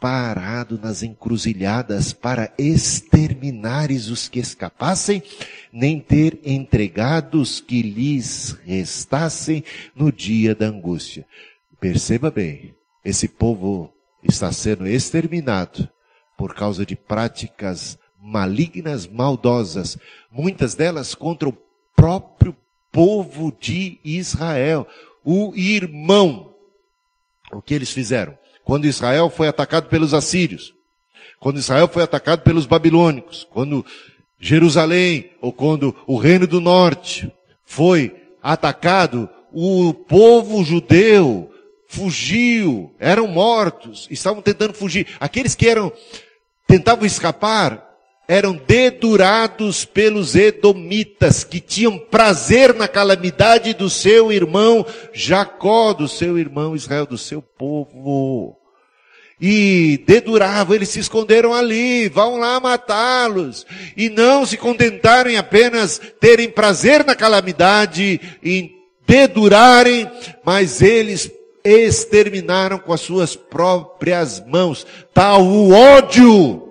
parado 0.00 0.76
nas 0.76 1.04
encruzilhadas 1.04 2.12
para 2.12 2.52
exterminares 2.58 4.08
os 4.08 4.28
que 4.28 4.40
escapassem, 4.40 5.22
nem 5.72 6.00
ter 6.00 6.40
entregado 6.44 7.40
os 7.40 7.60
que 7.60 7.80
lhes 7.80 8.58
restassem 8.66 9.62
no 9.94 10.10
dia 10.10 10.52
da 10.52 10.66
angústia. 10.66 11.24
Perceba 11.80 12.28
bem, 12.28 12.74
esse 13.04 13.28
povo 13.28 13.88
está 14.24 14.50
sendo 14.50 14.84
exterminado 14.84 15.88
por 16.42 16.56
causa 16.56 16.84
de 16.84 16.96
práticas 16.96 17.96
malignas, 18.20 19.06
maldosas, 19.06 19.96
muitas 20.28 20.74
delas 20.74 21.14
contra 21.14 21.48
o 21.48 21.56
próprio 21.94 22.56
povo 22.90 23.56
de 23.60 24.00
Israel, 24.04 24.84
o 25.24 25.52
irmão. 25.54 26.52
O 27.52 27.62
que 27.62 27.72
eles 27.72 27.92
fizeram? 27.92 28.36
Quando 28.64 28.86
Israel 28.86 29.30
foi 29.30 29.46
atacado 29.46 29.88
pelos 29.88 30.12
assírios, 30.12 30.74
quando 31.38 31.60
Israel 31.60 31.86
foi 31.86 32.02
atacado 32.02 32.42
pelos 32.42 32.66
babilônicos, 32.66 33.46
quando 33.48 33.86
Jerusalém, 34.40 35.30
ou 35.40 35.52
quando 35.52 35.94
o 36.08 36.16
reino 36.16 36.48
do 36.48 36.60
norte 36.60 37.32
foi 37.64 38.16
atacado, 38.42 39.30
o 39.52 39.94
povo 39.94 40.64
judeu 40.64 41.52
fugiu, 41.86 42.92
eram 42.98 43.28
mortos, 43.28 44.08
estavam 44.10 44.42
tentando 44.42 44.74
fugir. 44.74 45.06
Aqueles 45.20 45.54
que 45.54 45.68
eram 45.68 45.92
tentavam 46.72 47.04
escapar 47.04 47.86
eram 48.26 48.54
dedurados 48.54 49.84
pelos 49.84 50.34
edomitas, 50.34 51.44
que 51.44 51.60
tinham 51.60 51.98
prazer 51.98 52.72
na 52.72 52.88
calamidade 52.88 53.74
do 53.74 53.90
seu 53.90 54.32
irmão 54.32 54.86
Jacó, 55.12 55.92
do 55.92 56.08
seu 56.08 56.38
irmão 56.38 56.74
Israel, 56.74 57.04
do 57.04 57.18
seu 57.18 57.42
povo. 57.42 58.56
E 59.38 60.02
deduravam, 60.06 60.74
eles 60.74 60.88
se 60.88 61.00
esconderam 61.00 61.52
ali, 61.52 62.08
vão 62.08 62.38
lá 62.38 62.58
matá-los. 62.58 63.66
E 63.94 64.08
não 64.08 64.46
se 64.46 64.56
contentaram 64.56 65.30
em 65.30 65.36
apenas 65.36 66.00
terem 66.18 66.48
prazer 66.48 67.04
na 67.04 67.14
calamidade, 67.14 68.18
em 68.42 68.72
dedurarem, 69.06 70.10
mas 70.42 70.80
eles 70.80 71.30
exterminaram 71.64 72.78
com 72.78 72.92
as 72.92 73.00
suas 73.00 73.36
próprias 73.36 74.44
mãos. 74.46 74.86
Tal 75.12 75.44
o 75.44 75.72
ódio 75.72 76.68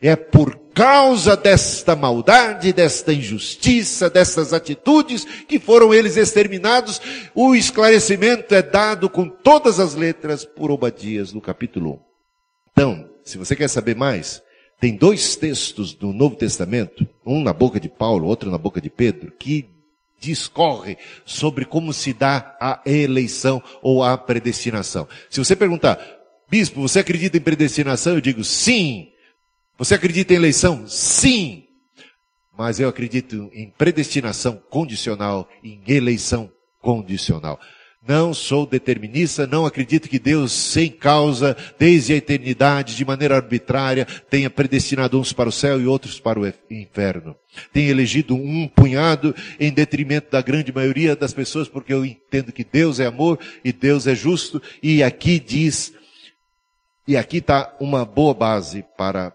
é 0.00 0.16
por 0.16 0.62
causa 0.74 1.36
desta 1.36 1.94
maldade, 1.94 2.72
desta 2.72 3.12
injustiça, 3.12 4.08
dessas 4.08 4.52
atitudes 4.52 5.24
que 5.46 5.58
foram 5.58 5.92
eles 5.92 6.16
exterminados, 6.16 7.00
o 7.34 7.54
esclarecimento 7.54 8.54
é 8.54 8.62
dado 8.62 9.08
com 9.08 9.28
todas 9.28 9.78
as 9.78 9.94
letras 9.94 10.44
por 10.44 10.70
Obadias 10.70 11.32
no 11.32 11.40
capítulo 11.40 11.92
1. 11.92 11.98
Então, 12.72 13.10
se 13.22 13.38
você 13.38 13.54
quer 13.54 13.68
saber 13.68 13.94
mais, 13.94 14.42
tem 14.80 14.96
dois 14.96 15.36
textos 15.36 15.94
do 15.94 16.12
Novo 16.12 16.36
Testamento, 16.36 17.06
um 17.24 17.42
na 17.42 17.52
boca 17.52 17.78
de 17.78 17.88
Paulo, 17.88 18.26
outro 18.26 18.50
na 18.50 18.58
boca 18.58 18.80
de 18.80 18.90
Pedro, 18.90 19.30
que 19.38 19.68
discorre 20.22 20.96
sobre 21.26 21.64
como 21.64 21.92
se 21.92 22.12
dá 22.12 22.56
a 22.60 22.80
eleição 22.86 23.60
ou 23.82 24.04
a 24.04 24.16
predestinação. 24.16 25.08
Se 25.28 25.40
você 25.40 25.56
perguntar, 25.56 25.98
bispo, 26.48 26.80
você 26.80 27.00
acredita 27.00 27.36
em 27.36 27.40
predestinação? 27.40 28.14
Eu 28.14 28.20
digo 28.20 28.44
sim. 28.44 29.10
Você 29.76 29.96
acredita 29.96 30.32
em 30.32 30.36
eleição? 30.36 30.86
Sim. 30.86 31.64
Mas 32.56 32.78
eu 32.78 32.88
acredito 32.88 33.50
em 33.52 33.68
predestinação 33.70 34.62
condicional, 34.70 35.48
em 35.64 35.82
eleição 35.88 36.50
condicional. 36.80 37.58
Não 38.06 38.34
sou 38.34 38.66
determinista, 38.66 39.46
não 39.46 39.64
acredito 39.64 40.08
que 40.08 40.18
Deus, 40.18 40.50
sem 40.50 40.90
causa, 40.90 41.56
desde 41.78 42.12
a 42.12 42.16
eternidade, 42.16 42.96
de 42.96 43.04
maneira 43.04 43.36
arbitrária, 43.36 44.04
tenha 44.28 44.50
predestinado 44.50 45.20
uns 45.20 45.32
para 45.32 45.48
o 45.48 45.52
céu 45.52 45.80
e 45.80 45.86
outros 45.86 46.18
para 46.18 46.40
o 46.40 46.52
inferno. 46.68 47.36
Tenha 47.72 47.90
elegido 47.90 48.34
um 48.34 48.66
punhado 48.66 49.32
em 49.60 49.72
detrimento 49.72 50.32
da 50.32 50.42
grande 50.42 50.72
maioria 50.72 51.14
das 51.14 51.32
pessoas, 51.32 51.68
porque 51.68 51.92
eu 51.92 52.04
entendo 52.04 52.50
que 52.50 52.64
Deus 52.64 52.98
é 52.98 53.06
amor 53.06 53.38
e 53.64 53.72
Deus 53.72 54.08
é 54.08 54.16
justo, 54.16 54.60
e 54.82 55.00
aqui 55.00 55.38
diz, 55.38 55.94
e 57.06 57.16
aqui 57.16 57.36
está 57.36 57.72
uma 57.78 58.04
boa 58.04 58.34
base 58.34 58.84
para 58.98 59.32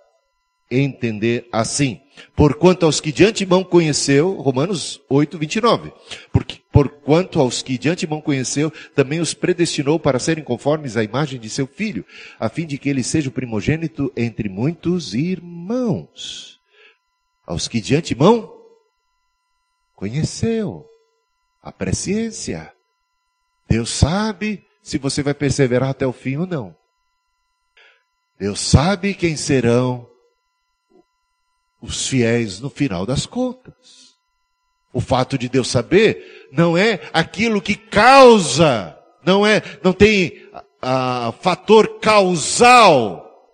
entender 0.69 1.47
assim. 1.51 2.01
Porquanto 2.35 2.85
aos 2.85 2.99
que 2.99 3.11
de 3.11 3.23
antemão 3.23 3.63
conheceu, 3.63 4.33
Romanos 4.33 4.99
8, 5.09 5.37
29. 5.37 5.91
Porque, 6.31 6.59
porquanto 6.77 7.39
aos 7.39 7.63
que 7.63 7.75
de 7.75 7.89
antemão 7.89 8.21
conheceu, 8.21 8.71
também 8.93 9.19
os 9.19 9.33
predestinou 9.33 9.99
para 9.99 10.19
serem 10.19 10.43
conformes 10.43 10.95
à 10.95 11.03
imagem 11.03 11.39
de 11.39 11.49
seu 11.49 11.65
filho, 11.65 12.05
a 12.39 12.49
fim 12.49 12.67
de 12.67 12.77
que 12.77 12.87
ele 12.87 13.01
seja 13.01 13.29
o 13.29 13.31
primogênito 13.31 14.13
entre 14.15 14.47
muitos 14.47 15.15
irmãos. 15.15 16.61
Aos 17.47 17.67
que 17.67 17.81
de 17.81 17.95
antemão 17.95 18.55
conheceu. 19.95 20.87
A 21.63 21.71
presciência. 21.71 22.71
Deus 23.67 23.89
sabe 23.89 24.63
se 24.83 24.99
você 24.99 25.23
vai 25.23 25.33
perseverar 25.33 25.89
até 25.89 26.05
o 26.05 26.13
fim 26.13 26.37
ou 26.37 26.45
não. 26.45 26.75
Deus 28.37 28.59
sabe 28.59 29.15
quem 29.15 29.35
serão 29.35 30.07
os 31.81 32.07
fiéis 32.07 32.59
no 32.59 32.69
final 32.69 33.03
das 33.03 33.25
contas. 33.25 34.06
O 34.97 34.99
fato 34.99 35.37
de 35.37 35.47
Deus 35.47 35.67
saber 35.67 36.47
não 36.51 36.75
é 36.75 36.99
aquilo 37.13 37.61
que 37.61 37.75
causa, 37.75 38.97
não 39.23 39.45
é, 39.45 39.61
não 39.83 39.93
tem 39.93 40.49
a, 40.81 41.31
fator 41.39 41.99
causal, 41.99 43.47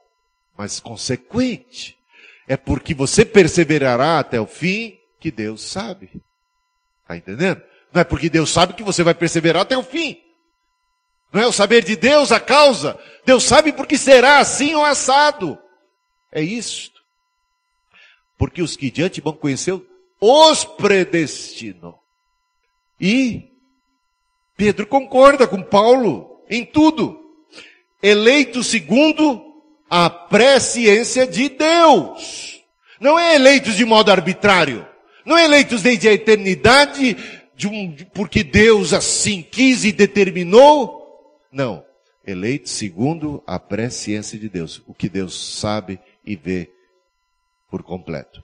mas 0.57 0.79
consequente. 0.79 1.97
É 2.47 2.55
porque 2.55 2.93
você 2.93 3.25
perseverará 3.25 4.19
até 4.19 4.39
o 4.39 4.47
fim 4.47 4.97
que 5.19 5.29
Deus 5.29 5.61
sabe. 5.61 6.11
Está 7.01 7.17
entendendo? 7.17 7.61
Não 7.91 7.99
é 7.99 8.05
porque 8.05 8.29
Deus 8.29 8.49
sabe 8.49 8.73
que 8.73 8.81
você 8.81 9.03
vai 9.03 9.13
perseverar 9.13 9.63
até 9.63 9.77
o 9.77 9.83
fim. 9.83 10.17
Não 11.33 11.41
é 11.41 11.45
o 11.45 11.51
saber 11.51 11.83
de 11.83 11.97
Deus 11.97 12.31
a 12.31 12.39
causa. 12.39 12.97
Deus 13.25 13.43
sabe 13.43 13.73
porque 13.73 13.97
será 13.97 14.37
assim 14.37 14.75
ou 14.75 14.85
assado. 14.85 15.59
É 16.31 16.41
isso 16.41 16.93
porque 18.43 18.61
os 18.61 18.75
que 18.75 18.91
de 18.91 19.01
antemão 19.01 19.31
conheceu, 19.31 19.85
os 20.25 20.63
predestinou. 20.63 21.99
E 22.97 23.51
Pedro 24.55 24.87
concorda 24.87 25.45
com 25.45 25.61
Paulo 25.61 26.41
em 26.49 26.63
tudo. 26.63 27.19
Eleito 28.01 28.63
segundo 28.63 29.43
a 29.89 30.09
presciência 30.09 31.27
de 31.27 31.49
Deus. 31.49 32.61
Não 33.01 33.19
é 33.19 33.35
eleitos 33.35 33.75
de 33.75 33.83
modo 33.83 34.11
arbitrário. 34.11 34.87
Não 35.25 35.37
é 35.37 35.43
eleitos 35.43 35.81
desde 35.81 36.07
a 36.07 36.13
eternidade, 36.13 37.17
de 37.53 37.67
um, 37.67 37.93
porque 38.13 38.43
Deus 38.43 38.93
assim 38.93 39.41
quis 39.41 39.83
e 39.83 39.91
determinou. 39.91 41.37
Não. 41.51 41.83
Eleitos 42.25 42.71
segundo 42.71 43.43
a 43.45 43.59
presciência 43.59 44.39
de 44.39 44.47
Deus. 44.47 44.81
O 44.87 44.93
que 44.93 45.09
Deus 45.09 45.59
sabe 45.59 45.99
e 46.25 46.37
vê 46.37 46.71
por 47.69 47.83
completo. 47.83 48.41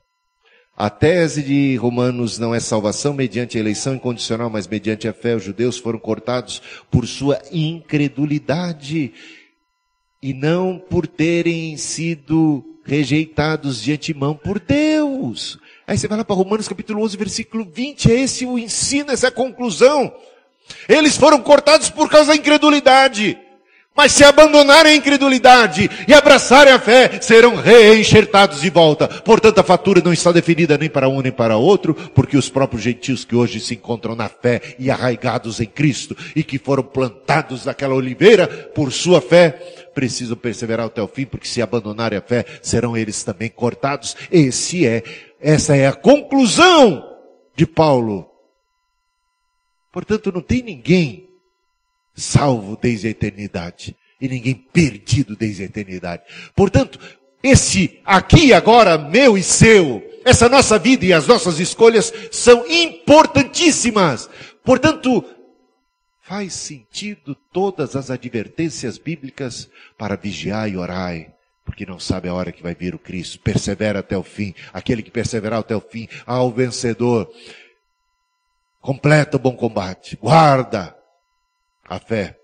A 0.80 0.90
tese 0.90 1.44
de 1.44 1.76
Romanos 1.76 2.40
não 2.40 2.56
é 2.56 2.60
salvação 2.62 3.14
mediante 3.14 3.58
a 3.58 3.60
eleição 3.60 3.96
incondicional, 3.96 4.50
mas 4.50 4.66
mediante 4.66 5.10
a 5.10 5.14
fé. 5.14 5.36
Os 5.36 5.44
judeus 5.44 5.78
foram 5.78 6.00
cortados 6.00 6.62
por 6.90 7.06
sua 7.06 7.38
incredulidade 7.52 9.12
e 10.24 10.34
não 10.34 10.80
por 10.80 11.06
terem 11.06 11.76
sido 11.76 12.64
rejeitados 12.86 13.82
de 13.84 13.92
antemão 13.92 14.34
por 14.34 14.58
Deus. 14.58 15.60
Aí 15.86 15.98
você 15.98 16.08
vai 16.08 16.18
lá 16.18 16.24
para 16.24 16.38
Romanos 16.38 16.70
capítulo 16.70 17.04
11, 17.04 17.18
versículo 17.18 17.66
20, 17.70 18.10
é 18.10 18.22
esse 18.22 18.46
o 18.46 18.58
ensino, 18.58 19.12
essa 19.12 19.28
é 19.28 19.30
a 19.30 19.34
conclusão. 19.34 20.16
Eles 20.88 21.18
foram 21.18 21.42
cortados 21.42 21.90
por 21.90 22.10
causa 22.10 22.30
da 22.30 22.38
incredulidade. 22.38 23.38
Mas 24.00 24.14
se 24.14 24.24
abandonarem 24.24 24.94
a 24.94 24.96
incredulidade 24.96 25.92
e 26.08 26.14
abraçarem 26.14 26.72
a 26.72 26.80
fé, 26.80 27.20
serão 27.20 27.58
reenxertados 27.58 28.62
de 28.62 28.70
volta. 28.70 29.10
Portanto, 29.10 29.60
a 29.60 29.64
fatura 29.64 30.02
não 30.02 30.14
está 30.14 30.32
definida 30.32 30.78
nem 30.78 30.90
para 30.90 31.10
um 31.10 31.20
nem 31.20 31.34
para 31.34 31.58
outro, 31.58 31.94
porque 31.94 32.38
os 32.38 32.48
próprios 32.48 32.82
gentios 32.82 33.26
que 33.26 33.36
hoje 33.36 33.60
se 33.60 33.74
encontram 33.74 34.16
na 34.16 34.30
fé 34.30 34.62
e 34.80 34.90
arraigados 34.90 35.60
em 35.60 35.66
Cristo 35.66 36.16
e 36.34 36.46
que 36.46 36.58
foram 36.58 36.82
plantados 36.82 37.66
naquela 37.66 37.94
oliveira 37.94 38.48
por 38.48 38.90
sua 38.94 39.20
fé, 39.20 39.50
precisam 39.94 40.38
perseverar 40.38 40.86
até 40.86 41.02
o 41.02 41.08
fim, 41.10 41.26
porque 41.26 41.46
se 41.46 41.62
abandonarem 41.62 42.20
a 42.20 42.22
fé, 42.22 42.46
serão 42.62 42.96
eles 42.96 43.22
também 43.22 43.50
cortados. 43.50 44.16
Esse 44.32 44.88
é, 44.88 45.04
essa 45.42 45.76
é 45.76 45.88
a 45.88 45.94
conclusão 45.94 47.18
de 47.54 47.66
Paulo. 47.66 48.32
Portanto, 49.92 50.32
não 50.32 50.42
tem 50.42 50.64
ninguém 50.64 51.29
salvo 52.20 52.78
desde 52.80 53.08
a 53.08 53.12
eternidade 53.12 53.96
e 54.20 54.28
ninguém 54.28 54.54
perdido 54.54 55.36
desde 55.36 55.64
a 55.64 55.66
eternidade. 55.66 56.24
Portanto, 56.56 57.00
esse 57.42 58.00
aqui 58.04 58.54
agora 58.54 58.98
meu 58.98 59.38
e 59.38 59.44
seu, 59.44 60.04
essa 60.26 60.50
nossa 60.50 60.78
vida 60.78 61.06
e 61.06 61.14
as 61.14 61.26
nossas 61.26 61.60
escolhas 61.60 62.14
são 62.32 62.66
importantíssimas. 62.68 64.30
Portanto, 64.64 65.24
faz 66.22 66.54
sentido 66.54 67.36
todas 67.54 67.96
as 67.96 68.12
advertências 68.12 68.98
bíblicas 68.98 69.70
para 69.98 70.18
vigiar 70.18 70.70
e 70.70 70.78
orar, 70.78 71.16
porque 71.64 71.86
não 71.86 72.00
sabe 72.00 72.28
a 72.28 72.34
hora 72.34 72.52
que 72.52 72.62
vai 72.62 72.76
vir 72.76 72.94
o 72.94 73.00
Cristo. 73.00 73.40
Persevera 73.40 74.00
até 74.00 74.18
o 74.18 74.24
fim. 74.24 74.54
Aquele 74.74 75.02
que 75.02 75.12
perseverar 75.12 75.60
até 75.60 75.76
o 75.76 75.82
fim, 75.82 76.08
ao 76.26 76.52
vencedor. 76.52 77.32
Completa 78.82 79.38
o 79.38 79.40
bom 79.40 79.56
combate. 79.56 80.18
Guarda 80.22 80.99
a 81.90 82.00
fé. 82.00 82.38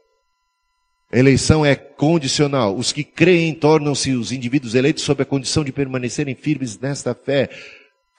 A 1.12 1.18
eleição 1.18 1.66
é 1.66 1.76
condicional. 1.76 2.76
Os 2.76 2.91
que 2.91 3.04
creem 3.04 3.54
tornam-se 3.54 4.12
os 4.14 4.32
indivíduos 4.32 4.76
eleitos 4.76 5.04
sob 5.04 5.22
a 5.22 5.26
condição 5.26 5.64
de 5.64 5.72
permanecerem 5.72 6.36
firmes 6.36 6.80
nesta 6.80 7.14
fé. 7.14 7.50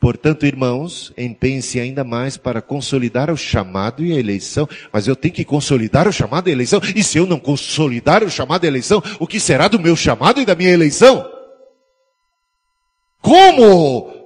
Portanto, 0.01 0.47
irmãos, 0.47 1.13
empenhem-se 1.19 1.81
ainda 1.81 2.05
mais 2.05 2.37
para 2.37 2.63
consolidar 2.63 3.31
o 3.31 3.37
chamado 3.37 4.05
e 4.05 4.13
a 4.13 4.19
eleição. 4.19 4.69
Mas 4.93 5.09
eu 5.09 5.17
tenho 5.17 5.35
que 5.35 5.45
consolidar 5.45 6.07
o 6.07 6.13
chamado 6.13 6.49
e 6.49 6.51
a 6.51 6.53
eleição. 6.53 6.81
E 6.95 7.03
se 7.03 7.19
eu 7.19 7.27
não 7.27 7.41
consolidar 7.41 8.23
o 8.23 8.31
chamado 8.31 8.65
e 8.65 8.67
a 8.67 8.71
eleição, 8.71 9.03
o 9.19 9.27
que 9.27 9.41
será 9.41 9.69
do 9.69 9.81
meu 9.81 9.97
chamado 9.97 10.41
e 10.41 10.47
da 10.47 10.55
minha 10.55 10.71
eleição? 10.71 11.29
Como 13.21 14.17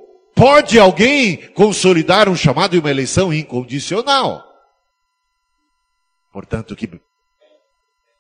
Pode 0.41 0.79
alguém 0.79 1.37
consolidar 1.55 2.27
um 2.27 2.35
chamado 2.35 2.75
e 2.75 2.79
uma 2.79 2.91
eleição 2.91 3.31
incondicional? 3.31 4.50
Portanto, 6.33 6.73
o 6.73 6.77
que 6.77 7.01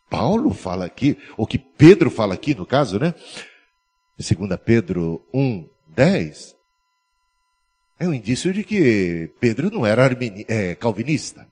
Paulo 0.09 0.53
fala 0.53 0.85
aqui, 0.85 1.17
ou 1.37 1.47
que 1.47 1.59
Pedro 1.59 2.11
fala 2.11 2.35
aqui, 2.35 2.55
no 2.55 2.67
caso, 2.67 2.99
né? 2.99 3.15
Segunda 4.19 4.59
Pedro 4.59 5.27
1, 5.33 5.67
10, 5.89 6.57
é 7.99 8.07
um 8.07 8.13
indício 8.13 8.53
de 8.53 8.65
que 8.65 9.31
Pedro 9.41 9.71
não 9.71 9.87
era 9.87 10.11
é, 10.49 10.75
calvinista. 10.75 11.47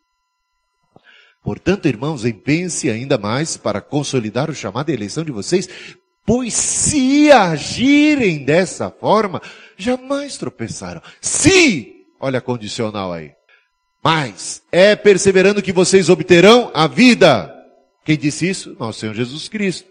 Portanto, 1.42 1.86
irmãos, 1.86 2.24
empenhe-se 2.24 2.90
ainda 2.90 3.16
mais 3.16 3.56
para 3.56 3.80
consolidar 3.80 4.50
o 4.50 4.54
chamado 4.54 4.90
e 4.90 4.92
eleição 4.92 5.24
de 5.24 5.32
vocês, 5.32 5.68
pois 6.26 6.52
se 6.52 7.30
agirem 7.30 8.44
dessa 8.44 8.90
forma, 8.90 9.40
jamais 9.76 10.36
tropeçaram. 10.36 11.00
Se, 11.20 12.06
olha 12.20 12.38
a 12.38 12.42
condicional 12.42 13.12
aí, 13.12 13.32
mas 14.10 14.62
é 14.72 14.96
perseverando 14.96 15.60
que 15.60 15.70
vocês 15.70 16.08
obterão 16.08 16.70
a 16.72 16.86
vida. 16.86 17.54
Quem 18.06 18.16
disse 18.16 18.48
isso? 18.48 18.74
Nosso 18.80 19.00
Senhor 19.00 19.14
Jesus 19.14 19.50
Cristo. 19.50 19.86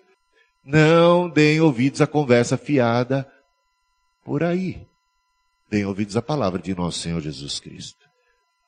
Não 0.65 1.29
deem 1.29 1.61
ouvidos 1.61 2.01
à 2.01 2.07
conversa 2.07 2.57
fiada 2.57 3.27
por 4.25 4.41
aí. 4.41 4.79
Deem 5.69 5.85
ouvidos 5.85 6.17
à 6.17 6.21
palavra 6.23 6.59
de 6.59 6.73
nosso 6.73 6.97
Senhor 6.97 7.21
Jesus 7.21 7.59
Cristo. 7.59 8.07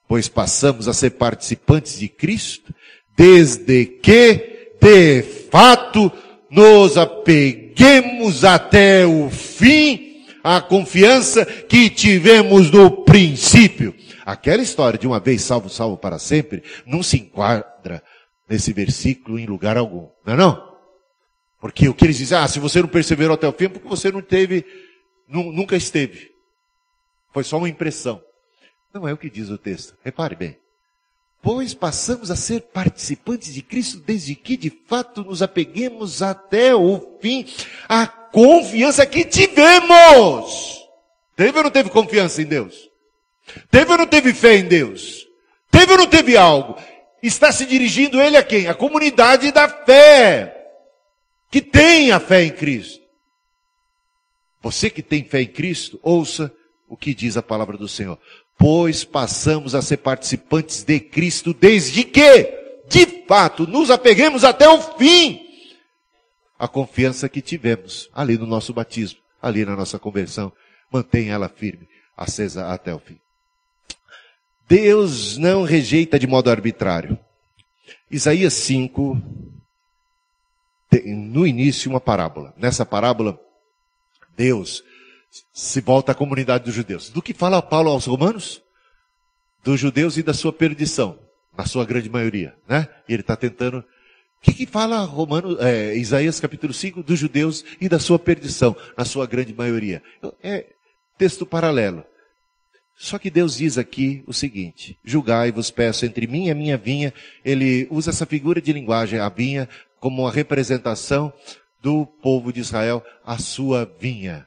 Pois 0.07 0.27
passamos 0.27 0.87
a 0.87 0.93
ser 0.93 1.09
participantes 1.11 1.97
de 1.97 2.07
Cristo, 2.07 2.71
desde 3.17 3.85
que, 3.87 4.75
de 4.79 5.23
fato, 5.49 6.11
nos 6.47 6.95
apeguemos 6.95 8.45
até 8.45 9.03
o 9.03 9.31
fim 9.31 10.25
à 10.43 10.61
confiança 10.61 11.43
que 11.43 11.89
tivemos 11.89 12.69
no 12.69 13.03
princípio. 13.03 13.95
Aquela 14.29 14.61
história 14.61 14.99
de 14.99 15.07
uma 15.07 15.19
vez 15.19 15.41
salvo, 15.41 15.69
salvo 15.69 15.97
para 15.97 16.19
sempre, 16.19 16.63
não 16.85 17.01
se 17.01 17.17
enquadra 17.17 18.03
nesse 18.47 18.71
versículo 18.71 19.39
em 19.39 19.47
lugar 19.47 19.75
algum. 19.75 20.07
Não 20.23 20.33
é 20.33 20.37
não? 20.37 20.77
Porque 21.59 21.89
o 21.89 21.95
que 21.95 22.05
eles 22.05 22.19
dizem, 22.19 22.37
ah, 22.37 22.47
se 22.47 22.59
você 22.59 22.79
não 22.79 22.87
perseverou 22.87 23.33
até 23.33 23.47
o 23.47 23.51
fim, 23.51 23.65
é 23.65 23.69
porque 23.69 23.87
você 23.87 24.11
não 24.11 24.21
teve, 24.21 24.63
nunca 25.27 25.75
esteve. 25.75 26.31
Foi 27.33 27.43
só 27.43 27.57
uma 27.57 27.67
impressão. 27.67 28.21
Não 28.93 29.07
é 29.07 29.13
o 29.13 29.17
que 29.17 29.31
diz 29.31 29.49
o 29.49 29.57
texto. 29.57 29.97
Repare 30.05 30.35
bem. 30.35 30.59
Pois 31.41 31.73
passamos 31.73 32.29
a 32.29 32.35
ser 32.35 32.61
participantes 32.61 33.51
de 33.51 33.63
Cristo 33.63 33.97
desde 33.97 34.35
que 34.35 34.55
de 34.55 34.69
fato 34.69 35.23
nos 35.23 35.41
apeguemos 35.41 36.21
até 36.21 36.75
o 36.75 37.17
fim 37.19 37.47
à 37.87 38.05
confiança 38.05 39.07
que 39.07 39.25
tivemos. 39.25 40.85
Teve 41.35 41.57
ou 41.57 41.63
não 41.63 41.71
teve 41.71 41.89
confiança 41.89 42.43
em 42.43 42.45
Deus? 42.45 42.88
Teve 43.69 43.91
ou 43.91 43.97
não 43.97 44.07
teve 44.07 44.33
fé 44.33 44.57
em 44.57 44.65
Deus? 44.65 45.27
Teve 45.71 45.91
ou 45.93 45.97
não 45.97 46.07
teve 46.07 46.35
algo? 46.37 46.77
Está 47.21 47.51
se 47.51 47.65
dirigindo 47.65 48.21
ele 48.21 48.37
a 48.37 48.43
quem? 48.43 48.67
A 48.67 48.73
comunidade 48.73 49.51
da 49.51 49.67
fé. 49.67 50.55
Que 51.51 51.61
tem 51.61 52.11
a 52.11 52.19
fé 52.19 52.43
em 52.43 52.51
Cristo. 52.51 52.99
Você 54.61 54.89
que 54.89 55.01
tem 55.01 55.23
fé 55.23 55.41
em 55.41 55.47
Cristo, 55.47 55.99
ouça 56.03 56.53
o 56.87 56.97
que 56.97 57.13
diz 57.13 57.37
a 57.37 57.43
palavra 57.43 57.77
do 57.77 57.87
Senhor. 57.87 58.19
Pois 58.57 59.03
passamos 59.03 59.73
a 59.73 59.81
ser 59.81 59.97
participantes 59.97 60.83
de 60.83 60.99
Cristo 60.99 61.53
desde 61.53 62.03
que, 62.03 62.83
de 62.89 63.25
fato, 63.25 63.65
nos 63.65 63.89
apeguemos 63.89 64.43
até 64.43 64.67
o 64.67 64.81
fim. 64.97 65.45
A 66.57 66.67
confiança 66.67 67.29
que 67.29 67.41
tivemos 67.41 68.09
ali 68.13 68.37
no 68.37 68.45
nosso 68.45 68.73
batismo, 68.73 69.19
ali 69.41 69.63
na 69.63 69.77
nossa 69.77 69.97
conversão, 69.97 70.51
mantém 70.91 71.29
ela 71.29 71.47
firme, 71.47 71.87
acesa 72.17 72.67
até 72.67 72.93
o 72.93 72.99
fim. 72.99 73.17
Deus 74.69 75.35
não 75.35 75.63
rejeita 75.63 76.19
de 76.19 76.27
modo 76.27 76.51
arbitrário. 76.51 77.17
Isaías 78.11 78.53
5, 78.53 79.19
tem 80.91 81.15
no 81.15 81.47
início 81.47 81.89
uma 81.89 81.99
parábola. 81.99 82.53
Nessa 82.55 82.85
parábola, 82.85 83.39
Deus 84.37 84.83
se 85.51 85.81
volta 85.81 86.11
à 86.11 86.15
comunidade 86.15 86.65
dos 86.65 86.75
judeus. 86.75 87.09
Do 87.09 87.19
que 87.19 87.33
fala 87.33 87.63
Paulo 87.63 87.89
aos 87.89 88.05
romanos? 88.05 88.61
Dos 89.63 89.79
judeus 89.79 90.17
e 90.17 90.23
da 90.23 90.35
sua 90.35 90.53
perdição, 90.53 91.17
na 91.57 91.65
sua 91.65 91.83
grande 91.83 92.07
maioria, 92.07 92.55
né? 92.67 92.87
E 93.07 93.13
ele 93.13 93.21
está 93.21 93.35
tentando. 93.35 93.79
O 93.79 93.85
que, 94.39 94.53
que 94.53 94.65
fala 94.67 95.03
Romano, 95.03 95.57
é, 95.59 95.95
Isaías 95.95 96.39
capítulo 96.39 96.73
5 96.75 97.01
dos 97.01 97.17
judeus 97.17 97.65
e 97.81 97.89
da 97.89 97.97
sua 97.97 98.19
perdição, 98.19 98.75
na 98.95 99.03
sua 99.03 99.25
grande 99.25 99.51
maioria? 99.51 100.03
É 100.43 100.67
texto 101.17 101.43
paralelo. 101.43 102.05
Só 103.01 103.17
que 103.17 103.29
Deus 103.29 103.55
diz 103.55 103.77
aqui 103.77 104.21
o 104.27 104.33
seguinte: 104.33 104.99
julgai-vos, 105.05 105.71
peço, 105.71 106.05
entre 106.05 106.27
mim 106.27 106.47
e 106.47 106.51
a 106.51 106.55
minha 106.55 106.77
vinha. 106.77 107.13
Ele 107.45 107.87
usa 107.89 108.09
essa 108.09 108.25
figura 108.25 108.61
de 108.61 108.73
linguagem, 108.73 109.19
a 109.19 109.29
vinha, 109.29 109.69
como 110.01 110.23
uma 110.23 110.31
representação 110.31 111.31
do 111.81 112.05
povo 112.05 112.51
de 112.51 112.59
Israel, 112.59 113.01
a 113.25 113.37
sua 113.37 113.89
vinha. 113.99 114.45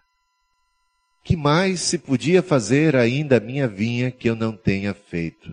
Que 1.24 1.34
mais 1.34 1.80
se 1.80 1.96
podia 1.96 2.42
fazer 2.42 2.94
ainda 2.94 3.38
a 3.38 3.40
minha 3.40 3.66
vinha 3.66 4.10
que 4.10 4.28
eu 4.28 4.36
não 4.36 4.52
tenha 4.52 4.92
feito? 4.92 5.50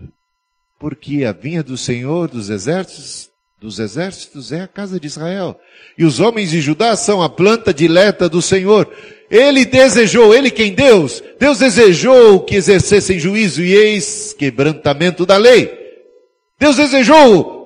Porque 0.78 1.24
a 1.24 1.32
vinha 1.32 1.62
do 1.62 1.78
Senhor 1.78 2.28
dos 2.28 2.50
exércitos, 2.50 3.30
dos 3.58 3.78
exércitos 3.78 4.52
é 4.52 4.60
a 4.60 4.68
casa 4.68 5.00
de 5.00 5.06
Israel. 5.06 5.58
E 5.96 6.04
os 6.04 6.20
homens 6.20 6.50
de 6.50 6.60
Judá 6.60 6.94
são 6.96 7.22
a 7.22 7.30
planta 7.30 7.72
dileta 7.72 8.28
do 8.28 8.42
Senhor. 8.42 8.92
Ele 9.30 9.64
desejou, 9.64 10.34
ele 10.34 10.50
quem 10.50 10.74
Deus? 10.74 11.22
Deus 11.38 11.58
desejou 11.60 12.40
que 12.40 12.56
exercessem 12.56 13.18
juízo 13.18 13.62
e 13.62 13.72
eis 13.72 14.32
quebrantamento 14.32 15.24
da 15.24 15.36
lei. 15.36 15.70
Deus 16.58 16.76
desejou 16.76 17.60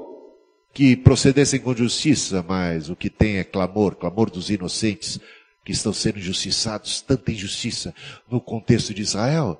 que 0.74 0.94
procedessem 0.94 1.58
com 1.58 1.74
justiça, 1.74 2.44
mas 2.46 2.90
o 2.90 2.96
que 2.96 3.08
tem 3.08 3.38
é 3.38 3.44
clamor, 3.44 3.94
clamor 3.94 4.28
dos 4.28 4.50
inocentes 4.50 5.18
que 5.64 5.72
estão 5.72 5.92
sendo 5.92 6.18
injustiçados, 6.18 7.00
tanta 7.00 7.32
injustiça 7.32 7.94
no 8.28 8.40
contexto 8.40 8.92
de 8.92 9.00
Israel. 9.00 9.58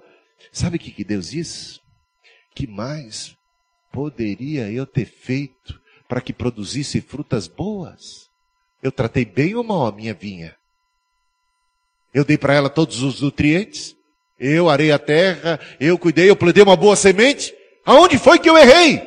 Sabe 0.53 0.77
o 0.77 0.79
que, 0.79 0.91
que 0.91 1.05
Deus 1.05 1.31
diz? 1.31 1.81
Que 2.55 2.67
mais 2.67 3.35
poderia 3.91 4.71
eu 4.71 4.85
ter 4.85 5.07
feito 5.07 5.81
para 6.07 6.21
que 6.21 6.33
produzisse 6.35 7.01
frutas 7.01 7.47
boas? 7.49 8.29
Eu 8.83 8.93
tratei 8.93 9.25
bem 9.25 9.55
ou 9.55 9.65
mal 9.65 9.87
a 9.87 9.93
minha 9.93 10.13
vinha? 10.13 10.55
Eu 12.15 12.25
dei 12.25 12.39
para 12.39 12.55
ela 12.55 12.71
todos 12.71 13.03
os 13.03 13.21
nutrientes. 13.21 13.97
Eu 14.39 14.71
arei 14.71 14.93
a 14.93 14.99
terra, 14.99 15.61
eu 15.81 15.99
cuidei, 15.99 16.31
eu 16.31 16.37
plantei 16.37 16.63
uma 16.63 16.77
boa 16.77 16.95
semente. 16.95 17.53
Aonde 17.85 18.19
foi 18.19 18.39
que 18.39 18.49
eu 18.49 18.57
errei? 18.57 19.03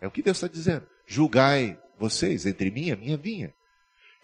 É 0.00 0.06
o 0.06 0.10
que 0.10 0.22
Deus 0.22 0.36
está 0.36 0.48
dizendo. 0.48 0.86
Julgai 1.06 1.78
vocês 1.98 2.46
entre 2.46 2.70
mim 2.70 2.86
e 2.86 2.92
a 2.92 2.96
minha 2.96 3.16
vinha. 3.16 3.54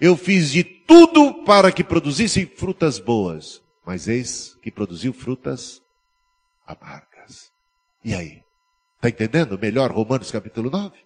Eu 0.00 0.16
fiz 0.16 0.50
de 0.50 0.64
tudo 0.64 1.44
para 1.44 1.70
que 1.70 1.84
produzissem 1.84 2.44
frutas 2.44 2.98
boas, 2.98 3.62
mas 3.86 4.08
eis 4.08 4.58
que 4.60 4.70
produziu 4.70 5.12
frutas 5.12 5.80
amargas. 6.66 7.52
E 8.04 8.14
aí? 8.14 8.42
Está 8.96 9.08
entendendo 9.08 9.58
melhor 9.58 9.90
Romanos 9.90 10.30
capítulo 10.30 10.70
9? 10.70 10.96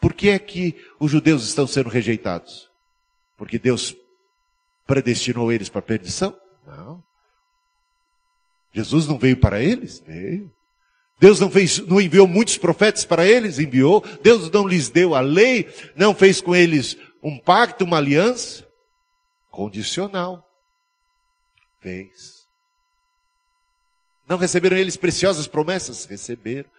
Por 0.00 0.12
que 0.12 0.28
é 0.28 0.38
que 0.38 0.76
os 0.98 1.10
judeus 1.10 1.46
estão 1.46 1.66
sendo 1.66 1.88
rejeitados? 1.88 2.70
Porque 3.36 3.58
Deus 3.58 3.94
predestinou 4.88 5.52
eles 5.52 5.68
para 5.68 5.80
a 5.80 5.82
perdição? 5.82 6.34
Não. 6.66 7.04
Jesus 8.72 9.06
não 9.06 9.18
veio 9.18 9.36
para 9.36 9.60
eles? 9.60 10.00
Veio. 10.00 10.50
Deus 11.20 11.38
não, 11.38 11.50
fez, 11.50 11.78
não 11.78 12.00
enviou 12.00 12.26
muitos 12.26 12.56
profetas 12.56 13.04
para 13.04 13.26
eles? 13.26 13.58
Enviou. 13.58 14.02
Deus 14.22 14.50
não 14.50 14.66
lhes 14.66 14.88
deu 14.88 15.14
a 15.14 15.20
lei? 15.20 15.68
Não 15.94 16.14
fez 16.14 16.40
com 16.40 16.56
eles 16.56 16.96
um 17.22 17.38
pacto, 17.38 17.84
uma 17.84 17.98
aliança? 17.98 18.66
Condicional. 19.50 20.48
Fez. 21.80 22.48
Não 24.26 24.38
receberam 24.38 24.76
eles 24.76 24.96
preciosas 24.96 25.46
promessas? 25.46 26.06
Receberam. 26.06 26.70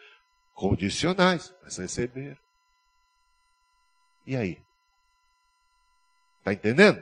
Condicionais, 0.53 1.53
mas 1.63 1.77
receberam. 1.77 2.37
E 4.25 4.35
aí? 4.35 4.61
Está 6.39 6.53
entendendo? 6.53 7.01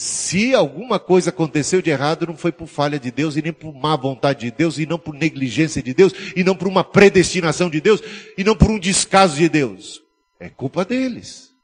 Se 0.00 0.54
alguma 0.54 0.98
coisa 0.98 1.28
aconteceu 1.28 1.82
de 1.82 1.90
errado, 1.90 2.26
não 2.26 2.34
foi 2.34 2.50
por 2.50 2.66
falha 2.66 2.98
de 2.98 3.10
Deus, 3.10 3.36
e 3.36 3.42
nem 3.42 3.52
por 3.52 3.74
má 3.74 3.94
vontade 3.96 4.46
de 4.46 4.50
Deus, 4.50 4.78
e 4.78 4.86
não 4.86 4.98
por 4.98 5.12
negligência 5.12 5.82
de 5.82 5.92
Deus, 5.92 6.14
e 6.34 6.42
não 6.42 6.56
por 6.56 6.66
uma 6.66 6.82
predestinação 6.82 7.68
de 7.68 7.82
Deus, 7.82 8.00
e 8.38 8.42
não 8.42 8.56
por 8.56 8.70
um 8.70 8.78
descaso 8.78 9.36
de 9.36 9.46
Deus. 9.46 10.02
É 10.38 10.48
culpa 10.48 10.86
deles. 10.86 11.54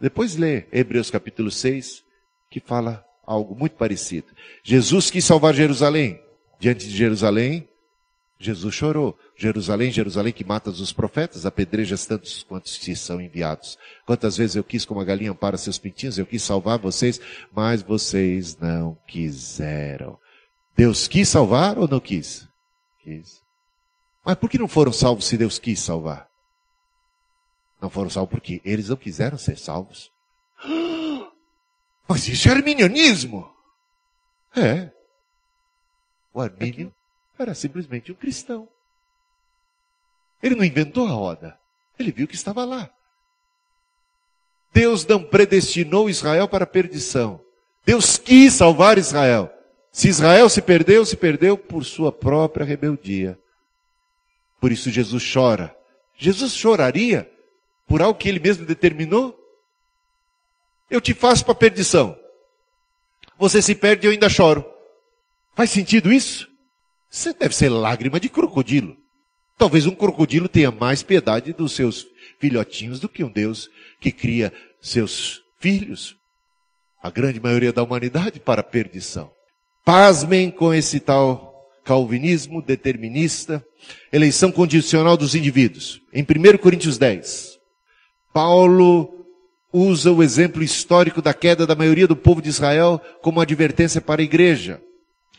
Depois 0.00 0.34
lê 0.34 0.64
Hebreus 0.72 1.08
capítulo 1.08 1.48
6, 1.48 2.02
que 2.50 2.58
fala 2.58 3.06
algo 3.24 3.54
muito 3.54 3.76
parecido. 3.76 4.26
Jesus 4.64 5.08
quis 5.08 5.24
salvar 5.24 5.54
Jerusalém. 5.54 6.20
Diante 6.58 6.88
de 6.88 6.96
Jerusalém, 6.96 7.68
Jesus 8.38 8.74
chorou. 8.74 9.18
Jerusalém, 9.34 9.90
Jerusalém 9.90 10.32
que 10.32 10.44
matas 10.44 10.80
os 10.80 10.92
profetas, 10.92 11.46
apedrejas 11.46 12.06
tantos 12.06 12.42
quantos 12.42 12.78
te 12.78 12.94
são 12.94 13.20
enviados. 13.20 13.78
Quantas 14.04 14.36
vezes 14.36 14.56
eu 14.56 14.64
quis, 14.64 14.84
como 14.84 15.00
a 15.00 15.04
galinha 15.04 15.34
para 15.34 15.56
seus 15.56 15.78
pintinhos, 15.78 16.18
eu 16.18 16.26
quis 16.26 16.42
salvar 16.42 16.78
vocês, 16.78 17.20
mas 17.52 17.82
vocês 17.82 18.56
não 18.58 18.96
quiseram. 19.06 20.18
Deus 20.76 21.08
quis 21.08 21.28
salvar 21.28 21.78
ou 21.78 21.88
não 21.88 22.00
quis? 22.00 22.46
Quis. 23.02 23.42
Mas 24.24 24.36
por 24.36 24.50
que 24.50 24.58
não 24.58 24.68
foram 24.68 24.92
salvos 24.92 25.24
se 25.24 25.38
Deus 25.38 25.58
quis 25.58 25.80
salvar? 25.80 26.28
Não 27.80 27.88
foram 27.88 28.10
salvos 28.10 28.30
porque 28.30 28.60
eles 28.64 28.88
não 28.88 28.96
quiseram 28.96 29.38
ser 29.38 29.56
salvos. 29.58 30.10
Mas 32.08 32.28
isso 32.28 32.48
é 32.48 32.52
arminianismo. 32.52 33.50
É. 34.54 34.90
O 36.32 36.40
armínio 36.40 36.94
era 37.38 37.54
simplesmente 37.54 38.12
um 38.12 38.14
cristão. 38.14 38.68
Ele 40.42 40.54
não 40.54 40.64
inventou 40.64 41.06
a 41.06 41.10
roda. 41.10 41.58
Ele 41.98 42.12
viu 42.12 42.28
que 42.28 42.34
estava 42.34 42.64
lá. 42.64 42.90
Deus 44.72 45.06
não 45.06 45.22
predestinou 45.22 46.10
Israel 46.10 46.46
para 46.48 46.64
a 46.64 46.66
perdição. 46.66 47.40
Deus 47.84 48.18
quis 48.18 48.52
salvar 48.52 48.98
Israel. 48.98 49.50
Se 49.90 50.08
Israel 50.08 50.48
se 50.48 50.60
perdeu, 50.60 51.04
se 51.06 51.16
perdeu 51.16 51.56
por 51.56 51.84
sua 51.84 52.12
própria 52.12 52.66
rebeldia. 52.66 53.38
Por 54.60 54.70
isso 54.70 54.90
Jesus 54.90 55.32
chora. 55.32 55.74
Jesus 56.16 56.52
choraria 56.54 57.30
por 57.86 58.02
algo 58.02 58.18
que 58.18 58.28
ele 58.28 58.40
mesmo 58.40 58.66
determinou? 58.66 59.38
Eu 60.90 61.00
te 61.00 61.14
faço 61.14 61.44
para 61.44 61.52
a 61.52 61.56
perdição. 61.56 62.18
Você 63.38 63.62
se 63.62 63.74
perde 63.74 64.06
e 64.06 64.08
eu 64.08 64.12
ainda 64.12 64.28
choro. 64.28 64.64
Faz 65.54 65.70
sentido 65.70 66.12
isso? 66.12 66.50
Você 67.16 67.32
deve 67.32 67.56
ser 67.56 67.70
lágrima 67.70 68.20
de 68.20 68.28
crocodilo. 68.28 68.94
Talvez 69.56 69.86
um 69.86 69.94
crocodilo 69.94 70.50
tenha 70.50 70.70
mais 70.70 71.02
piedade 71.02 71.54
dos 71.54 71.72
seus 71.72 72.06
filhotinhos 72.38 73.00
do 73.00 73.08
que 73.08 73.24
um 73.24 73.30
Deus 73.30 73.70
que 73.98 74.12
cria 74.12 74.52
seus 74.82 75.40
filhos, 75.58 76.14
a 77.02 77.08
grande 77.08 77.40
maioria 77.40 77.72
da 77.72 77.82
humanidade, 77.82 78.38
para 78.38 78.60
a 78.60 78.64
perdição. 78.64 79.30
Pasmem 79.82 80.50
com 80.50 80.74
esse 80.74 81.00
tal 81.00 81.66
calvinismo 81.86 82.60
determinista, 82.60 83.64
eleição 84.12 84.52
condicional 84.52 85.16
dos 85.16 85.34
indivíduos. 85.34 86.02
Em 86.12 86.22
1 86.22 86.58
Coríntios 86.58 86.98
10, 86.98 87.58
Paulo 88.30 89.24
usa 89.72 90.12
o 90.12 90.22
exemplo 90.22 90.62
histórico 90.62 91.22
da 91.22 91.32
queda 91.32 91.66
da 91.66 91.74
maioria 91.74 92.06
do 92.06 92.14
povo 92.14 92.42
de 92.42 92.50
Israel 92.50 93.00
como 93.22 93.40
advertência 93.40 94.02
para 94.02 94.20
a 94.20 94.24
igreja. 94.24 94.82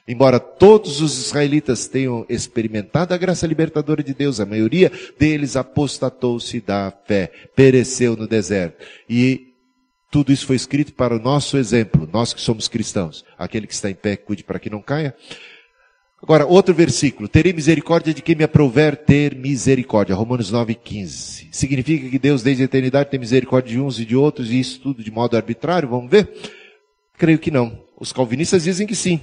Embora 0.08 0.40
todos 0.40 1.02
os 1.02 1.18
israelitas 1.18 1.88
tenham 1.88 2.26
experimentado 2.30 3.14
a 3.14 3.18
graça 3.18 3.46
libertadora 3.46 4.02
de 4.02 4.14
Deus, 4.14 4.40
a 4.40 4.46
maioria 4.46 4.92
deles 5.20 5.58
apostatou-se 5.58 6.62
da 6.62 6.94
fé, 7.06 7.30
pereceu 7.56 8.16
no 8.16 8.26
deserto. 8.26 8.86
E 9.10 9.54
tudo 10.10 10.32
isso 10.32 10.46
foi 10.46 10.56
escrito 10.56 10.94
para 10.94 11.16
o 11.16 11.20
nosso 11.20 11.58
exemplo, 11.58 12.10
nós 12.12 12.34
que 12.34 12.40
somos 12.40 12.70
cristãos. 12.70 13.26
Aquele 13.38 13.68
que 13.68 13.74
está 13.74 13.90
em 13.90 13.96
pé, 13.96 14.16
cuide 14.16 14.44
para 14.44 14.60
que 14.60 14.70
não 14.70 14.82
caia. 14.82 15.14
Agora, 16.24 16.46
outro 16.46 16.74
versículo. 16.74 17.28
Terei 17.28 17.54
misericórdia 17.54 18.14
de 18.14 18.22
quem 18.22 18.36
me 18.36 18.44
aprover 18.44 18.96
ter 18.96 19.36
misericórdia. 19.36 20.16
Romanos 20.16 20.50
9, 20.50 20.74
15. 20.74 21.50
Significa 21.52 22.10
que 22.10 22.18
Deus, 22.18 22.42
desde 22.42 22.64
a 22.64 22.66
eternidade, 22.66 23.12
tem 23.12 23.20
misericórdia 23.20 23.74
de 23.74 23.80
uns 23.80 24.00
e 24.00 24.06
de 24.06 24.16
outros, 24.16 24.52
e 24.52 24.60
isso 24.60 24.80
tudo 24.80 25.04
de 25.04 25.12
modo 25.12 25.38
arbitrário? 25.38 25.90
Vamos 25.90 26.10
ver? 26.10 26.30
Creio 27.18 27.38
que 27.38 27.52
não. 27.52 27.84
Os 28.00 28.12
calvinistas 28.12 28.64
dizem 28.64 28.88
que 28.88 28.96
sim. 28.96 29.22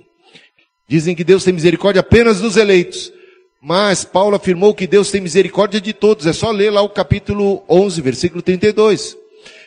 Dizem 0.87 1.15
que 1.15 1.25
Deus 1.25 1.45
tem 1.45 1.53
misericórdia 1.55 2.01
apenas 2.01 2.41
dos 2.41 2.57
eleitos. 2.57 3.13
Mas 3.61 4.05
Paulo 4.05 4.37
afirmou 4.37 4.75
que 4.75 4.87
Deus 4.87 5.11
tem 5.11 5.21
misericórdia 5.21 5.81
de 5.81 5.95
todos. 5.95 6.27
É 6.27 6.33
só 6.33 6.51
ler 6.51 6.71
lá 6.71 6.83
o 6.83 6.89
capítulo 6.91 7.63
11, 7.69 8.01
versículo 8.03 8.43
32. 8.43 9.17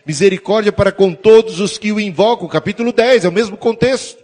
Misericórdia 0.05 0.72
para 0.72 0.91
com 0.91 1.13
todos 1.13 1.59
os 1.59 1.80
que 1.80 1.91
o 1.91 1.99
invocam. 1.99 2.47
Capítulo 2.47 2.91
10, 2.91 3.26
é 3.26 3.30
o 3.30 3.32
mesmo 3.32 3.57
contexto. 3.57 4.24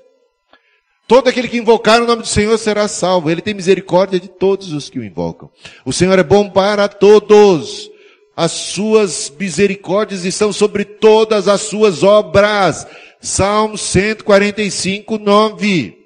Todo 1.08 1.28
aquele 1.28 1.48
que 1.48 1.58
invocar 1.58 2.02
o 2.02 2.06
nome 2.06 2.22
do 2.22 2.28
Senhor 2.28 2.58
será 2.60 2.88
salvo. 2.88 3.32
Ele 3.32 3.42
tem 3.42 3.56
misericórdia 3.56 4.20
de 4.20 4.28
todos 4.28 4.72
os 4.72 4.90
que 4.90 5.00
o 5.00 5.04
invocam. 5.04 5.50
O 5.84 5.92
Senhor 5.92 6.18
é 6.20 6.24
bom 6.24 6.48
para 6.48 6.88
todos. 6.88 7.90
As 8.36 8.52
suas 8.52 9.34
misericórdias 9.38 10.24
estão 10.24 10.54
sobre 10.54 10.86
todas 10.86 11.48
as 11.48 11.62
suas 11.62 12.04
obras. 12.04 12.86
Salmo 13.20 13.78
145, 13.78 15.18
9. 15.18 16.03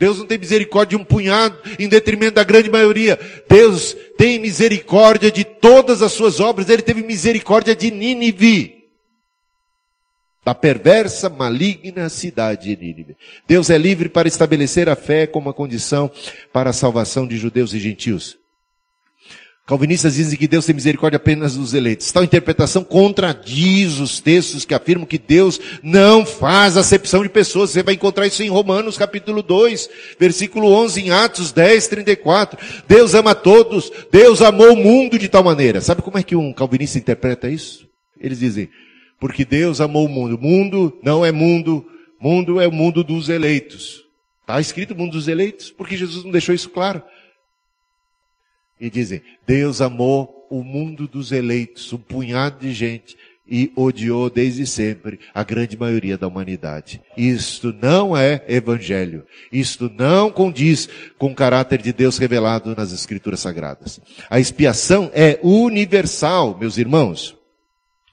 Deus 0.00 0.18
não 0.18 0.24
tem 0.24 0.38
misericórdia 0.38 0.96
de 0.96 1.02
um 1.02 1.04
punhado 1.04 1.58
em 1.78 1.86
detrimento 1.86 2.36
da 2.36 2.42
grande 2.42 2.70
maioria. 2.70 3.20
Deus 3.46 3.94
tem 4.16 4.38
misericórdia 4.38 5.30
de 5.30 5.44
todas 5.44 6.00
as 6.00 6.12
suas 6.12 6.40
obras. 6.40 6.70
Ele 6.70 6.80
teve 6.80 7.02
misericórdia 7.02 7.76
de 7.76 7.90
Nínive. 7.90 8.80
Da 10.42 10.54
perversa, 10.54 11.28
maligna 11.28 12.08
cidade 12.08 12.74
de 12.74 12.82
Nínive. 12.82 13.14
Deus 13.46 13.68
é 13.68 13.76
livre 13.76 14.08
para 14.08 14.26
estabelecer 14.26 14.88
a 14.88 14.96
fé 14.96 15.26
como 15.26 15.48
uma 15.48 15.52
condição 15.52 16.10
para 16.50 16.70
a 16.70 16.72
salvação 16.72 17.26
de 17.26 17.36
judeus 17.36 17.74
e 17.74 17.78
gentios. 17.78 18.39
Calvinistas 19.70 20.16
dizem 20.16 20.36
que 20.36 20.48
Deus 20.48 20.66
tem 20.66 20.74
misericórdia 20.74 21.16
apenas 21.16 21.54
dos 21.54 21.74
eleitos. 21.74 22.10
Tal 22.10 22.24
interpretação 22.24 22.82
contradiz 22.82 24.00
os 24.00 24.18
textos 24.18 24.64
que 24.64 24.74
afirmam 24.74 25.06
que 25.06 25.16
Deus 25.16 25.60
não 25.80 26.26
faz 26.26 26.76
acepção 26.76 27.22
de 27.22 27.28
pessoas. 27.28 27.70
Você 27.70 27.80
vai 27.80 27.94
encontrar 27.94 28.26
isso 28.26 28.42
em 28.42 28.48
Romanos 28.48 28.98
capítulo 28.98 29.44
2, 29.44 29.88
versículo 30.18 30.72
11, 30.72 31.02
em 31.02 31.10
Atos 31.12 31.52
10, 31.52 31.86
34. 31.86 32.58
Deus 32.88 33.14
ama 33.14 33.32
todos. 33.32 33.92
Deus 34.10 34.42
amou 34.42 34.72
o 34.72 34.76
mundo 34.76 35.16
de 35.16 35.28
tal 35.28 35.44
maneira. 35.44 35.80
Sabe 35.80 36.02
como 36.02 36.18
é 36.18 36.24
que 36.24 36.34
um 36.34 36.52
calvinista 36.52 36.98
interpreta 36.98 37.48
isso? 37.48 37.86
Eles 38.20 38.40
dizem, 38.40 38.68
porque 39.20 39.44
Deus 39.44 39.80
amou 39.80 40.06
o 40.06 40.08
mundo. 40.08 40.36
Mundo 40.36 40.98
não 41.00 41.24
é 41.24 41.30
mundo. 41.30 41.86
Mundo 42.20 42.60
é 42.60 42.66
o 42.66 42.72
mundo 42.72 43.04
dos 43.04 43.28
eleitos. 43.28 44.02
Está 44.40 44.60
escrito 44.60 44.96
mundo 44.96 45.12
dos 45.12 45.28
eleitos? 45.28 45.70
Porque 45.70 45.96
Jesus 45.96 46.24
não 46.24 46.32
deixou 46.32 46.52
isso 46.52 46.70
claro. 46.70 47.00
E 48.80 48.88
dizem, 48.88 49.20
Deus 49.46 49.80
amou 49.80 50.46
o 50.50 50.64
mundo 50.64 51.06
dos 51.06 51.30
eleitos, 51.30 51.92
um 51.92 51.98
punhado 51.98 52.60
de 52.60 52.72
gente, 52.72 53.16
e 53.50 53.72
odiou 53.74 54.30
desde 54.30 54.64
sempre 54.64 55.18
a 55.34 55.42
grande 55.42 55.76
maioria 55.76 56.16
da 56.16 56.28
humanidade. 56.28 57.02
Isto 57.16 57.74
não 57.82 58.16
é 58.16 58.44
evangelho. 58.46 59.24
Isto 59.50 59.90
não 59.92 60.30
condiz 60.30 60.88
com 61.18 61.32
o 61.32 61.34
caráter 61.34 61.82
de 61.82 61.92
Deus 61.92 62.16
revelado 62.16 62.74
nas 62.76 62.92
escrituras 62.92 63.40
sagradas. 63.40 64.00
A 64.30 64.38
expiação 64.38 65.10
é 65.12 65.40
universal, 65.42 66.56
meus 66.58 66.78
irmãos. 66.78 67.39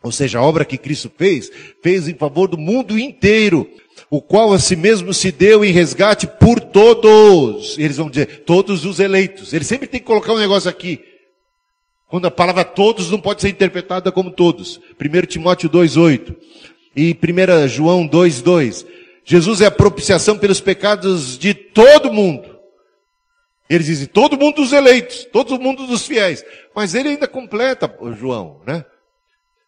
Ou 0.04 0.12
seja, 0.12 0.40
a 0.40 0.42
obra 0.42 0.64
que 0.64 0.78
Cristo 0.78 1.12
fez, 1.16 1.52
fez 1.82 2.08
em 2.08 2.14
favor 2.14 2.48
do 2.48 2.58
mundo 2.58 2.98
inteiro 2.98 3.70
o 4.10 4.22
qual 4.22 4.54
a 4.54 4.60
si 4.60 4.76
mesmo 4.76 5.14
se 5.14 5.32
deu 5.32 5.66
em 5.66 5.72
resgate 5.72 6.28
por 6.28 6.60
todos. 6.60 7.78
Eles 7.78 7.98
vão 7.98 8.10
dizer, 8.10 8.44
todos 8.46 8.86
os 8.86 9.00
eleitos. 9.00 9.54
Ele 9.54 9.66
sempre 9.66 9.88
tem 9.88 10.00
que 10.00 10.06
colocar 10.06 10.34
um 10.34 10.40
negócio 10.40 10.70
aqui. 10.70 11.04
Quando 12.08 12.26
a 12.26 12.32
palavra 12.32 12.64
todos 12.64 13.12
não 13.12 13.20
pode 13.20 13.42
ser 13.42 13.50
interpretada 13.50 14.12
como 14.12 14.32
todos. 14.32 14.80
1 15.00 15.26
Timóteo 15.26 15.70
2,8 15.70 16.36
e 16.96 17.12
1 17.14 17.68
João 17.68 18.08
2,2. 18.08 18.86
Jesus 19.26 19.60
é 19.60 19.66
a 19.66 19.72
propiciação 19.72 20.38
pelos 20.38 20.62
pecados 20.62 21.38
de 21.38 21.54
todo 21.54 22.14
mundo. 22.14 22.58
Eles 23.70 23.88
dizem, 23.88 24.08
todo 24.08 24.38
mundo 24.38 24.56
dos 24.62 24.72
eleitos, 24.72 25.26
todo 25.26 25.60
mundo 25.60 25.86
dos 25.86 26.08
fiéis. 26.08 26.46
Mas 26.74 26.96
ele 26.96 27.10
ainda 27.10 27.28
completa, 27.28 27.94
João, 28.18 28.62
né? 28.66 28.86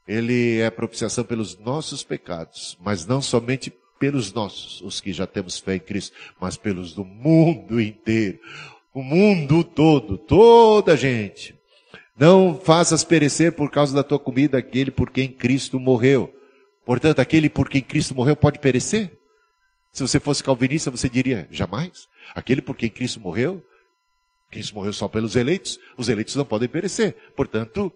Ele 0.09 0.57
é 0.57 0.71
propiciação 0.71 1.23
pelos 1.23 1.55
nossos 1.59 2.03
pecados, 2.03 2.75
mas 2.81 3.05
não 3.05 3.21
somente 3.21 3.71
pelos 3.99 4.33
nossos, 4.33 4.81
os 4.81 4.99
que 4.99 5.13
já 5.13 5.27
temos 5.27 5.59
fé 5.59 5.75
em 5.75 5.79
Cristo, 5.79 6.17
mas 6.41 6.57
pelos 6.57 6.95
do 6.95 7.05
mundo 7.05 7.79
inteiro. 7.79 8.39
O 8.91 9.03
mundo 9.03 9.63
todo, 9.63 10.17
toda 10.17 10.93
a 10.93 10.95
gente. 10.95 11.55
Não 12.17 12.59
faças 12.59 13.03
perecer 13.03 13.51
por 13.51 13.69
causa 13.69 13.93
da 13.93 14.01
tua 14.01 14.17
comida 14.17 14.57
aquele 14.57 14.89
por 14.89 15.11
quem 15.11 15.27
Cristo 15.27 15.79
morreu. 15.79 16.33
Portanto, 16.83 17.19
aquele 17.19 17.47
por 17.47 17.69
quem 17.69 17.81
Cristo 17.83 18.15
morreu 18.15 18.35
pode 18.35 18.57
perecer? 18.57 19.15
Se 19.93 20.01
você 20.01 20.19
fosse 20.19 20.43
calvinista, 20.43 20.89
você 20.89 21.07
diria, 21.07 21.47
jamais. 21.51 22.07
Aquele 22.33 22.63
por 22.63 22.75
quem 22.75 22.89
Cristo 22.89 23.19
morreu, 23.19 23.63
Cristo 24.49 24.73
morreu 24.73 24.91
só 24.91 25.07
pelos 25.07 25.35
eleitos, 25.35 25.79
os 25.95 26.09
eleitos 26.09 26.35
não 26.35 26.45
podem 26.45 26.67
perecer. 26.67 27.15
Portanto, 27.35 27.93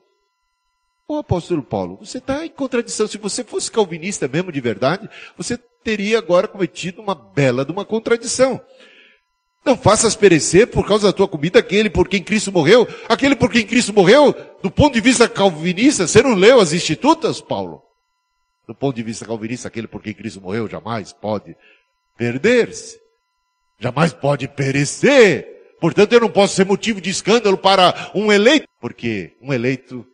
o 1.08 1.18
apóstolo 1.18 1.62
Paulo, 1.62 1.98
você 1.98 2.18
está 2.18 2.46
em 2.46 2.50
contradição. 2.50 3.08
Se 3.08 3.18
você 3.18 3.44
fosse 3.44 3.72
calvinista 3.72 4.28
mesmo 4.28 4.52
de 4.52 4.62
verdade, 4.62 5.10
você 5.38 5.58
teria 5.84 6.18
agora 6.18 6.48
cometido 6.48 7.02
uma 7.02 7.14
bela 7.14 7.66
de 7.66 7.72
uma 7.72 7.86
contradição. 7.86 8.62
Não 9.66 9.78
faças 9.78 10.16
perecer 10.16 10.68
por 10.68 10.86
causa 10.86 11.08
da 11.08 11.14
tua 11.14 11.28
comida 11.28 11.60
aquele 11.60 11.90
por 11.90 12.08
quem 12.08 12.22
Cristo 12.22 12.52
morreu. 12.52 12.88
Aquele 13.08 13.36
por 13.36 13.50
quem 13.50 13.66
Cristo 13.66 13.94
morreu, 13.94 14.36
do 14.62 14.70
ponto 14.70 14.94
de 14.94 15.02
vista 15.02 15.28
calvinista, 15.28 16.06
você 16.06 16.22
não 16.22 16.34
leu 16.34 16.60
as 16.60 16.74
institutas, 16.74 17.40
Paulo? 17.40 17.82
Do 18.68 18.76
ponto 18.76 18.96
de 18.96 19.04
vista 19.04 19.26
calvinista, 19.26 19.68
aquele 19.68 19.88
por 19.88 20.02
quem 20.02 20.14
Cristo 20.14 20.42
morreu 20.42 20.68
jamais 20.68 21.14
pode 21.14 21.56
perder-se. 22.18 23.00
Jamais 23.80 24.14
pode 24.14 24.48
perecer. 24.48 25.76
Portanto, 25.80 26.14
eu 26.14 26.22
não 26.22 26.30
posso 26.30 26.56
ser 26.56 26.66
motivo 26.66 27.02
de 27.02 27.10
escândalo 27.10 27.58
para 27.58 28.12
um 28.16 28.32
eleito, 28.32 28.68
porque 28.80 29.36
um 29.42 29.54
eleito 29.54 30.06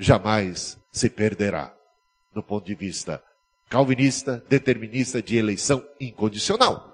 jamais 0.00 0.78
se 0.90 1.08
perderá, 1.08 1.72
do 2.34 2.42
ponto 2.42 2.66
de 2.66 2.74
vista 2.74 3.22
calvinista, 3.68 4.42
determinista 4.48 5.22
de 5.22 5.36
eleição 5.36 5.84
incondicional. 6.00 6.90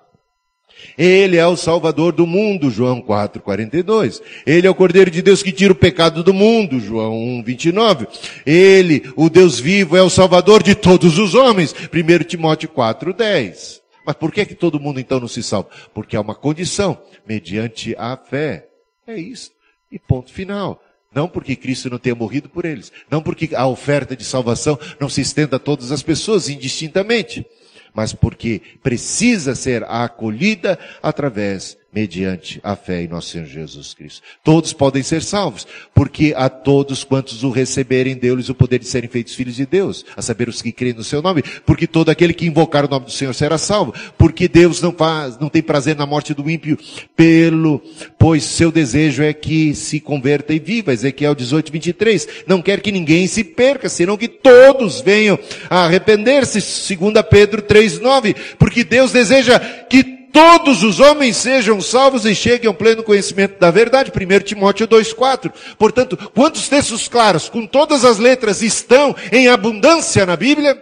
Ele 0.99 1.39
é 1.39 1.47
o 1.47 1.57
Salvador 1.57 2.13
do 2.13 2.27
mundo, 2.27 2.69
João 2.69 3.01
4, 3.01 3.41
42. 3.41 4.21
Ele 4.47 4.67
é 4.67 4.71
o 4.71 4.75
Cordeiro 4.75 5.11
de 5.11 5.23
Deus 5.23 5.43
que 5.43 5.51
tira 5.51 5.73
o 5.73 5.77
pecado 5.77 6.23
do 6.23 6.35
mundo, 6.35 6.79
João 6.79 7.17
1, 7.39 7.43
29. 7.43 8.07
Ele, 8.45 9.11
o 9.17 9.31
Deus 9.31 9.59
vivo, 9.59 9.97
é 9.97 10.03
o 10.03 10.11
Salvador 10.11 10.63
de 10.63 10.75
todos 10.75 11.17
os 11.19 11.35
homens, 11.35 11.75
1 11.75 12.25
Timóteo 12.25 12.69
4, 12.69 13.15
10. 13.15 13.81
Mas 14.05 14.17
por 14.17 14.31
que, 14.31 14.45
que 14.45 14.55
todo 14.55 14.79
mundo 14.79 15.01
então 15.01 15.19
não 15.19 15.29
se 15.29 15.43
salva? 15.43 15.71
Porque 15.95 16.15
há 16.15 16.21
uma 16.21 16.35
condição, 16.35 17.01
mediante 17.27 17.95
a 17.99 18.17
fé. 18.17 18.69
É 19.07 19.17
isso. 19.17 19.51
E 19.91 19.99
ponto 19.99 20.31
final. 20.31 20.81
Não 21.17 21.27
porque 21.27 21.57
Cristo 21.57 21.89
não 21.89 21.99
tenha 21.99 22.15
morrido 22.15 22.47
por 22.47 22.67
eles. 22.67 22.93
Não 23.11 23.23
porque 23.23 23.55
a 23.55 23.67
oferta 23.67 24.15
de 24.15 24.23
salvação 24.23 24.79
não 25.01 25.09
se 25.09 25.23
estenda 25.23 25.57
a 25.57 25.59
todas 25.59 25.91
as 25.91 26.03
pessoas 26.03 26.51
indistintamente. 26.51 27.47
Mas 27.95 28.13
porque 28.13 28.61
precisa 28.83 29.55
ser 29.55 29.83
acolhida 29.85 30.79
através 31.03 31.79
mediante 31.97 32.61
a 32.63 32.77
fé 32.77 33.05
em 33.05 33.09
nosso 33.09 33.31
Senhor 33.31 33.47
Jesus 33.47 33.95
Cristo. 33.95 34.21
Todos 34.45 34.75
podem 34.75 35.03
ser 35.03 35.23
salvos, 35.23 35.67
porque 35.95 36.35
a 36.37 36.51
todos 36.51 37.03
quantos 37.03 37.43
o 37.43 37.49
receberem, 37.49 38.15
deu-lhes 38.15 38.51
o 38.51 38.55
poder 38.55 38.81
de 38.81 38.87
serem 38.87 39.09
feitos 39.09 39.35
filhos 39.35 39.57
de 39.57 39.65
Deus, 39.65 40.05
a 40.15 40.21
saber 40.21 40.47
os 40.47 40.61
que 40.61 40.73
creem 40.73 40.93
no 40.93 41.03
seu 41.03 41.23
nome, 41.23 41.43
porque 41.65 41.87
todo 41.87 42.11
aquele 42.11 42.35
que 42.35 42.45
invocar 42.45 42.85
o 42.85 42.89
nome 42.89 43.07
do 43.07 43.11
Senhor 43.11 43.33
será 43.33 43.57
salvo, 43.57 43.95
porque 44.19 44.47
Deus 44.47 44.83
não 44.83 44.93
faz, 44.93 45.39
não 45.39 45.49
tem 45.49 45.63
prazer 45.63 45.97
na 45.97 46.05
morte 46.05 46.35
do 46.35 46.51
ímpio, 46.51 46.79
pelo, 47.17 47.83
pois 48.19 48.45
seu 48.45 48.71
desejo 48.71 49.23
é 49.23 49.33
que 49.33 49.75
se 49.75 49.99
converta 49.99 50.53
e 50.53 50.59
viva, 50.59 50.93
Ezequiel 50.93 51.35
18, 51.35 51.73
23, 51.73 52.29
não 52.47 52.61
quer 52.61 52.83
que 52.83 52.93
ninguém 52.93 53.27
se 53.27 53.43
perca, 53.43 53.89
senão 53.89 54.19
que 54.19 54.29
todos 54.29 55.01
venham 55.01 55.39
a 55.71 55.87
arrepender-se, 55.87 56.61
segundo 56.61 57.25
Pedro 57.25 57.63
3, 57.63 58.01
9, 58.01 58.37
porque 58.59 58.85
Deus 58.85 59.13
deseja 59.13 59.59
que 59.59 60.16
todos 60.37 60.83
os 60.83 61.01
homens 61.01 61.39
sejam 61.39 61.81
salvos 61.81 62.27
e 62.27 62.35
cheguem 62.35 62.69
ao 62.69 62.75
pleno 62.75 63.03
conhecimento 63.03 63.59
da 63.59 63.71
verdade. 63.71 64.13
1 64.15 64.45
Timóteo 64.45 64.87
2,4. 64.87 65.51
Portanto, 65.79 66.31
quantos 66.35 66.69
textos 66.69 67.09
claros, 67.09 67.49
com 67.49 67.67
todas 67.67 68.05
as 68.05 68.19
letras, 68.19 68.61
estão 68.61 69.17
em 69.33 69.49
abundância 69.49 70.27
na 70.27 70.37
Bíblia? 70.37 70.77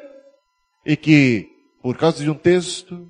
E 0.85 0.97
que, 0.97 1.49
por 1.81 1.97
causa 1.97 2.21
de 2.21 2.29
um 2.29 2.35
texto 2.35 3.09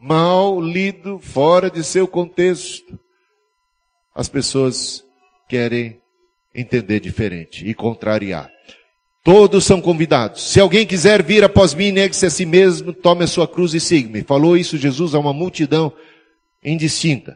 mal 0.00 0.58
lido, 0.58 1.18
fora 1.18 1.70
de 1.70 1.84
seu 1.84 2.08
contexto, 2.08 2.98
as 4.14 4.26
pessoas 4.26 5.04
querem 5.46 6.00
entender 6.54 6.98
diferente 6.98 7.68
e 7.68 7.74
contrariar. 7.74 8.50
Todos 9.24 9.64
são 9.64 9.80
convidados. 9.80 10.42
Se 10.50 10.60
alguém 10.60 10.86
quiser 10.86 11.22
vir 11.22 11.42
após 11.42 11.72
mim, 11.72 11.90
negue-se 11.90 12.26
a 12.26 12.30
si 12.30 12.44
mesmo, 12.44 12.92
tome 12.92 13.24
a 13.24 13.26
sua 13.26 13.48
cruz 13.48 13.72
e 13.72 13.80
siga-me. 13.80 14.22
Falou 14.22 14.54
isso 14.54 14.76
Jesus 14.76 15.14
a 15.14 15.18
uma 15.18 15.32
multidão 15.32 15.90
indistinta. 16.62 17.34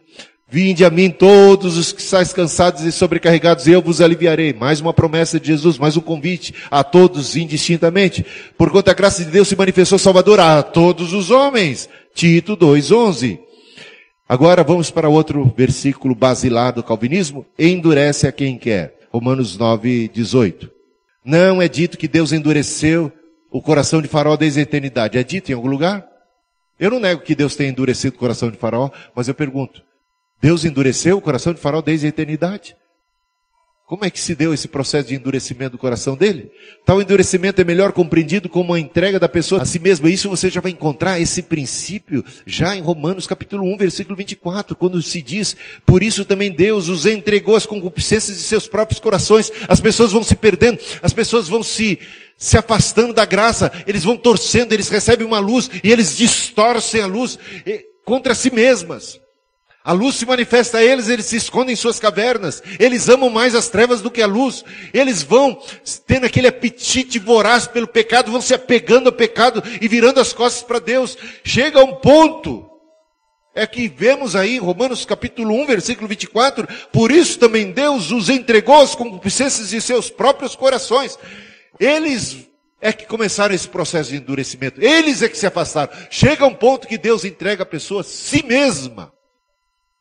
Vinde 0.50 0.84
a 0.84 0.90
mim 0.90 1.08
todos 1.08 1.78
os 1.78 1.90
que 1.90 2.02
estáis 2.02 2.30
cansados 2.30 2.82
e 2.82 2.92
sobrecarregados, 2.92 3.66
eu 3.66 3.80
vos 3.80 4.02
aliviarei. 4.02 4.52
Mais 4.52 4.82
uma 4.82 4.92
promessa 4.92 5.40
de 5.40 5.46
Jesus, 5.46 5.78
mais 5.78 5.96
um 5.96 6.02
convite 6.02 6.54
a 6.70 6.84
todos 6.84 7.36
indistintamente. 7.36 8.24
Por 8.56 8.70
conta 8.70 8.90
a 8.90 8.94
graça 8.94 9.24
de 9.24 9.30
Deus 9.30 9.48
se 9.48 9.56
manifestou 9.56 9.98
Salvador 9.98 10.40
a 10.40 10.62
todos 10.62 11.14
os 11.14 11.30
homens. 11.30 11.88
Tito 12.14 12.54
2:11. 12.54 13.38
Agora 14.28 14.62
vamos 14.62 14.90
para 14.90 15.08
outro 15.08 15.50
versículo 15.56 16.14
basilar 16.14 16.74
do 16.74 16.82
calvinismo. 16.82 17.46
Endurece 17.58 18.26
a 18.26 18.32
quem 18.32 18.58
quer. 18.58 18.94
Romanos 19.10 19.56
9:18. 19.56 20.77
Não 21.28 21.60
é 21.60 21.68
dito 21.68 21.98
que 21.98 22.08
Deus 22.08 22.32
endureceu 22.32 23.12
o 23.50 23.60
coração 23.60 24.00
de 24.00 24.08
Faraó 24.08 24.34
desde 24.34 24.60
a 24.60 24.62
eternidade. 24.62 25.18
É 25.18 25.22
dito 25.22 25.50
em 25.50 25.54
algum 25.54 25.68
lugar? 25.68 26.02
Eu 26.80 26.90
não 26.90 26.98
nego 26.98 27.20
que 27.20 27.34
Deus 27.34 27.54
tenha 27.54 27.68
endurecido 27.68 28.16
o 28.16 28.18
coração 28.18 28.50
de 28.50 28.56
Faraó, 28.56 28.90
mas 29.14 29.28
eu 29.28 29.34
pergunto: 29.34 29.84
Deus 30.40 30.64
endureceu 30.64 31.18
o 31.18 31.20
coração 31.20 31.52
de 31.52 31.60
Faraó 31.60 31.82
desde 31.82 32.06
a 32.06 32.08
eternidade? 32.08 32.74
Como 33.88 34.04
é 34.04 34.10
que 34.10 34.20
se 34.20 34.34
deu 34.34 34.52
esse 34.52 34.68
processo 34.68 35.08
de 35.08 35.14
endurecimento 35.14 35.70
do 35.70 35.78
coração 35.78 36.14
dele? 36.14 36.52
Tal 36.84 37.00
endurecimento 37.00 37.58
é 37.58 37.64
melhor 37.64 37.90
compreendido 37.92 38.46
como 38.46 38.74
a 38.74 38.78
entrega 38.78 39.18
da 39.18 39.30
pessoa 39.30 39.62
a 39.62 39.64
si 39.64 39.78
mesma. 39.78 40.10
Isso 40.10 40.28
você 40.28 40.50
já 40.50 40.60
vai 40.60 40.72
encontrar 40.72 41.18
esse 41.18 41.40
princípio 41.40 42.22
já 42.44 42.76
em 42.76 42.82
Romanos 42.82 43.26
capítulo 43.26 43.64
1, 43.64 43.78
versículo 43.78 44.14
24, 44.14 44.76
quando 44.76 45.00
se 45.00 45.22
diz, 45.22 45.56
por 45.86 46.02
isso 46.02 46.26
também 46.26 46.52
Deus 46.52 46.88
os 46.88 47.06
entregou 47.06 47.56
às 47.56 47.64
concupiscências 47.64 48.36
de 48.36 48.42
seus 48.42 48.68
próprios 48.68 49.00
corações. 49.00 49.50
As 49.66 49.80
pessoas 49.80 50.12
vão 50.12 50.22
se 50.22 50.36
perdendo, 50.36 50.78
as 51.00 51.14
pessoas 51.14 51.48
vão 51.48 51.62
se, 51.62 51.98
se 52.36 52.58
afastando 52.58 53.14
da 53.14 53.24
graça, 53.24 53.72
eles 53.86 54.04
vão 54.04 54.18
torcendo, 54.18 54.74
eles 54.74 54.90
recebem 54.90 55.26
uma 55.26 55.38
luz 55.38 55.70
e 55.82 55.90
eles 55.90 56.14
distorcem 56.14 57.00
a 57.00 57.06
luz 57.06 57.38
contra 58.04 58.34
si 58.34 58.52
mesmas. 58.54 59.18
A 59.88 59.92
luz 59.92 60.16
se 60.16 60.26
manifesta 60.26 60.76
a 60.76 60.84
eles, 60.84 61.08
eles 61.08 61.24
se 61.24 61.36
escondem 61.36 61.72
em 61.72 61.76
suas 61.76 61.98
cavernas. 61.98 62.62
Eles 62.78 63.08
amam 63.08 63.30
mais 63.30 63.54
as 63.54 63.70
trevas 63.70 64.02
do 64.02 64.10
que 64.10 64.20
a 64.20 64.26
luz. 64.26 64.62
Eles 64.92 65.22
vão 65.22 65.58
tendo 66.06 66.26
aquele 66.26 66.46
apetite 66.46 67.18
voraz 67.18 67.66
pelo 67.66 67.88
pecado, 67.88 68.30
vão 68.30 68.42
se 68.42 68.52
apegando 68.52 69.06
ao 69.06 69.14
pecado 69.14 69.62
e 69.80 69.88
virando 69.88 70.20
as 70.20 70.30
costas 70.30 70.62
para 70.62 70.78
Deus. 70.78 71.16
Chega 71.42 71.80
a 71.80 71.84
um 71.84 71.94
ponto, 71.94 72.68
é 73.54 73.66
que 73.66 73.88
vemos 73.88 74.36
aí 74.36 74.56
em 74.56 74.60
Romanos 74.60 75.06
capítulo 75.06 75.54
1, 75.54 75.64
versículo 75.64 76.06
24, 76.06 76.68
por 76.92 77.10
isso 77.10 77.38
também 77.38 77.72
Deus 77.72 78.10
os 78.10 78.28
entregou 78.28 78.82
às 78.82 78.94
concupiscências 78.94 79.70
de 79.70 79.80
seus 79.80 80.10
próprios 80.10 80.54
corações. 80.54 81.18
Eles 81.80 82.46
é 82.78 82.92
que 82.92 83.06
começaram 83.06 83.54
esse 83.54 83.66
processo 83.66 84.10
de 84.10 84.16
endurecimento. 84.16 84.82
Eles 84.82 85.22
é 85.22 85.30
que 85.30 85.38
se 85.38 85.46
afastaram. 85.46 85.90
Chega 86.10 86.44
a 86.44 86.48
um 86.48 86.54
ponto 86.54 86.86
que 86.86 86.98
Deus 86.98 87.24
entrega 87.24 87.62
a 87.62 87.66
pessoa 87.66 88.02
a 88.02 88.04
si 88.04 88.44
mesma 88.44 89.16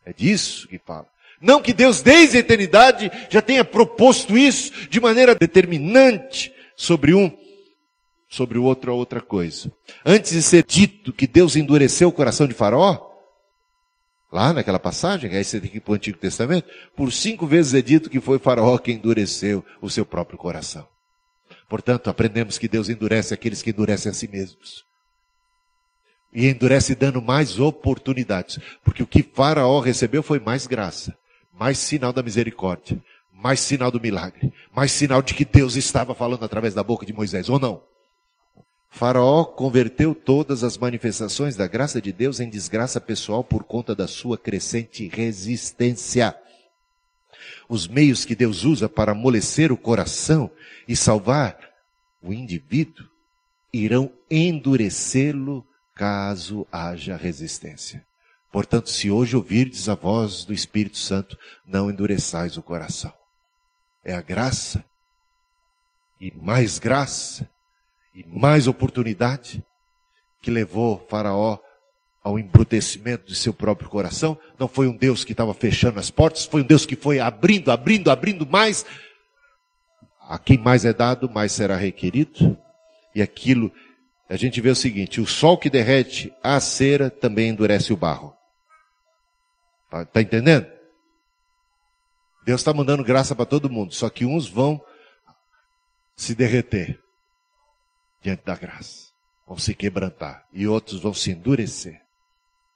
é 0.07 0.13
disso 0.13 0.69
que 0.69 0.79
fala. 0.79 1.05
Não 1.41 1.61
que 1.61 1.73
Deus, 1.73 2.01
desde 2.01 2.37
a 2.37 2.39
eternidade, 2.39 3.11
já 3.29 3.41
tenha 3.41 3.63
proposto 3.65 4.37
isso 4.37 4.71
de 4.89 5.01
maneira 5.01 5.35
determinante 5.35 6.51
sobre 6.77 7.13
um, 7.13 7.29
sobre 8.29 8.57
o 8.57 8.63
outro, 8.63 8.95
outra 8.95 9.19
coisa. 9.19 9.69
Antes 10.05 10.31
de 10.31 10.41
ser 10.41 10.63
dito 10.63 11.11
que 11.11 11.27
Deus 11.27 11.57
endureceu 11.57 12.07
o 12.07 12.13
coração 12.13 12.47
de 12.47 12.53
Faraó, 12.53 13.05
lá 14.31 14.53
naquela 14.53 14.79
passagem, 14.79 15.35
aí 15.35 15.43
você 15.43 15.59
tem 15.59 15.69
que 15.69 15.77
ir 15.77 15.81
para 15.81 15.91
o 15.91 15.95
Antigo 15.95 16.17
Testamento, 16.17 16.69
por 16.95 17.11
cinco 17.11 17.45
vezes 17.45 17.73
é 17.73 17.81
dito 17.81 18.09
que 18.09 18.21
foi 18.21 18.39
Faraó 18.39 18.77
que 18.77 18.93
endureceu 18.93 19.63
o 19.81 19.89
seu 19.89 20.05
próprio 20.05 20.37
coração. 20.37 20.87
Portanto, 21.67 22.09
aprendemos 22.09 22.57
que 22.57 22.69
Deus 22.69 22.87
endurece 22.87 23.33
aqueles 23.33 23.61
que 23.61 23.71
endurecem 23.71 24.09
a 24.09 24.13
si 24.13 24.27
mesmos 24.29 24.87
e 26.37 26.47
endurece 26.47 26.93
dando 26.93 27.19
mais 27.19 27.59
oportunidades. 27.59 28.59
Porque 28.83 29.01
o 29.01 29.07
que 29.07 29.23
Faraó 29.23 29.79
recebeu 29.79 30.21
foi 30.21 30.39
mais 30.39 30.67
graça, 30.67 31.17
mais 31.51 31.79
sinal 31.79 32.13
da 32.13 32.21
misericórdia, 32.21 33.03
mais 33.33 33.59
sinal 33.59 33.89
do 33.89 33.99
milagre, 33.99 34.53
mais 34.71 34.91
sinal 34.91 35.23
de 35.23 35.33
que 35.33 35.43
Deus 35.43 35.75
estava 35.75 36.13
falando 36.13 36.45
através 36.45 36.75
da 36.75 36.83
boca 36.83 37.07
de 37.07 37.11
Moisés, 37.11 37.49
ou 37.49 37.57
não? 37.59 37.81
Faraó 38.87 39.45
converteu 39.45 40.13
todas 40.13 40.63
as 40.63 40.77
manifestações 40.77 41.55
da 41.55 41.65
graça 41.65 41.99
de 41.99 42.11
Deus 42.13 42.39
em 42.39 42.47
desgraça 42.47 43.01
pessoal 43.01 43.43
por 43.43 43.63
conta 43.63 43.95
da 43.95 44.07
sua 44.07 44.37
crescente 44.37 45.07
resistência. 45.07 46.35
Os 47.67 47.87
meios 47.87 48.25
que 48.25 48.35
Deus 48.35 48.63
usa 48.63 48.87
para 48.87 49.13
amolecer 49.13 49.71
o 49.71 49.77
coração 49.77 50.51
e 50.87 50.95
salvar 50.95 51.57
o 52.21 52.31
indivíduo 52.31 53.07
irão 53.73 54.11
endurecê-lo 54.29 55.65
caso 55.97 56.67
haja 56.71 57.17
resistência. 57.17 58.05
Portanto, 58.51 58.89
se 58.89 59.09
hoje 59.09 59.35
ouvirdes 59.35 59.89
a 59.89 59.95
voz 59.95 60.45
do 60.45 60.53
Espírito 60.53 60.97
Santo, 60.97 61.37
não 61.65 61.89
endureçais 61.89 62.55
o 62.55 62.61
coração. 62.61 63.11
É 64.05 64.13
a 64.13 64.21
graça, 64.21 64.85
e 66.21 66.31
mais 66.31 66.77
graça, 66.77 67.49
e 68.13 68.23
mais 68.25 68.67
oportunidade, 68.67 69.63
que 70.39 70.51
levou 70.51 71.05
Faraó 71.09 71.57
ao 72.23 72.37
embrutecimento 72.37 73.25
de 73.27 73.35
seu 73.35 73.53
próprio 73.53 73.89
coração. 73.89 74.37
Não 74.59 74.67
foi 74.67 74.87
um 74.87 74.95
Deus 74.95 75.23
que 75.23 75.31
estava 75.31 75.53
fechando 75.53 75.99
as 75.99 76.11
portas, 76.11 76.45
foi 76.45 76.61
um 76.61 76.65
Deus 76.65 76.85
que 76.85 76.95
foi 76.95 77.19
abrindo, 77.19 77.71
abrindo, 77.71 78.11
abrindo 78.11 78.45
mais. 78.45 78.85
A 80.21 80.37
quem 80.37 80.57
mais 80.57 80.85
é 80.85 80.93
dado, 80.93 81.29
mais 81.29 81.51
será 81.51 81.75
requerido. 81.75 82.57
E 83.15 83.21
aquilo 83.21 83.71
a 84.29 84.35
gente 84.35 84.59
vê 84.59 84.69
o 84.69 84.75
seguinte: 84.75 85.21
o 85.21 85.25
sol 85.25 85.57
que 85.57 85.69
derrete 85.69 86.33
a 86.43 86.59
cera 86.59 87.09
também 87.09 87.49
endurece 87.49 87.93
o 87.93 87.97
barro. 87.97 88.33
Tá, 89.89 90.05
tá 90.05 90.21
entendendo? 90.21 90.67
Deus 92.45 92.61
está 92.61 92.73
mandando 92.73 93.03
graça 93.03 93.35
para 93.35 93.45
todo 93.45 93.69
mundo, 93.69 93.93
só 93.93 94.09
que 94.09 94.25
uns 94.25 94.47
vão 94.47 94.81
se 96.15 96.33
derreter 96.33 96.99
diante 98.21 98.43
da 98.45 98.55
graça, 98.55 99.09
vão 99.45 99.57
se 99.57 99.73
quebrantar, 99.73 100.45
e 100.51 100.67
outros 100.67 100.99
vão 100.99 101.13
se 101.13 101.31
endurecer. 101.31 102.01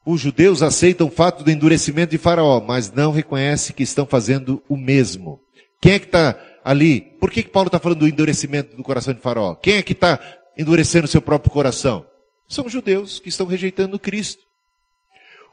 Os 0.05 0.19
judeus 0.19 0.61
aceitam 0.61 1.07
o 1.07 1.11
fato 1.11 1.43
do 1.43 1.51
endurecimento 1.51 2.11
de 2.11 2.17
Faraó, 2.17 2.59
mas 2.59 2.91
não 2.91 3.11
reconhecem 3.11 3.75
que 3.75 3.83
estão 3.83 4.05
fazendo 4.05 4.63
o 4.67 4.75
mesmo. 4.75 5.39
Quem 5.79 5.93
é 5.93 5.99
que 5.99 6.05
está 6.05 6.37
ali? 6.63 7.01
Por 7.19 7.31
que, 7.31 7.43
que 7.43 7.49
Paulo 7.49 7.67
está 7.67 7.79
falando 7.79 7.99
do 7.99 8.07
endurecimento 8.07 8.75
do 8.75 8.83
coração 8.83 9.13
de 9.13 9.21
Faraó? 9.21 9.55
Quem 9.55 9.75
é 9.75 9.81
que 9.81 9.93
está 9.93 10.19
endurecendo 10.57 11.07
seu 11.07 11.21
próprio 11.21 11.51
coração? 11.51 12.05
São 12.47 12.67
judeus 12.67 13.19
que 13.19 13.29
estão 13.29 13.47
rejeitando 13.47 13.99
Cristo. 13.99 14.43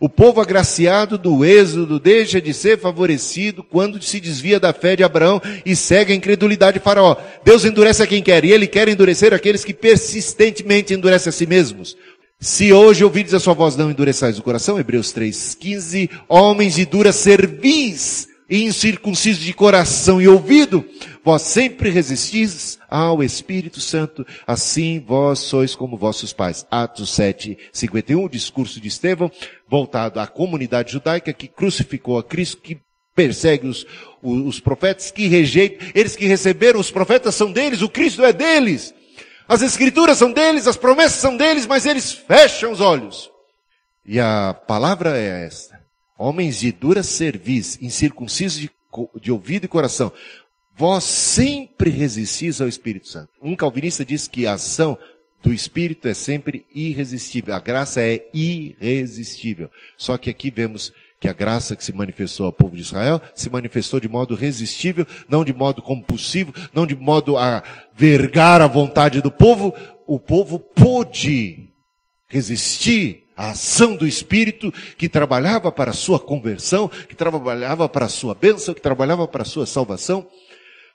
O 0.00 0.08
povo 0.08 0.40
agraciado 0.40 1.18
do 1.18 1.44
êxodo 1.44 1.98
deixa 1.98 2.40
de 2.40 2.54
ser 2.54 2.78
favorecido 2.78 3.64
quando 3.64 4.00
se 4.00 4.20
desvia 4.20 4.60
da 4.60 4.72
fé 4.72 4.94
de 4.94 5.02
Abraão 5.02 5.42
e 5.66 5.74
segue 5.74 6.12
a 6.12 6.16
incredulidade 6.16 6.78
de 6.78 6.84
Faraó. 6.84 7.16
Deus 7.44 7.64
endurece 7.64 8.00
a 8.00 8.06
quem 8.06 8.22
quer, 8.22 8.44
e 8.44 8.52
ele 8.52 8.68
quer 8.68 8.88
endurecer 8.88 9.34
aqueles 9.34 9.64
que 9.64 9.74
persistentemente 9.74 10.94
endurecem 10.94 11.30
a 11.30 11.32
si 11.32 11.46
mesmos. 11.46 11.96
Se 12.40 12.72
hoje 12.72 13.02
ouvides 13.02 13.34
a 13.34 13.40
sua 13.40 13.54
voz, 13.54 13.74
não 13.74 13.90
endureçais 13.90 14.38
o 14.38 14.42
coração, 14.42 14.78
Hebreus 14.78 15.12
3,15, 15.12 16.08
homens 16.28 16.76
de 16.76 16.86
dura 16.86 17.10
cerviz, 17.10 18.28
incircuncisos 18.48 19.42
de 19.42 19.52
coração 19.52 20.22
e 20.22 20.28
ouvido, 20.28 20.84
vós 21.24 21.42
sempre 21.42 21.90
resistis 21.90 22.78
ao 22.88 23.22
Espírito 23.22 23.80
Santo, 23.80 24.26
assim 24.46 25.00
vós 25.00 25.38
sois 25.40 25.74
como 25.74 25.96
vossos 25.96 26.32
pais. 26.32 26.66
Atos 26.70 27.10
7, 27.10 27.58
51, 27.72 28.28
discurso 28.28 28.80
de 28.80 28.88
Estevão, 28.88 29.30
voltado 29.68 30.20
à 30.20 30.26
comunidade 30.26 30.92
judaica 30.92 31.32
que 31.32 31.48
crucificou 31.48 32.18
a 32.18 32.24
Cristo, 32.24 32.60
que 32.62 32.80
persegue 33.14 33.66
os, 33.66 33.84
os 34.22 34.60
profetas, 34.60 35.10
que 35.10 35.26
rejeita, 35.26 35.84
eles 35.94 36.14
que 36.14 36.26
receberam 36.26 36.78
os 36.78 36.90
profetas 36.90 37.34
são 37.34 37.50
deles, 37.50 37.82
o 37.82 37.88
Cristo 37.88 38.24
é 38.24 38.32
deles. 38.32 38.94
As 39.48 39.62
escrituras 39.62 40.18
são 40.18 40.30
deles, 40.30 40.66
as 40.66 40.76
promessas 40.76 41.20
são 41.20 41.36
deles, 41.36 41.66
mas 41.66 41.86
eles 41.86 42.12
fecham 42.12 42.70
os 42.70 42.80
olhos. 42.80 43.30
E 44.04 44.20
a 44.20 44.54
palavra 44.54 45.18
é 45.18 45.46
esta. 45.46 45.80
Homens 46.16 46.60
de 46.60 46.70
dura 46.70 47.02
cerviz, 47.02 47.78
incircuncisos 47.80 48.60
de, 48.60 48.70
de 49.20 49.32
ouvido 49.32 49.64
e 49.64 49.68
coração, 49.68 50.12
vós 50.78 51.02
sempre 51.02 51.90
resistis 51.90 52.60
ao 52.60 52.68
Espírito 52.68 53.08
Santo. 53.08 53.30
Um 53.42 53.56
calvinista 53.56 54.04
diz 54.04 54.28
que 54.28 54.46
a 54.46 54.52
ação 54.52 54.96
do 55.42 55.52
Espírito 55.52 56.06
é 56.06 56.14
sempre 56.14 56.64
irresistível. 56.72 57.52
A 57.52 57.58
graça 57.58 58.00
é 58.00 58.24
irresistível. 58.32 59.68
Só 59.96 60.16
que 60.16 60.30
aqui 60.30 60.52
vemos 60.52 60.92
que 61.18 61.28
a 61.28 61.32
graça 61.32 61.74
que 61.74 61.84
se 61.84 61.92
manifestou 61.92 62.46
ao 62.46 62.52
povo 62.52 62.76
de 62.76 62.82
Israel 62.82 63.20
se 63.34 63.50
manifestou 63.50 63.98
de 63.98 64.08
modo 64.08 64.36
resistível, 64.36 65.04
não 65.28 65.44
de 65.44 65.52
modo 65.52 65.82
compulsivo, 65.82 66.54
não 66.72 66.86
de 66.86 66.94
modo 66.94 67.36
a 67.36 67.60
vergar 67.96 68.60
a 68.60 68.68
vontade 68.68 69.20
do 69.20 69.32
povo. 69.32 69.74
O 70.06 70.20
povo 70.20 70.60
pôde 70.60 71.70
resistir 72.28 73.24
à 73.36 73.50
ação 73.50 73.96
do 73.96 74.06
Espírito 74.06 74.72
que 74.96 75.08
trabalhava 75.08 75.72
para 75.72 75.90
a 75.90 75.94
sua 75.94 76.20
conversão, 76.20 76.88
que 76.88 77.16
trabalhava 77.16 77.88
para 77.88 78.06
a 78.06 78.08
sua 78.08 78.32
bênção, 78.32 78.72
que 78.72 78.80
trabalhava 78.80 79.26
para 79.26 79.42
a 79.42 79.46
sua 79.46 79.66
salvação. 79.66 80.24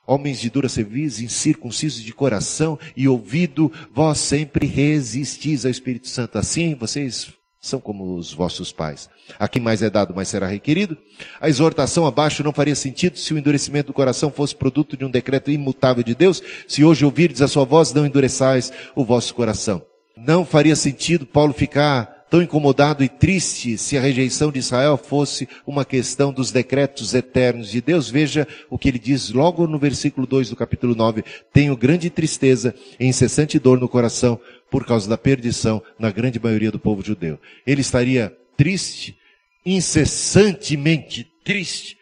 Homens 0.06 0.40
de 0.40 0.50
dura 0.50 0.68
cerviz, 0.68 1.20
incircuncisos 1.20 2.02
de 2.02 2.12
coração 2.12 2.78
e 2.96 3.08
ouvido, 3.08 3.72
vós 3.92 4.18
sempre 4.18 4.66
resistis 4.66 5.64
ao 5.64 5.70
Espírito 5.70 6.08
Santo. 6.08 6.38
Assim 6.38 6.74
vocês 6.74 7.32
são 7.60 7.80
como 7.80 8.16
os 8.16 8.32
vossos 8.32 8.70
pais. 8.70 9.08
A 9.38 9.48
quem 9.48 9.62
mais 9.62 9.82
é 9.82 9.88
dado, 9.88 10.14
mais 10.14 10.28
será 10.28 10.46
requerido. 10.46 10.98
A 11.40 11.48
exortação 11.48 12.04
abaixo 12.06 12.44
não 12.44 12.52
faria 12.52 12.74
sentido 12.74 13.18
se 13.18 13.32
o 13.32 13.38
endurecimento 13.38 13.86
do 13.86 13.94
coração 13.94 14.30
fosse 14.30 14.54
produto 14.54 14.96
de 14.96 15.04
um 15.04 15.10
decreto 15.10 15.50
imutável 15.50 16.04
de 16.04 16.14
Deus. 16.14 16.42
Se 16.68 16.84
hoje 16.84 17.06
ouvirdes 17.06 17.40
a 17.40 17.48
sua 17.48 17.64
voz, 17.64 17.92
não 17.94 18.04
endureçais 18.04 18.70
o 18.94 19.04
vosso 19.04 19.34
coração. 19.34 19.82
Não 20.14 20.44
faria 20.44 20.76
sentido 20.76 21.24
Paulo 21.24 21.54
ficar 21.54 22.13
tão 22.34 22.42
incomodado 22.42 23.04
e 23.04 23.08
triste 23.08 23.78
se 23.78 23.96
a 23.96 24.00
rejeição 24.00 24.50
de 24.50 24.58
Israel 24.58 24.96
fosse 24.96 25.48
uma 25.64 25.84
questão 25.84 26.32
dos 26.32 26.50
decretos 26.50 27.14
eternos 27.14 27.70
de 27.70 27.80
Deus. 27.80 28.10
Veja 28.10 28.44
o 28.68 28.76
que 28.76 28.88
ele 28.88 28.98
diz 28.98 29.30
logo 29.30 29.68
no 29.68 29.78
versículo 29.78 30.26
2 30.26 30.50
do 30.50 30.56
capítulo 30.56 30.96
9. 30.96 31.22
Tenho 31.52 31.76
grande 31.76 32.10
tristeza 32.10 32.74
e 32.98 33.06
incessante 33.06 33.56
dor 33.56 33.78
no 33.78 33.88
coração 33.88 34.40
por 34.68 34.84
causa 34.84 35.08
da 35.08 35.16
perdição 35.16 35.80
na 35.96 36.10
grande 36.10 36.40
maioria 36.42 36.72
do 36.72 36.78
povo 36.80 37.04
judeu. 37.04 37.38
Ele 37.64 37.82
estaria 37.82 38.36
triste, 38.56 39.16
incessantemente 39.64 41.30
triste, 41.44 41.96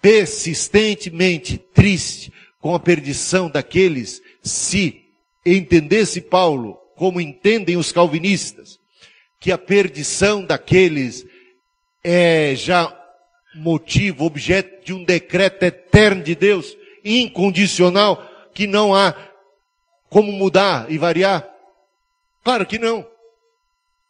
persistentemente 0.00 1.58
triste 1.58 2.32
com 2.60 2.76
a 2.76 2.78
perdição 2.78 3.50
daqueles 3.50 4.22
se 4.40 5.00
entendesse 5.44 6.20
Paulo 6.20 6.78
como 6.94 7.20
entendem 7.20 7.76
os 7.76 7.90
calvinistas, 7.90 8.77
que 9.40 9.52
a 9.52 9.58
perdição 9.58 10.44
daqueles 10.44 11.26
é 12.02 12.54
já 12.54 12.94
motivo, 13.54 14.24
objeto 14.24 14.84
de 14.84 14.92
um 14.92 15.04
decreto 15.04 15.62
eterno 15.62 16.22
de 16.22 16.34
Deus, 16.34 16.76
incondicional, 17.04 18.28
que 18.54 18.66
não 18.66 18.94
há 18.94 19.14
como 20.08 20.32
mudar 20.32 20.90
e 20.90 20.98
variar. 20.98 21.48
Claro 22.42 22.66
que 22.66 22.78
não. 22.78 23.06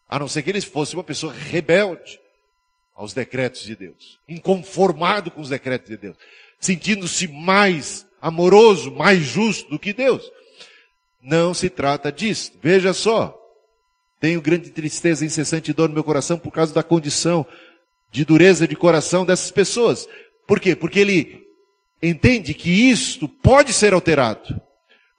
A 0.09 0.19
não 0.19 0.29
ser 0.29 0.43
que 0.43 0.51
ele 0.51 0.61
fosse 0.61 0.95
uma 0.95 1.05
pessoa 1.05 1.33
rebelde 1.33 2.19
aos 2.95 3.13
decretos 3.13 3.63
de 3.63 3.77
Deus, 3.77 4.19
inconformado 4.29 5.31
com 5.31 5.41
os 5.41 5.49
decretos 5.49 5.89
de 5.89 5.97
Deus, 5.97 6.17
sentindo-se 6.59 7.29
mais 7.29 8.07
amoroso, 8.21 8.91
mais 8.91 9.21
justo 9.21 9.71
do 9.71 9.79
que 9.79 9.93
Deus. 9.93 10.31
Não 11.23 11.53
se 11.53 11.69
trata 11.69 12.11
disso. 12.11 12.53
Veja 12.63 12.93
só. 12.93 13.38
Tenho 14.21 14.41
grande 14.41 14.71
tristeza 14.71 15.25
incessante 15.25 15.71
e 15.71 15.75
dor 15.75 15.89
no 15.89 15.95
meu 15.95 16.05
coração 16.05 16.39
por 16.39 16.51
causa 16.51 16.75
da 16.75 16.83
condição 16.83 17.47
de 18.11 18.25
dureza 18.25 18.67
de 18.67 18.75
coração 18.75 19.25
dessas 19.25 19.51
pessoas. 19.51 20.09
Por 20.47 20.59
quê? 20.59 20.75
Porque 20.75 20.99
ele 20.99 21.47
entende 22.03 22.55
que 22.55 22.71
isto 22.91 23.29
pode 23.29 23.73
ser 23.73 23.93
alterado. 23.93 24.61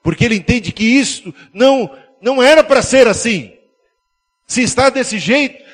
Porque 0.02 0.24
ele 0.24 0.34
entende 0.34 0.72
que 0.72 0.84
isto 0.84 1.34
não 1.52 1.90
não 2.20 2.42
era 2.42 2.62
para 2.62 2.82
ser 2.82 3.06
assim. 3.06 3.52
Se 4.46 4.62
está 4.62 4.90
desse 4.90 5.18
jeito, 5.18 5.64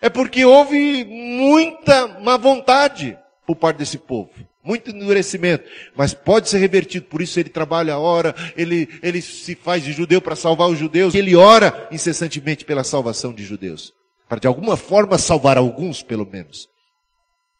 é 0.00 0.08
porque 0.08 0.44
houve 0.44 1.04
muita 1.04 2.20
má 2.20 2.36
vontade 2.36 3.16
por 3.46 3.54
parte 3.54 3.78
desse 3.78 3.98
povo. 3.98 4.32
Muito 4.64 4.90
endurecimento. 4.90 5.68
Mas 5.94 6.14
pode 6.14 6.48
ser 6.48 6.58
revertido. 6.58 7.04
Por 7.06 7.20
isso 7.20 7.38
ele 7.38 7.50
trabalha, 7.50 7.98
ora, 7.98 8.34
ele, 8.56 8.88
ele 9.02 9.20
se 9.20 9.54
faz 9.54 9.84
de 9.84 9.92
judeu 9.92 10.22
para 10.22 10.34
salvar 10.34 10.70
os 10.70 10.78
judeus. 10.78 11.14
Ele 11.14 11.36
ora 11.36 11.86
incessantemente 11.92 12.64
pela 12.64 12.82
salvação 12.82 13.32
de 13.32 13.44
judeus. 13.44 13.92
Para 14.28 14.40
de 14.40 14.46
alguma 14.46 14.76
forma 14.76 15.18
salvar 15.18 15.58
alguns, 15.58 16.02
pelo 16.02 16.26
menos. 16.26 16.68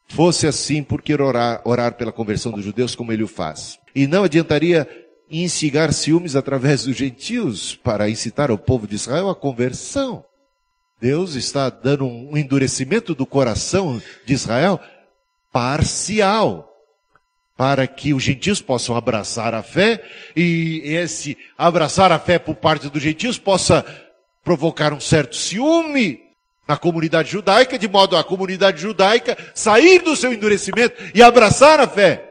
Fosse 0.08 0.46
assim, 0.46 0.82
por 0.82 1.02
que 1.02 1.14
orar, 1.14 1.60
orar 1.64 1.94
pela 1.94 2.12
conversão 2.12 2.52
dos 2.52 2.64
judeus 2.64 2.94
como 2.94 3.12
ele 3.12 3.22
o 3.22 3.28
faz? 3.28 3.78
E 3.94 4.06
não 4.06 4.24
adiantaria 4.24 4.88
instigar 5.30 5.92
ciúmes 5.92 6.36
através 6.36 6.84
dos 6.84 6.96
gentios 6.96 7.74
para 7.74 8.08
incitar 8.08 8.50
o 8.50 8.58
povo 8.58 8.86
de 8.86 8.94
Israel 8.94 9.28
à 9.28 9.34
conversão. 9.34 10.24
Deus 11.00 11.34
está 11.34 11.68
dando 11.68 12.06
um 12.06 12.36
endurecimento 12.36 13.14
do 13.14 13.26
coração 13.26 14.00
de 14.24 14.32
Israel 14.32 14.80
parcial, 15.52 16.73
para 17.56 17.86
que 17.86 18.12
os 18.12 18.22
gentios 18.22 18.60
possam 18.60 18.96
abraçar 18.96 19.54
a 19.54 19.62
fé 19.62 20.02
e 20.34 20.82
esse 20.84 21.38
abraçar 21.56 22.10
a 22.10 22.18
fé 22.18 22.38
por 22.38 22.56
parte 22.56 22.88
dos 22.88 23.02
gentios 23.02 23.38
possa 23.38 23.84
provocar 24.42 24.92
um 24.92 25.00
certo 25.00 25.36
ciúme 25.36 26.20
na 26.66 26.76
comunidade 26.76 27.30
judaica, 27.30 27.78
de 27.78 27.88
modo 27.88 28.16
a 28.16 28.24
comunidade 28.24 28.80
judaica 28.80 29.36
sair 29.54 30.02
do 30.02 30.16
seu 30.16 30.32
endurecimento 30.32 31.00
e 31.14 31.22
abraçar 31.22 31.78
a 31.78 31.86
fé. 31.86 32.30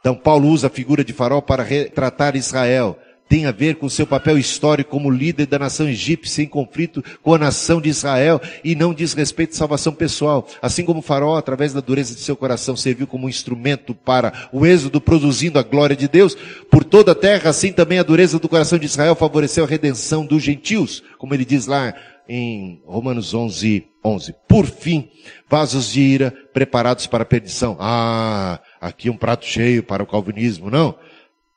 Então 0.00 0.14
Paulo 0.14 0.48
usa 0.48 0.66
a 0.66 0.70
figura 0.70 1.04
de 1.04 1.12
farol 1.12 1.42
para 1.42 1.62
retratar 1.62 2.36
Israel. 2.36 2.98
Tem 3.28 3.44
a 3.44 3.52
ver 3.52 3.76
com 3.76 3.88
seu 3.88 4.06
papel 4.06 4.38
histórico 4.38 4.90
como 4.90 5.10
líder 5.10 5.46
da 5.46 5.58
nação 5.58 5.88
egípcia 5.88 6.42
em 6.42 6.46
conflito 6.46 7.04
com 7.22 7.34
a 7.34 7.38
nação 7.38 7.80
de 7.80 7.88
Israel 7.88 8.40
e 8.64 8.74
não 8.74 8.94
diz 8.94 9.12
respeito 9.12 9.52
à 9.52 9.56
salvação 9.56 9.92
pessoal. 9.92 10.46
Assim 10.62 10.84
como 10.84 11.00
o 11.00 11.02
farol, 11.02 11.36
através 11.36 11.72
da 11.72 11.80
dureza 11.80 12.14
de 12.14 12.20
seu 12.20 12.34
coração, 12.34 12.76
serviu 12.76 13.06
como 13.06 13.26
um 13.26 13.28
instrumento 13.28 13.94
para 13.94 14.48
o 14.52 14.64
êxodo 14.64 15.00
produzindo 15.00 15.58
a 15.58 15.62
glória 15.62 15.94
de 15.94 16.08
Deus 16.08 16.36
por 16.70 16.84
toda 16.84 17.12
a 17.12 17.14
terra, 17.14 17.50
assim 17.50 17.72
também 17.72 17.98
a 17.98 18.02
dureza 18.02 18.38
do 18.38 18.48
coração 18.48 18.78
de 18.78 18.86
Israel 18.86 19.14
favoreceu 19.14 19.64
a 19.64 19.68
redenção 19.68 20.24
dos 20.24 20.42
gentios, 20.42 21.02
como 21.18 21.34
ele 21.34 21.44
diz 21.44 21.66
lá 21.66 21.94
em 22.28 22.82
Romanos 22.86 23.32
11, 23.32 23.86
11. 24.04 24.34
Por 24.46 24.66
fim, 24.66 25.10
vasos 25.48 25.92
de 25.92 26.00
ira 26.00 26.30
preparados 26.52 27.06
para 27.06 27.22
a 27.22 27.26
perdição. 27.26 27.76
Ah, 27.80 28.60
aqui 28.80 29.08
um 29.08 29.16
prato 29.16 29.46
cheio 29.46 29.82
para 29.82 30.02
o 30.02 30.06
calvinismo, 30.06 30.70
não. 30.70 30.94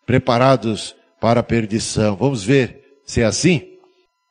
Preparados 0.05 0.95
para 1.21 1.41
a 1.41 1.43
perdição. 1.43 2.15
Vamos 2.15 2.43
ver 2.43 2.81
se 3.05 3.21
é 3.21 3.25
assim? 3.25 3.77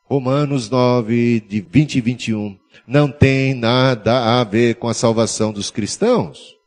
Romanos 0.03 0.69
9, 0.69 1.39
de 1.39 1.61
20 1.61 1.95
e 1.95 2.01
21. 2.01 2.59
Não 2.85 3.09
tem 3.09 3.53
nada 3.53 4.41
a 4.41 4.43
ver 4.43 4.75
com 4.75 4.89
a 4.89 4.93
salvação 4.93 5.53
dos 5.53 5.71
cristãos. 5.71 6.57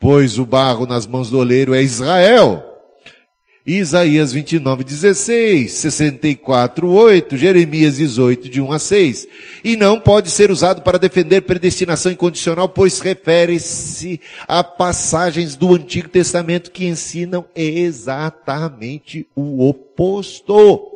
Pois 0.00 0.38
o 0.38 0.46
barro 0.46 0.86
nas 0.86 1.06
mãos 1.06 1.28
do 1.28 1.38
oleiro 1.38 1.74
é 1.74 1.82
Israel. 1.82 2.75
Isaías 3.66 4.32
29, 4.32 4.84
16, 4.84 5.72
64, 5.72 6.88
8, 6.88 7.36
Jeremias 7.36 7.96
18, 7.96 8.48
de 8.48 8.60
1 8.60 8.72
a 8.72 8.78
6. 8.78 9.28
E 9.64 9.76
não 9.76 9.98
pode 9.98 10.30
ser 10.30 10.52
usado 10.52 10.82
para 10.82 11.00
defender 11.00 11.40
predestinação 11.40 12.12
incondicional, 12.12 12.68
pois 12.68 13.00
refere-se 13.00 14.20
a 14.46 14.62
passagens 14.62 15.56
do 15.56 15.74
Antigo 15.74 16.08
Testamento 16.08 16.70
que 16.70 16.86
ensinam 16.86 17.44
exatamente 17.56 19.26
o 19.34 19.66
oposto. 19.68 20.92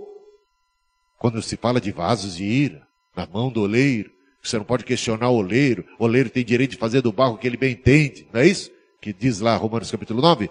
Quando 1.19 1.43
se 1.43 1.57
fala 1.57 1.81
de 1.81 1.91
vasos 1.91 2.37
de 2.37 2.45
ira, 2.45 2.83
na 3.17 3.27
mão 3.27 3.51
do 3.51 3.63
oleiro, 3.63 4.13
você 4.41 4.57
não 4.57 4.65
pode 4.65 4.85
questionar 4.85 5.29
o 5.29 5.37
oleiro, 5.37 5.85
o 5.99 6.05
oleiro 6.05 6.31
tem 6.31 6.45
direito 6.45 6.71
de 6.71 6.77
fazer 6.77 7.03
do 7.03 7.13
barro 7.13 7.37
que 7.37 7.49
ele 7.49 7.57
bem 7.57 7.73
entende, 7.73 8.29
não 8.33 8.41
é 8.41 8.47
isso? 8.47 8.71
Que 9.01 9.13
diz 9.13 9.41
lá 9.41 9.57
Romanos 9.57 9.91
capítulo 9.91 10.23
9. 10.23 10.49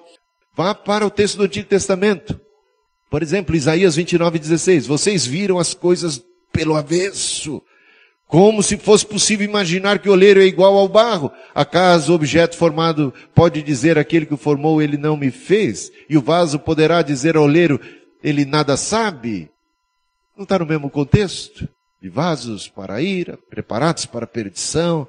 Vá 0.55 0.73
para 0.75 1.05
o 1.05 1.09
texto 1.09 1.37
do 1.37 1.43
Antigo 1.43 1.67
Testamento. 1.67 2.39
Por 3.09 3.23
exemplo, 3.23 3.55
Isaías 3.55 3.95
29, 3.95 4.37
16. 4.37 4.85
Vocês 4.85 5.25
viram 5.25 5.57
as 5.57 5.73
coisas 5.73 6.23
pelo 6.51 6.75
avesso. 6.75 7.61
Como 8.27 8.61
se 8.61 8.77
fosse 8.77 9.05
possível 9.05 9.43
imaginar 9.43 9.97
que 9.97 10.07
o 10.07 10.11
oleiro 10.11 10.39
é 10.39 10.45
igual 10.45 10.77
ao 10.77 10.87
barro. 10.87 11.31
Acaso 11.55 12.11
o 12.11 12.15
objeto 12.15 12.55
formado 12.55 13.11
pode 13.33 13.63
dizer 13.63 13.97
aquele 13.97 14.27
que 14.27 14.33
o 14.35 14.37
formou, 14.37 14.79
ele 14.79 14.97
não 14.97 15.17
me 15.17 15.31
fez? 15.31 15.91
E 16.07 16.15
o 16.15 16.21
vaso 16.21 16.59
poderá 16.59 17.01
dizer 17.01 17.35
ao 17.35 17.45
oleiro, 17.45 17.81
ele 18.23 18.45
nada 18.45 18.77
sabe? 18.77 19.49
Não 20.37 20.43
está 20.43 20.59
no 20.59 20.65
mesmo 20.67 20.91
contexto? 20.91 21.67
De 21.99 22.07
vasos 22.07 22.67
para 22.67 22.95
a 22.95 23.01
ira, 23.01 23.37
preparados 23.49 24.05
para 24.05 24.25
a 24.25 24.27
perdição. 24.27 25.07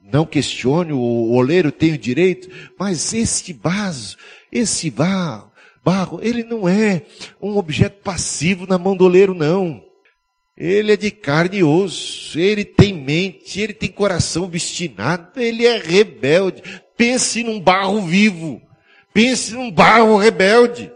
Não 0.00 0.24
questione, 0.24 0.92
o 0.92 1.32
oleiro 1.32 1.72
tem 1.72 1.94
o 1.94 1.98
direito, 1.98 2.48
mas 2.78 3.12
este 3.12 3.52
vaso 3.52 4.16
esse 4.50 4.90
barro, 4.90 5.50
barro, 5.84 6.20
ele 6.22 6.42
não 6.42 6.68
é 6.68 7.02
um 7.40 7.56
objeto 7.56 8.02
passivo 8.02 8.66
na 8.66 8.78
mão 8.78 8.96
do 8.96 9.04
oleiro, 9.04 9.34
não. 9.34 9.84
Ele 10.56 10.92
é 10.92 10.96
de 10.96 11.10
carne 11.10 11.58
e 11.58 11.64
osso, 11.64 12.38
ele 12.38 12.64
tem 12.64 12.94
mente, 12.94 13.60
ele 13.60 13.74
tem 13.74 13.90
coração 13.90 14.44
obstinado, 14.44 15.38
ele 15.38 15.66
é 15.66 15.78
rebelde. 15.78 16.62
Pense 16.96 17.44
num 17.44 17.60
barro 17.60 18.00
vivo. 18.00 18.62
Pense 19.12 19.52
num 19.52 19.70
barro 19.70 20.16
rebelde. 20.16 20.90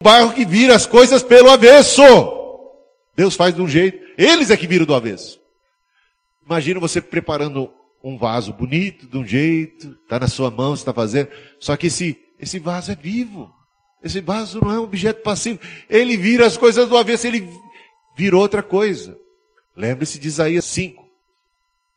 Um 0.00 0.04
barro 0.04 0.32
que 0.32 0.46
vira 0.46 0.74
as 0.74 0.86
coisas 0.86 1.22
pelo 1.22 1.50
avesso. 1.50 2.02
Deus 3.14 3.36
faz 3.36 3.54
de 3.54 3.60
um 3.60 3.68
jeito, 3.68 4.02
eles 4.16 4.50
é 4.50 4.56
que 4.56 4.66
viram 4.66 4.86
do 4.86 4.94
avesso. 4.94 5.38
Imagina 6.44 6.80
você 6.80 7.00
preparando 7.00 7.70
um 8.02 8.16
vaso 8.16 8.52
bonito, 8.52 9.06
de 9.06 9.16
um 9.16 9.26
jeito, 9.26 9.96
está 10.02 10.18
na 10.18 10.26
sua 10.26 10.50
mão, 10.50 10.74
está 10.74 10.92
fazendo, 10.92 11.28
só 11.60 11.76
que 11.76 11.86
esse 11.86 12.18
esse 12.42 12.58
vaso 12.58 12.90
é 12.90 12.96
vivo. 12.96 13.54
Esse 14.02 14.20
vaso 14.20 14.60
não 14.60 14.72
é 14.72 14.80
um 14.80 14.82
objeto 14.82 15.22
passivo. 15.22 15.60
Ele 15.88 16.16
vira 16.16 16.44
as 16.44 16.56
coisas 16.56 16.88
do 16.88 16.96
avesso, 16.96 17.28
ele 17.28 17.48
vira 18.16 18.36
outra 18.36 18.64
coisa. 18.64 19.16
Lembre-se 19.76 20.18
de 20.18 20.26
Isaías 20.26 20.64
5. 20.64 21.08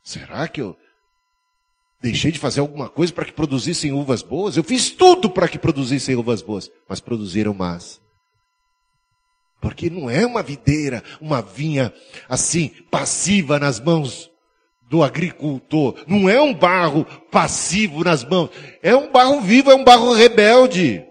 Será 0.04 0.48
que 0.48 0.62
eu 0.62 0.78
deixei 2.00 2.32
de 2.32 2.38
fazer 2.38 2.60
alguma 2.60 2.88
coisa 2.88 3.12
para 3.12 3.26
que 3.26 3.32
produzissem 3.32 3.92
uvas 3.92 4.22
boas? 4.22 4.56
Eu 4.56 4.64
fiz 4.64 4.92
tudo 4.92 5.32
para 5.32 5.48
que 5.48 5.58
produzissem 5.58 6.16
uvas 6.16 6.44
boas, 6.44 6.70
mas 6.88 7.00
produziram 7.00 7.52
más. 7.52 8.00
Porque 9.60 9.90
não 9.90 10.08
é 10.08 10.28
uma 10.28 10.44
videira, 10.44 11.04
uma 11.20 11.42
vinha 11.42 11.92
assim, 12.30 12.68
passiva 12.92 13.58
nas 13.58 13.80
mãos 13.80 14.30
do 14.90 15.04
agricultor. 15.04 16.04
Não 16.08 16.30
é 16.30 16.40
um 16.42 16.54
barro 16.54 17.06
passivo 17.32 18.04
nas 18.04 18.24
mãos. 18.24 18.50
É 18.82 18.96
um 18.96 19.12
barro 19.12 19.42
vivo, 19.42 19.72
é 19.72 19.76
um 19.76 19.84
barro 19.84 20.14
rebelde. 20.14 21.04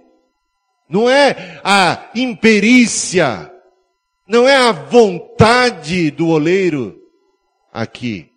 Não 0.89 1.09
é 1.09 1.61
a 1.65 2.11
imperícia. 2.15 3.51
Não 4.27 4.49
é 4.49 4.57
a 4.57 4.73
vontade 4.73 6.11
do 6.11 6.29
oleiro 6.29 6.99
aqui. 7.73 8.31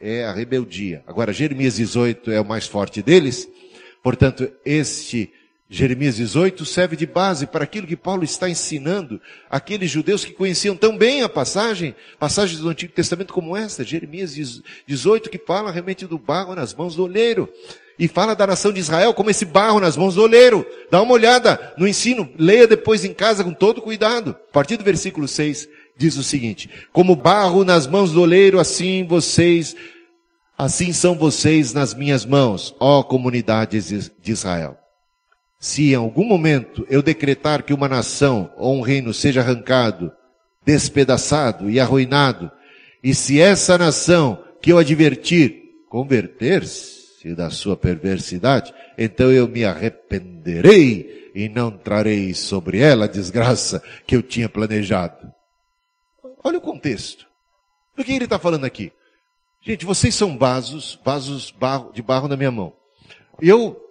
É 0.00 0.24
a 0.24 0.32
rebeldia. 0.32 1.02
Agora, 1.06 1.32
Jeremias 1.32 1.76
18 1.76 2.30
é 2.30 2.40
o 2.40 2.44
mais 2.44 2.66
forte 2.66 3.02
deles. 3.02 3.48
Portanto, 4.02 4.50
este 4.64 5.32
Jeremias 5.68 6.14
18 6.16 6.64
serve 6.64 6.94
de 6.94 7.06
base 7.06 7.44
para 7.44 7.64
aquilo 7.64 7.88
que 7.88 7.96
Paulo 7.96 8.22
está 8.22 8.48
ensinando 8.48 9.20
aqueles 9.50 9.90
judeus 9.90 10.24
que 10.24 10.32
conheciam 10.32 10.76
tão 10.76 10.96
bem 10.96 11.22
a 11.22 11.28
passagem, 11.28 11.92
passagens 12.20 12.60
do 12.60 12.68
Antigo 12.68 12.92
Testamento 12.92 13.34
como 13.34 13.56
esta, 13.56 13.82
Jeremias 13.82 14.32
18, 14.86 15.28
que 15.28 15.38
fala 15.38 15.72
realmente 15.72 16.06
do 16.06 16.18
barro 16.18 16.54
nas 16.54 16.72
mãos 16.72 16.94
do 16.94 17.02
olheiro. 17.02 17.48
E 17.98 18.06
fala 18.06 18.36
da 18.36 18.46
nação 18.46 18.72
de 18.72 18.78
Israel 18.78 19.12
como 19.12 19.30
esse 19.30 19.44
barro 19.44 19.80
nas 19.80 19.96
mãos 19.96 20.14
do 20.14 20.22
olheiro. 20.22 20.64
Dá 20.90 21.02
uma 21.02 21.14
olhada 21.14 21.74
no 21.76 21.88
ensino, 21.88 22.30
leia 22.38 22.66
depois 22.66 23.04
em 23.04 23.12
casa 23.14 23.42
com 23.42 23.52
todo 23.52 23.82
cuidado. 23.82 24.36
A 24.50 24.52
partir 24.52 24.76
do 24.76 24.84
versículo 24.84 25.26
6 25.26 25.66
diz 25.96 26.16
o 26.16 26.22
seguinte: 26.22 26.68
Como 26.92 27.16
barro 27.16 27.64
nas 27.64 27.86
mãos 27.86 28.12
do 28.12 28.20
olheiro, 28.20 28.60
assim 28.60 29.04
vocês, 29.04 29.74
assim 30.58 30.92
são 30.92 31.16
vocês 31.16 31.72
nas 31.72 31.94
minhas 31.94 32.26
mãos, 32.26 32.76
ó 32.78 33.02
comunidades 33.02 33.88
de 34.22 34.30
Israel. 34.30 34.76
Se 35.58 35.92
em 35.92 35.94
algum 35.94 36.24
momento 36.24 36.86
eu 36.88 37.02
decretar 37.02 37.62
que 37.62 37.72
uma 37.72 37.88
nação 37.88 38.52
ou 38.56 38.76
um 38.76 38.80
reino 38.80 39.12
seja 39.14 39.40
arrancado, 39.40 40.12
despedaçado 40.64 41.70
e 41.70 41.80
arruinado, 41.80 42.50
e 43.02 43.14
se 43.14 43.40
essa 43.40 43.78
nação 43.78 44.42
que 44.60 44.72
eu 44.72 44.78
advertir 44.78 45.62
converter-se 45.88 47.34
da 47.34 47.50
sua 47.50 47.76
perversidade, 47.76 48.74
então 48.98 49.32
eu 49.32 49.48
me 49.48 49.64
arrependerei 49.64 51.30
e 51.34 51.48
não 51.48 51.70
trarei 51.70 52.34
sobre 52.34 52.78
ela 52.80 53.04
a 53.04 53.08
desgraça 53.08 53.82
que 54.06 54.16
eu 54.16 54.22
tinha 54.22 54.48
planejado. 54.48 55.32
Olha 56.42 56.58
o 56.58 56.62
contexto. 56.62 57.26
Do 57.96 58.04
que 58.04 58.12
ele 58.12 58.24
está 58.24 58.38
falando 58.38 58.64
aqui? 58.64 58.92
Gente, 59.62 59.84
vocês 59.84 60.14
são 60.14 60.38
vasos, 60.38 60.98
vasos 61.04 61.54
de 61.92 62.02
barro 62.02 62.28
na 62.28 62.36
minha 62.36 62.50
mão. 62.50 62.72
Eu 63.40 63.85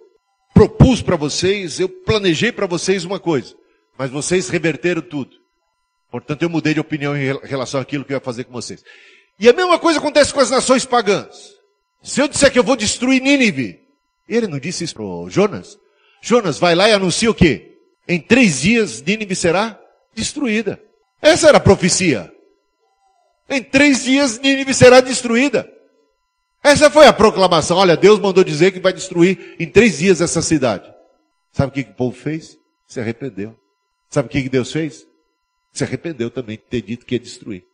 propus 0.56 1.02
para 1.02 1.16
vocês, 1.16 1.78
eu 1.78 1.86
planejei 1.86 2.50
para 2.50 2.64
vocês 2.66 3.04
uma 3.04 3.20
coisa, 3.20 3.54
mas 3.98 4.10
vocês 4.10 4.48
reverteram 4.48 5.02
tudo. 5.02 5.36
Portanto, 6.10 6.42
eu 6.42 6.48
mudei 6.48 6.72
de 6.72 6.80
opinião 6.80 7.14
em 7.14 7.38
relação 7.42 7.78
àquilo 7.78 8.06
que 8.06 8.14
eu 8.14 8.16
ia 8.16 8.22
fazer 8.22 8.44
com 8.44 8.52
vocês. 8.52 8.82
E 9.38 9.50
a 9.50 9.52
mesma 9.52 9.78
coisa 9.78 9.98
acontece 9.98 10.32
com 10.32 10.40
as 10.40 10.50
nações 10.50 10.86
pagãs. 10.86 11.54
Se 12.02 12.22
eu 12.22 12.26
disser 12.28 12.50
que 12.50 12.58
eu 12.58 12.64
vou 12.64 12.74
destruir 12.74 13.20
Nínive, 13.20 13.82
ele 14.26 14.46
não 14.46 14.58
disse 14.58 14.82
isso 14.82 14.94
para 14.94 15.04
Jonas? 15.28 15.78
Jonas, 16.22 16.58
vai 16.58 16.74
lá 16.74 16.88
e 16.88 16.92
anuncia 16.92 17.30
o 17.30 17.34
quê? 17.34 17.76
Em 18.08 18.18
três 18.18 18.62
dias 18.62 19.02
Nínive 19.02 19.36
será 19.36 19.78
destruída. 20.14 20.80
Essa 21.20 21.48
era 21.48 21.58
a 21.58 21.60
profecia. 21.60 22.32
Em 23.46 23.62
três 23.62 24.04
dias 24.04 24.38
Nínive 24.38 24.72
será 24.72 25.02
destruída. 25.02 25.70
Essa 26.66 26.90
foi 26.90 27.06
a 27.06 27.12
proclamação. 27.12 27.76
Olha, 27.76 27.96
Deus 27.96 28.18
mandou 28.18 28.42
dizer 28.42 28.72
que 28.72 28.80
vai 28.80 28.92
destruir 28.92 29.54
em 29.56 29.70
três 29.70 29.98
dias 29.98 30.20
essa 30.20 30.42
cidade. 30.42 30.92
Sabe 31.52 31.70
o 31.70 31.72
que, 31.72 31.88
o 31.88 31.94
povo 31.94 32.16
fez? 32.16 32.58
Se 32.88 32.98
arrependeu. 32.98 33.56
Sabe 34.10 34.26
o 34.26 34.28
que, 34.28 34.42
que 34.42 34.48
Deus 34.48 34.72
fez? 34.72 35.06
Se 35.72 35.84
arrependeu 35.84 36.28
também 36.28 36.56
de 36.56 36.64
ter 36.64 36.82
dito 36.82 37.06
que 37.06 37.14
ia 37.14 37.20
destruir. 37.20 37.64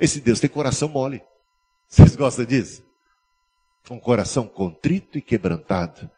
Esse 0.00 0.20
Deus 0.20 0.40
tem 0.40 0.50
coração 0.50 0.88
mole. 0.88 1.22
Vocês 1.88 2.16
gostam 2.16 2.44
disso? 2.44 2.82
Um 3.88 4.00
coração 4.00 4.48
contrito 4.48 5.16
e 5.16 5.22
quebrantado. 5.22 6.10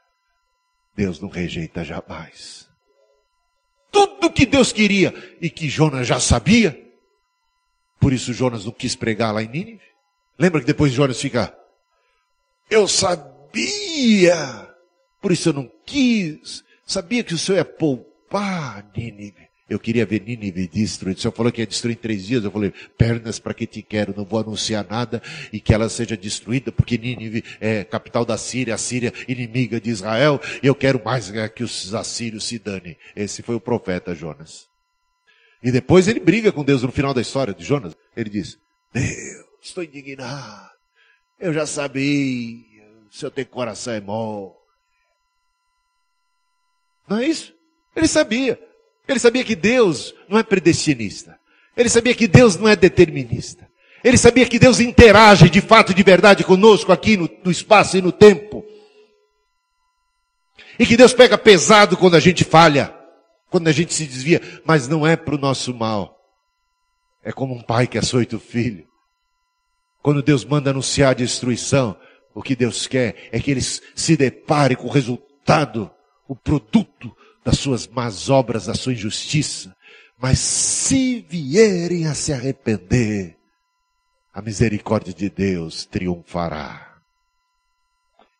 Deus 0.95 1.21
não 1.21 1.29
rejeita 1.29 1.85
jamais. 1.85 2.71
Tudo 3.93 4.33
que 4.33 4.47
Deus 4.47 4.73
queria 4.73 5.13
e 5.43 5.51
que 5.51 5.69
Jonas 5.69 6.07
já 6.07 6.19
sabia. 6.21 6.91
Por 8.01 8.15
isso 8.15 8.33
Jonas 8.33 8.65
não 8.65 8.73
quis 8.73 8.97
pregar 8.97 9.35
lá 9.35 9.43
em 9.43 9.49
Nínive. 9.49 9.85
Lembra 10.39 10.61
que 10.61 10.67
depois 10.67 10.91
Jonas 10.91 11.21
fica 11.21 11.55
eu 12.71 12.89
sabia, 12.89 14.69
por 15.21 15.33
isso 15.33 15.49
eu 15.49 15.53
não 15.53 15.71
quis. 15.85 16.65
Sabia 16.87 17.25
que 17.25 17.35
o 17.35 17.39
Senhor 17.39 17.59
ia 17.59 17.65
poupar 17.65 18.89
Nínive. 18.97 19.47
Eu 19.69 19.81
queria 19.81 20.07
ver 20.07 20.23
Nínive 20.23 20.69
destruída. 20.69 21.19
O 21.19 21.21
Senhor 21.23 21.33
falou 21.33 21.51
que 21.51 21.61
ia 21.61 21.67
destruir 21.67 21.95
em 21.95 22.01
três 22.01 22.25
dias. 22.25 22.45
Eu 22.45 22.53
falei, 22.53 22.73
pernas 22.97 23.41
para 23.41 23.53
que 23.53 23.67
te 23.67 23.83
quero, 23.83 24.15
não 24.17 24.25
vou 24.25 24.39
anunciar 24.39 24.87
nada 24.89 25.21
e 25.53 25.59
que 25.59 25.75
ela 25.75 25.89
seja 25.89 26.17
destruída, 26.17 26.71
porque 26.71 26.97
Nínive 26.97 27.43
é 27.61 27.83
capital 27.83 28.25
da 28.25 28.39
Síria, 28.39 28.75
a 28.75 28.79
Síria 28.79 29.13
inimiga 29.27 29.81
de 29.81 29.91
Israel. 29.91 30.41
E 30.63 30.67
eu 30.69 30.75
quero 30.75 31.03
mais 31.05 31.33
que 31.55 31.65
os 31.65 31.93
assírios 31.95 32.45
se 32.45 32.61
danem. 32.61 32.97
Esse 33.17 33.43
foi 33.43 33.57
o 33.57 33.61
profeta 33.61 34.15
Jonas. 34.15 34.67
E 35.63 35.73
depois 35.73 36.07
ele 36.07 36.21
briga 36.21 36.53
com 36.53 36.63
Deus 36.63 36.83
no 36.83 36.93
final 36.93 37.13
da 37.13 37.21
história 37.21 37.53
de 37.53 37.65
Jonas. 37.65 37.97
Ele 38.17 38.31
diz, 38.31 38.57
Deus, 38.93 39.45
estou 39.61 39.83
indignado. 39.83 40.76
Eu 41.39 41.53
já 41.53 41.67
sabia, 41.67 42.65
se 43.11 43.25
eu 43.25 43.31
tenho 43.31 43.47
coração 43.47 43.93
é 43.93 44.01
mole. 44.01 44.53
Não 47.09 47.19
é 47.19 47.27
isso? 47.27 47.55
Ele 47.95 48.09
sabia. 48.09 48.59
Ele 49.07 49.19
sabia 49.19 49.45
que 49.45 49.55
Deus 49.55 50.15
não 50.29 50.39
é 50.39 50.43
predestinista. 50.43 51.39
Ele 51.77 51.89
sabia 51.89 52.15
que 52.15 52.27
Deus 52.27 52.57
não 52.57 52.67
é 52.67 52.75
determinista. 52.75 53.69
Ele 54.03 54.17
sabia 54.17 54.47
que 54.47 54.59
Deus 54.59 54.81
interage 54.81 55.51
de 55.51 55.61
fato 55.61 55.93
de 55.93 56.03
verdade 56.03 56.43
conosco 56.43 56.93
aqui 56.93 57.17
no, 57.17 57.29
no 57.45 57.51
espaço 57.51 57.97
e 57.97 58.03
no 58.03 58.13
tempo. 58.13 58.65
E 60.79 60.87
que 60.87 60.97
Deus 60.97 61.13
pega 61.13 61.39
pesado 61.39 61.97
quando 61.97 62.15
a 62.17 62.21
gente 62.21 62.45
falha. 62.45 62.95
Quando 63.49 63.69
a 63.69 63.73
gente 63.73 63.95
se 63.95 64.05
desvia, 64.07 64.41
mas 64.65 64.89
não 64.89 65.07
é 65.07 65.17
para 65.17 65.35
o 65.35 65.39
nosso 65.39 65.73
mal. 65.73 66.21
É 67.23 67.33
como 67.33 67.55
um 67.55 67.63
pai 67.63 67.87
que 67.87 67.99
açoita 67.99 68.37
o 68.37 68.41
filho. 68.41 68.87
Quando 70.07 70.23
Deus 70.23 70.45
manda 70.45 70.71
anunciar 70.71 71.11
a 71.11 71.15
destruição, 71.15 71.97
o 72.33 72.41
que 72.41 72.55
Deus 72.55 72.87
quer 72.87 73.29
é 73.33 73.41
que 73.41 73.51
eles 73.51 73.83
se 73.93 74.17
deparem 74.17 74.77
com 74.77 74.87
o 74.87 74.89
resultado, 74.89 75.91
o 76.29 76.37
produto 76.37 77.11
das 77.45 77.59
suas 77.59 77.89
más 77.89 78.31
obras, 78.31 78.67
da 78.67 78.75
sua 78.75 78.93
injustiça. 78.93 79.75
Mas 80.17 80.39
se 80.39 81.27
vierem 81.29 82.07
a 82.07 82.15
se 82.15 82.33
arrepender, 82.33 83.37
a 84.33 84.41
misericórdia 84.41 85.13
de 85.13 85.29
Deus 85.29 85.85
triunfará. 85.85 87.01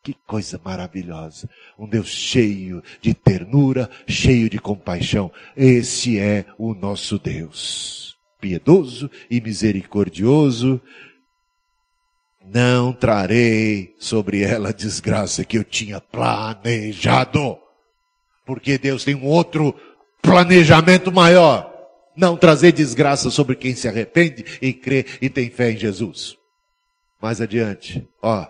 Que 0.01 0.15
coisa 0.25 0.61
maravilhosa. 0.63 1.49
Um 1.77 1.85
Deus 1.85 2.07
cheio 2.07 2.81
de 3.01 3.13
ternura, 3.13 3.89
cheio 4.07 4.49
de 4.49 4.57
compaixão. 4.57 5.29
Esse 5.53 6.17
é 6.17 6.45
o 6.57 6.73
nosso 6.73 7.19
Deus. 7.19 8.15
Piedoso 8.39 9.11
e 9.29 9.41
misericordioso. 9.41 10.81
Não 12.53 12.93
trarei 12.93 13.93
sobre 13.99 14.41
ela 14.41 14.69
a 14.69 14.73
desgraça 14.73 15.43
que 15.43 15.57
eu 15.57 15.63
tinha 15.63 15.99
planejado. 15.99 17.57
Porque 18.45 18.77
Deus 18.77 19.03
tem 19.03 19.15
um 19.15 19.25
outro 19.25 19.75
planejamento 20.21 21.11
maior. 21.11 21.73
Não 22.15 22.37
trazer 22.37 22.71
desgraça 22.71 23.29
sobre 23.29 23.55
quem 23.55 23.75
se 23.75 23.87
arrepende 23.87 24.45
e 24.61 24.73
crê 24.73 25.05
e 25.21 25.29
tem 25.29 25.49
fé 25.49 25.71
em 25.71 25.77
Jesus. 25.77 26.37
Mais 27.21 27.41
adiante, 27.41 28.07
ó, 28.21 28.47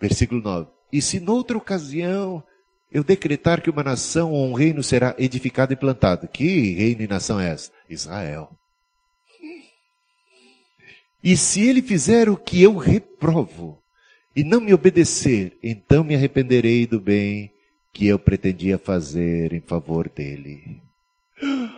versículo 0.00 0.42
9. 0.42 0.68
E 0.92 1.00
se 1.00 1.20
noutra 1.20 1.56
ocasião 1.56 2.42
eu 2.90 3.04
decretar 3.04 3.60
que 3.60 3.70
uma 3.70 3.84
nação 3.84 4.32
ou 4.32 4.46
um 4.46 4.54
reino 4.54 4.82
será 4.82 5.14
edificado 5.18 5.72
e 5.72 5.76
plantado, 5.76 6.26
que 6.26 6.74
reino 6.74 7.02
e 7.02 7.06
nação 7.06 7.38
é 7.38 7.50
essa? 7.50 7.70
Israel. 7.88 8.57
E 11.22 11.36
se 11.36 11.66
ele 11.68 11.82
fizer 11.82 12.28
o 12.28 12.36
que 12.36 12.62
eu 12.62 12.76
reprovo 12.76 13.82
e 14.34 14.44
não 14.44 14.60
me 14.60 14.72
obedecer, 14.72 15.56
então 15.62 16.04
me 16.04 16.14
arrependerei 16.14 16.86
do 16.86 17.00
bem 17.00 17.50
que 17.92 18.06
eu 18.06 18.18
pretendia 18.18 18.78
fazer 18.78 19.52
em 19.52 19.60
favor 19.60 20.08
dele. 20.08 20.80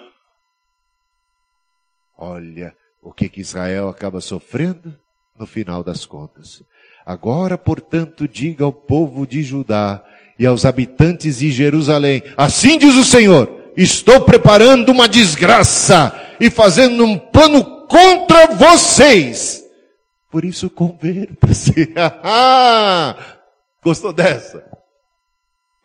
Olha 2.18 2.76
o 3.02 3.12
que, 3.12 3.28
que 3.28 3.40
Israel 3.40 3.88
acaba 3.88 4.20
sofrendo 4.20 4.94
no 5.38 5.46
final 5.46 5.82
das 5.82 6.04
contas. 6.04 6.62
Agora, 7.06 7.56
portanto, 7.56 8.28
diga 8.28 8.64
ao 8.64 8.72
povo 8.72 9.26
de 9.26 9.42
Judá 9.42 10.04
e 10.38 10.44
aos 10.44 10.66
habitantes 10.66 11.38
de 11.38 11.50
Jerusalém: 11.50 12.22
Assim 12.36 12.76
diz 12.76 12.94
o 12.94 13.04
Senhor, 13.04 13.72
estou 13.74 14.20
preparando 14.20 14.92
uma 14.92 15.08
desgraça 15.08 16.14
e 16.38 16.50
fazendo 16.50 17.04
um 17.04 17.18
plano 17.18 17.79
contra 17.90 18.46
vocês. 18.54 19.64
Por 20.30 20.44
isso, 20.44 20.70
converta-se. 20.70 21.92
Gostou 23.82 24.12
dessa? 24.12 24.64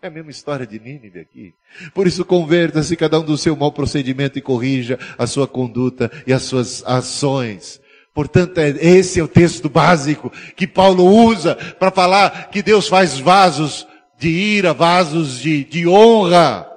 É 0.02 0.07
a 0.07 0.11
mesma 0.11 0.30
história 0.30 0.68
de 0.68 0.80
Nínive 0.80 1.19
aqui. 1.19 1.52
Por 1.95 2.06
isso, 2.06 2.23
converta-se 2.23 2.95
cada 2.95 3.19
um 3.19 3.23
do 3.23 3.36
seu 3.40 3.56
mau 3.56 3.72
procedimento 3.72 4.38
e 4.38 4.41
corrija 4.41 4.99
a 5.18 5.26
sua 5.26 5.48
conduta 5.48 6.11
e 6.27 6.32
as 6.32 6.44
suas 6.44 6.84
ações. 6.86 7.82
Portanto, 8.14 8.60
é, 8.60 8.69
esse 8.69 9.19
é 9.19 9.23
o 9.23 9.27
texto 9.27 9.68
básico 9.68 10.32
que 10.56 10.68
Paulo 10.68 11.03
usa 11.03 11.56
para 11.56 11.90
falar 11.90 12.49
que 12.49 12.61
Deus 12.61 12.88
faz 12.88 13.18
vasos 13.18 13.88
de 14.19 14.30
ira, 14.30 14.73
vasos 14.73 15.40
de, 15.40 15.64
de 15.64 15.88
honra. 15.88 16.69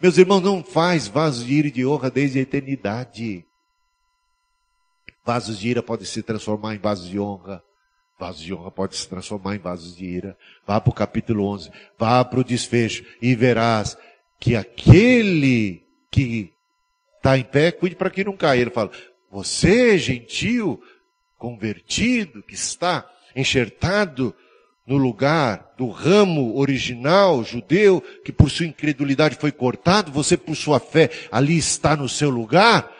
Meus 0.00 0.16
irmãos, 0.16 0.40
não 0.40 0.64
faz 0.64 1.06
vasos 1.06 1.44
de 1.44 1.52
ira 1.52 1.68
e 1.68 1.70
de 1.70 1.84
honra 1.84 2.10
desde 2.10 2.38
a 2.38 2.42
eternidade. 2.42 3.44
Vasos 5.24 5.58
de 5.58 5.68
ira 5.68 5.82
podem 5.82 6.06
se 6.06 6.22
transformar 6.22 6.74
em 6.74 6.78
vasos 6.78 7.08
de 7.08 7.18
honra. 7.18 7.62
Vasos 8.18 8.42
de 8.42 8.52
honra 8.52 8.70
pode 8.70 8.96
se 8.96 9.08
transformar 9.08 9.56
em 9.56 9.58
vasos 9.58 9.96
de 9.96 10.04
ira. 10.04 10.36
Vá 10.66 10.80
para 10.80 10.90
o 10.90 10.94
capítulo 10.94 11.44
11. 11.44 11.70
Vá 11.98 12.24
para 12.24 12.40
o 12.40 12.44
desfecho 12.44 13.04
e 13.20 13.34
verás 13.34 13.96
que 14.38 14.56
aquele 14.56 15.84
que 16.10 16.52
está 17.16 17.38
em 17.38 17.44
pé, 17.44 17.70
cuide 17.70 17.94
para 17.94 18.10
que 18.10 18.24
não 18.24 18.36
caia. 18.36 18.62
Ele 18.62 18.70
fala, 18.70 18.90
você, 19.30 19.98
gentil, 19.98 20.82
convertido, 21.38 22.42
que 22.42 22.54
está 22.54 23.08
enxertado 23.36 24.34
no 24.86 24.96
lugar 24.96 25.72
do 25.78 25.88
ramo 25.88 26.58
original 26.58 27.44
judeu, 27.44 28.02
que 28.24 28.32
por 28.32 28.50
sua 28.50 28.66
incredulidade 28.66 29.36
foi 29.36 29.52
cortado, 29.52 30.10
você 30.10 30.36
por 30.36 30.56
sua 30.56 30.80
fé 30.80 31.10
ali 31.30 31.56
está 31.56 31.94
no 31.94 32.08
seu 32.08 32.28
lugar, 32.28 32.90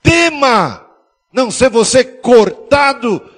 tema 0.00 0.86
não 1.32 1.50
ser 1.50 1.70
você 1.70 2.04
cortado 2.04 3.30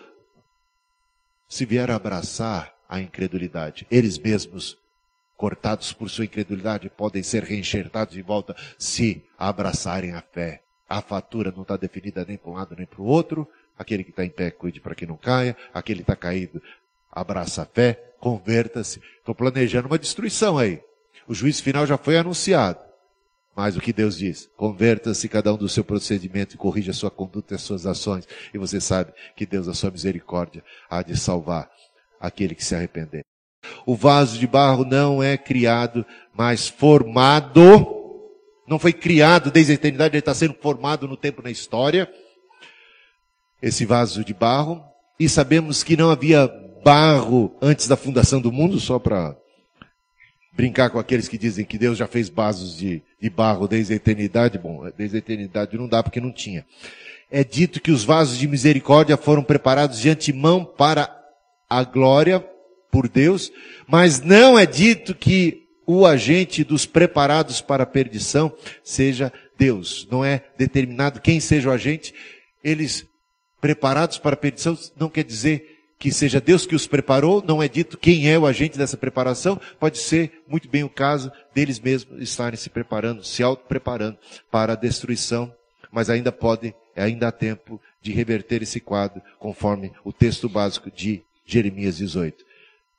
se 1.48 1.64
vier 1.64 1.90
abraçar 1.90 2.74
a 2.88 3.00
incredulidade. 3.00 3.86
Eles 3.90 4.18
mesmos, 4.18 4.76
cortados 5.36 5.92
por 5.92 6.10
sua 6.10 6.24
incredulidade, 6.24 6.90
podem 6.90 7.22
ser 7.22 7.44
reenxertados 7.44 8.14
de 8.14 8.22
volta 8.22 8.56
se 8.78 9.24
abraçarem 9.38 10.14
a 10.14 10.20
fé. 10.20 10.62
A 10.88 11.00
fatura 11.00 11.52
não 11.54 11.62
está 11.62 11.76
definida 11.76 12.24
nem 12.26 12.36
para 12.36 12.50
um 12.50 12.54
lado 12.54 12.74
nem 12.76 12.86
para 12.86 13.00
o 13.00 13.04
outro. 13.04 13.48
Aquele 13.78 14.04
que 14.04 14.10
está 14.10 14.24
em 14.24 14.30
pé, 14.30 14.50
cuide 14.50 14.80
para 14.80 14.94
que 14.94 15.06
não 15.06 15.16
caia. 15.16 15.56
Aquele 15.72 16.00
que 16.00 16.10
está 16.10 16.16
caído, 16.16 16.62
abraça 17.10 17.62
a 17.62 17.66
fé, 17.66 18.14
converta-se. 18.20 19.00
Estou 19.18 19.34
planejando 19.34 19.88
uma 19.88 19.98
destruição 19.98 20.58
aí. 20.58 20.80
O 21.26 21.34
juízo 21.34 21.62
final 21.62 21.86
já 21.86 21.96
foi 21.96 22.16
anunciado. 22.16 22.78
Mas 23.56 23.76
o 23.76 23.80
que 23.80 23.92
Deus 23.92 24.18
diz? 24.18 24.50
Converta-se 24.56 25.28
cada 25.28 25.52
um 25.54 25.56
do 25.56 25.68
seu 25.68 25.84
procedimento 25.84 26.54
e 26.54 26.58
corrija 26.58 26.90
a 26.90 26.94
sua 26.94 27.10
conduta 27.10 27.54
e 27.54 27.56
as 27.56 27.62
suas 27.62 27.86
ações. 27.86 28.26
E 28.52 28.58
você 28.58 28.80
sabe 28.80 29.12
que 29.36 29.46
Deus, 29.46 29.68
a 29.68 29.74
sua 29.74 29.90
misericórdia, 29.90 30.64
há 30.90 31.02
de 31.02 31.16
salvar 31.16 31.70
aquele 32.20 32.54
que 32.54 32.64
se 32.64 32.74
arrepender. 32.74 33.24
O 33.86 33.94
vaso 33.94 34.38
de 34.38 34.46
barro 34.46 34.84
não 34.84 35.22
é 35.22 35.36
criado, 35.36 36.04
mas 36.34 36.68
formado. 36.68 37.62
Não 38.66 38.78
foi 38.78 38.92
criado 38.92 39.50
desde 39.50 39.72
a 39.72 39.74
eternidade, 39.74 40.14
ele 40.14 40.20
está 40.20 40.34
sendo 40.34 40.54
formado 40.54 41.06
no 41.06 41.16
tempo 41.16 41.42
na 41.42 41.50
história. 41.50 42.10
Esse 43.62 43.86
vaso 43.86 44.24
de 44.24 44.34
barro. 44.34 44.82
E 45.18 45.28
sabemos 45.28 45.84
que 45.84 45.96
não 45.96 46.10
havia 46.10 46.48
barro 46.84 47.56
antes 47.62 47.86
da 47.86 47.96
fundação 47.96 48.40
do 48.40 48.50
mundo, 48.50 48.80
só 48.80 48.98
para 48.98 49.36
brincar 50.56 50.90
com 50.90 50.98
aqueles 50.98 51.28
que 51.28 51.36
dizem 51.36 51.64
que 51.64 51.76
Deus 51.76 51.98
já 51.98 52.06
fez 52.06 52.28
vasos 52.28 52.76
de, 52.76 53.02
de 53.20 53.30
barro 53.30 53.66
desde 53.66 53.92
a 53.92 53.96
eternidade. 53.96 54.58
Bom, 54.58 54.88
desde 54.96 55.16
a 55.16 55.18
eternidade 55.18 55.76
não 55.76 55.88
dá 55.88 56.02
porque 56.02 56.20
não 56.20 56.32
tinha. 56.32 56.64
É 57.30 57.42
dito 57.42 57.80
que 57.80 57.90
os 57.90 58.04
vasos 58.04 58.38
de 58.38 58.46
misericórdia 58.46 59.16
foram 59.16 59.42
preparados 59.42 59.98
de 59.98 60.08
antemão 60.08 60.64
para 60.64 61.10
a 61.68 61.82
glória 61.82 62.44
por 62.90 63.08
Deus, 63.08 63.50
mas 63.88 64.20
não 64.20 64.58
é 64.58 64.64
dito 64.64 65.14
que 65.14 65.64
o 65.86 66.06
agente 66.06 66.62
dos 66.62 66.86
preparados 66.86 67.60
para 67.60 67.82
a 67.82 67.86
perdição 67.86 68.52
seja 68.82 69.32
Deus. 69.58 70.06
Não 70.10 70.24
é 70.24 70.44
determinado 70.56 71.20
quem 71.20 71.40
seja 71.40 71.68
o 71.68 71.72
agente. 71.72 72.14
Eles 72.62 73.04
preparados 73.60 74.18
para 74.18 74.34
a 74.34 74.38
perdição 74.38 74.78
não 74.96 75.08
quer 75.08 75.24
dizer 75.24 75.73
que 76.04 76.12
seja 76.12 76.38
Deus 76.38 76.66
que 76.66 76.74
os 76.74 76.86
preparou, 76.86 77.42
não 77.42 77.62
é 77.62 77.66
dito 77.66 77.96
quem 77.96 78.30
é 78.30 78.38
o 78.38 78.44
agente 78.44 78.76
dessa 78.76 78.94
preparação, 78.94 79.58
pode 79.80 79.96
ser 79.96 80.42
muito 80.46 80.68
bem 80.68 80.84
o 80.84 80.88
caso 80.90 81.32
deles 81.54 81.80
mesmos 81.80 82.20
estarem 82.20 82.58
se 82.58 82.68
preparando, 82.68 83.24
se 83.24 83.42
auto-preparando 83.42 84.18
para 84.50 84.74
a 84.74 84.76
destruição, 84.76 85.50
mas 85.90 86.10
ainda 86.10 86.30
pode, 86.30 86.74
ainda 86.94 87.28
há 87.28 87.32
tempo 87.32 87.80
de 88.02 88.12
reverter 88.12 88.62
esse 88.62 88.80
quadro, 88.80 89.22
conforme 89.38 89.92
o 90.04 90.12
texto 90.12 90.46
básico 90.46 90.90
de 90.90 91.22
Jeremias 91.46 91.96
18. 91.96 92.44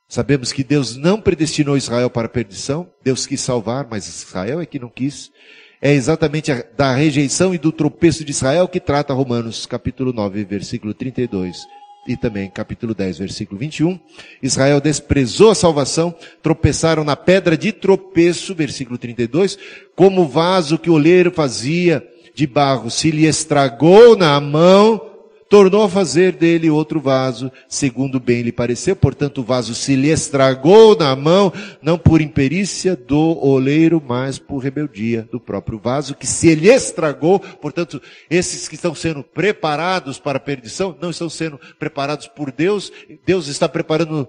Sabemos 0.07 0.51
que 0.51 0.63
Deus 0.63 0.95
não 0.95 1.21
predestinou 1.21 1.77
Israel 1.77 2.09
para 2.09 2.25
a 2.25 2.29
perdição, 2.29 2.89
Deus 3.03 3.27
quis 3.27 3.39
salvar, 3.39 3.85
mas 3.87 4.07
Israel 4.07 4.59
é 4.59 4.65
que 4.65 4.79
não 4.79 4.89
quis. 4.89 5.31
É 5.79 5.93
exatamente 5.93 6.51
da 6.75 6.95
rejeição 6.95 7.53
e 7.53 7.59
do 7.59 7.71
tropeço 7.71 8.25
de 8.25 8.31
Israel 8.31 8.67
que 8.67 8.79
trata 8.79 9.13
Romanos 9.13 9.67
capítulo 9.67 10.11
9, 10.11 10.43
versículo 10.43 10.91
32 10.91 11.67
e 12.07 12.15
também 12.15 12.49
capítulo 12.49 12.93
10, 12.93 13.17
versículo 13.17 13.59
21. 13.59 13.99
Israel 14.41 14.79
desprezou 14.79 15.51
a 15.51 15.55
salvação, 15.55 16.13
tropeçaram 16.41 17.03
na 17.03 17.15
pedra 17.15 17.57
de 17.57 17.71
tropeço, 17.71 18.53
versículo 18.53 18.97
32, 18.97 19.57
como 19.95 20.21
o 20.21 20.27
vaso 20.27 20.77
que 20.77 20.89
o 20.89 20.93
oleiro 20.93 21.31
fazia 21.31 22.05
de 22.33 22.45
barro 22.45 22.91
se 22.91 23.09
lhe 23.09 23.25
estragou 23.25 24.15
na 24.15 24.39
mão, 24.39 25.14
tornou 25.55 25.83
a 25.83 25.89
fazer 25.89 26.33
dele 26.33 26.69
outro 26.69 26.99
vaso, 26.99 27.49
segundo 27.69 28.19
bem 28.19 28.41
lhe 28.41 28.51
pareceu. 28.51 28.93
Portanto, 28.93 29.39
o 29.39 29.43
vaso 29.45 29.73
se 29.73 29.95
lhe 29.95 30.09
estragou 30.09 30.97
na 30.97 31.15
mão, 31.15 31.49
não 31.81 31.97
por 31.97 32.19
imperícia 32.19 32.93
do 32.93 33.39
oleiro, 33.41 34.03
mas 34.05 34.37
por 34.37 34.57
rebeldia 34.57 35.25
do 35.31 35.39
próprio 35.39 35.79
vaso, 35.79 36.13
que 36.13 36.27
se 36.27 36.53
lhe 36.53 36.67
estragou. 36.67 37.39
Portanto, 37.39 38.01
esses 38.29 38.67
que 38.67 38.75
estão 38.75 38.93
sendo 38.93 39.23
preparados 39.23 40.19
para 40.19 40.39
a 40.39 40.41
perdição, 40.41 40.93
não 41.01 41.09
estão 41.09 41.29
sendo 41.29 41.57
preparados 41.79 42.27
por 42.27 42.51
Deus. 42.51 42.91
Deus 43.25 43.47
está 43.47 43.69
preparando 43.69 44.27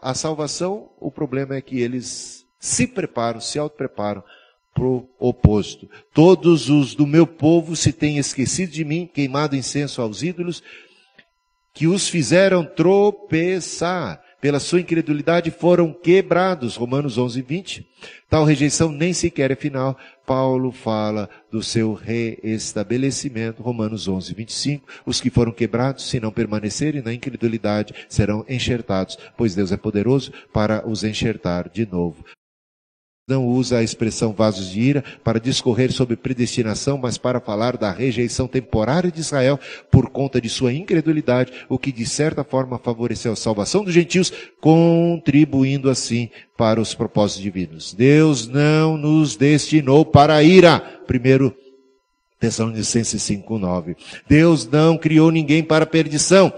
a 0.00 0.14
salvação. 0.14 0.88
O 1.00 1.10
problema 1.10 1.56
é 1.56 1.60
que 1.60 1.80
eles 1.80 2.46
se 2.60 2.86
preparam, 2.86 3.40
se 3.40 3.58
auto-preparam 3.58 4.22
pro 4.74 5.08
oposto. 5.18 5.88
Todos 6.12 6.68
os 6.68 6.94
do 6.94 7.06
meu 7.06 7.26
povo 7.26 7.76
se 7.76 7.92
têm 7.92 8.18
esquecido 8.18 8.72
de 8.72 8.84
mim, 8.84 9.08
queimado 9.12 9.56
incenso 9.56 10.00
aos 10.00 10.22
ídolos, 10.22 10.62
que 11.74 11.86
os 11.86 12.08
fizeram 12.08 12.64
tropeçar. 12.64 14.20
Pela 14.40 14.58
sua 14.58 14.80
incredulidade 14.80 15.52
foram 15.52 15.92
quebrados. 15.92 16.74
Romanos 16.74 17.16
11, 17.16 17.40
20. 17.42 17.86
Tal 18.28 18.44
rejeição 18.44 18.90
nem 18.90 19.12
sequer 19.12 19.52
é 19.52 19.54
final. 19.54 19.96
Paulo 20.26 20.72
fala 20.72 21.30
do 21.48 21.62
seu 21.62 21.92
reestabelecimento. 21.92 23.62
Romanos 23.62 24.08
11, 24.08 24.34
25. 24.34 24.88
Os 25.06 25.20
que 25.20 25.30
foram 25.30 25.52
quebrados, 25.52 26.10
se 26.10 26.18
não 26.18 26.32
permanecerem 26.32 27.02
na 27.02 27.14
incredulidade, 27.14 27.94
serão 28.08 28.44
enxertados, 28.48 29.16
pois 29.36 29.54
Deus 29.54 29.70
é 29.70 29.76
poderoso 29.76 30.32
para 30.52 30.88
os 30.88 31.04
enxertar 31.04 31.68
de 31.68 31.86
novo 31.86 32.24
não 33.28 33.46
usa 33.46 33.78
a 33.78 33.82
expressão 33.82 34.32
vasos 34.32 34.70
de 34.70 34.80
ira 34.80 35.04
para 35.22 35.38
discorrer 35.38 35.92
sobre 35.92 36.16
predestinação, 36.16 36.98
mas 36.98 37.16
para 37.16 37.40
falar 37.40 37.76
da 37.76 37.92
rejeição 37.92 38.48
temporária 38.48 39.12
de 39.12 39.20
Israel 39.20 39.60
por 39.90 40.10
conta 40.10 40.40
de 40.40 40.48
sua 40.48 40.72
incredulidade, 40.72 41.52
o 41.68 41.78
que 41.78 41.92
de 41.92 42.04
certa 42.04 42.42
forma 42.42 42.78
favoreceu 42.78 43.32
a 43.32 43.36
salvação 43.36 43.84
dos 43.84 43.94
gentios, 43.94 44.32
contribuindo 44.60 45.88
assim 45.88 46.30
para 46.56 46.80
os 46.80 46.94
propósitos 46.94 47.42
divinos. 47.42 47.94
Deus 47.94 48.48
não 48.48 48.96
nos 48.96 49.36
destinou 49.36 50.04
para 50.04 50.34
a 50.34 50.42
ira. 50.42 50.80
Primeiro 51.06 51.56
Tessalonicenses 52.40 53.22
5:9. 53.22 53.96
Deus 54.28 54.66
não 54.66 54.98
criou 54.98 55.30
ninguém 55.30 55.62
para 55.62 55.86
perdição, 55.86 56.52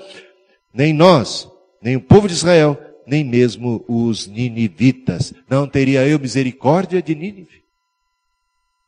nem 0.73 0.95
nós, 0.95 1.47
nem 1.83 1.95
o 1.95 2.01
povo 2.01 2.27
de 2.27 2.33
Israel, 2.33 2.79
nem 3.07 3.25
mesmo 3.25 3.85
os 3.89 4.27
ninivitas. 4.27 5.33
Não 5.49 5.69
teria 5.69 6.07
eu 6.07 6.19
misericórdia 6.19 7.03
de 7.03 7.15
Nínive? 7.15 7.63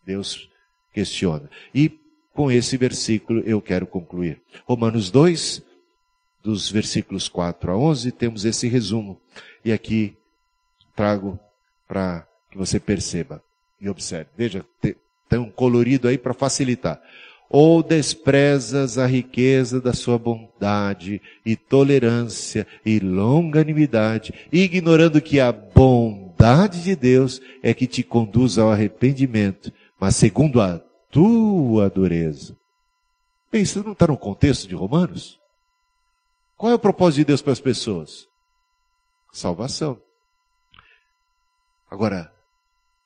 Deus 0.04 0.48
questiona. 0.92 1.50
E 1.74 1.90
com 2.32 2.50
esse 2.50 2.76
versículo 2.76 3.40
eu 3.40 3.60
quero 3.60 3.86
concluir. 3.86 4.40
Romanos 4.64 5.10
2, 5.10 5.62
dos 6.42 6.70
versículos 6.70 7.28
4 7.28 7.72
a 7.72 7.76
11, 7.76 8.12
temos 8.12 8.44
esse 8.44 8.68
resumo. 8.68 9.20
E 9.64 9.72
aqui 9.72 10.16
trago 10.94 11.38
para 11.88 12.26
que 12.50 12.56
você 12.56 12.78
perceba 12.78 13.42
e 13.80 13.88
observe. 13.88 14.30
Veja, 14.36 14.64
tão 15.28 15.50
colorido 15.50 16.08
aí 16.08 16.16
para 16.16 16.32
facilitar 16.32 17.02
ou 17.48 17.82
desprezas 17.82 18.98
a 18.98 19.06
riqueza 19.06 19.80
da 19.80 19.92
sua 19.92 20.18
bondade 20.18 21.20
e 21.44 21.56
tolerância 21.56 22.66
e 22.84 22.98
longanimidade, 22.98 24.34
ignorando 24.52 25.20
que 25.20 25.40
a 25.40 25.52
bondade 25.52 26.82
de 26.82 26.96
Deus 26.96 27.40
é 27.62 27.72
que 27.72 27.86
te 27.86 28.02
conduz 28.02 28.58
ao 28.58 28.70
arrependimento, 28.70 29.72
mas 29.98 30.16
segundo 30.16 30.60
a 30.60 30.80
tua 31.10 31.88
dureza. 31.88 32.56
Bem, 33.50 33.62
isso 33.62 33.82
não 33.82 33.92
está 33.92 34.06
no 34.06 34.16
contexto 34.16 34.68
de 34.68 34.74
Romanos? 34.74 35.38
Qual 36.56 36.72
é 36.72 36.74
o 36.74 36.78
propósito 36.78 37.18
de 37.18 37.24
Deus 37.26 37.42
para 37.42 37.52
as 37.52 37.60
pessoas? 37.60 38.28
Salvação. 39.32 40.00
Agora, 41.90 42.32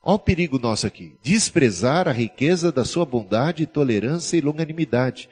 Olha 0.02 0.14
o 0.14 0.18
perigo 0.18 0.58
nosso 0.58 0.86
aqui. 0.86 1.16
Desprezar 1.22 2.08
a 2.08 2.12
riqueza 2.12 2.72
da 2.72 2.84
sua 2.84 3.04
bondade, 3.04 3.66
tolerância 3.66 4.36
e 4.36 4.40
longanimidade, 4.40 5.28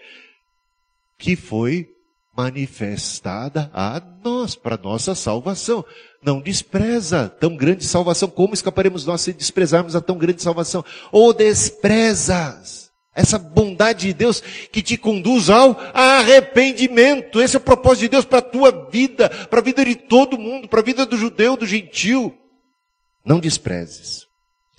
que 1.17 1.35
foi 1.35 1.91
manifestada 2.37 3.71
a 3.75 4.01
nós, 4.23 4.55
para 4.55 4.77
nossa 4.77 5.15
salvação. 5.15 5.85
Não 6.23 6.41
despreza 6.41 7.29
tão 7.29 7.57
grande 7.57 7.85
salvação. 7.85 8.29
Como 8.29 8.55
escaparemos 8.55 9.05
nós 9.05 9.23
se 9.23 9.33
desprezarmos 9.33 9.97
a 9.97 10.01
tão 10.01 10.17
grande 10.17 10.43
salvação? 10.43 10.85
Ou 11.11 11.33
desprezas 11.33 12.93
essa 13.13 13.37
bondade 13.37 14.07
de 14.07 14.13
Deus 14.13 14.41
que 14.71 14.81
te 14.81 14.97
conduz 14.97 15.51
ao 15.51 15.77
arrependimento. 15.93 17.41
Esse 17.41 17.57
é 17.57 17.59
o 17.59 17.63
propósito 17.63 18.03
de 18.03 18.09
Deus 18.11 18.25
para 18.25 18.39
a 18.39 18.43
tua 18.43 18.89
vida, 18.89 19.29
para 19.29 19.59
a 19.59 19.63
vida 19.63 19.85
de 19.85 19.97
todo 19.97 20.39
mundo, 20.39 20.69
para 20.69 20.79
a 20.79 20.85
vida 20.85 21.05
do 21.05 21.17
judeu, 21.17 21.57
do 21.57 21.67
gentil. 21.67 22.33
Não 23.25 23.41
desprezes. 23.41 24.28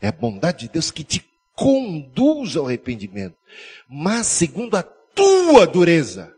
É 0.01 0.07
a 0.07 0.11
bondade 0.11 0.67
de 0.67 0.73
Deus 0.73 0.91
que 0.91 1.03
te 1.03 1.26
conduz 1.55 2.55
ao 2.55 2.67
arrependimento, 2.67 3.35
mas 3.89 4.27
segundo 4.27 4.77
a 4.77 4.84
tua 4.84 5.67
dureza. 5.67 6.34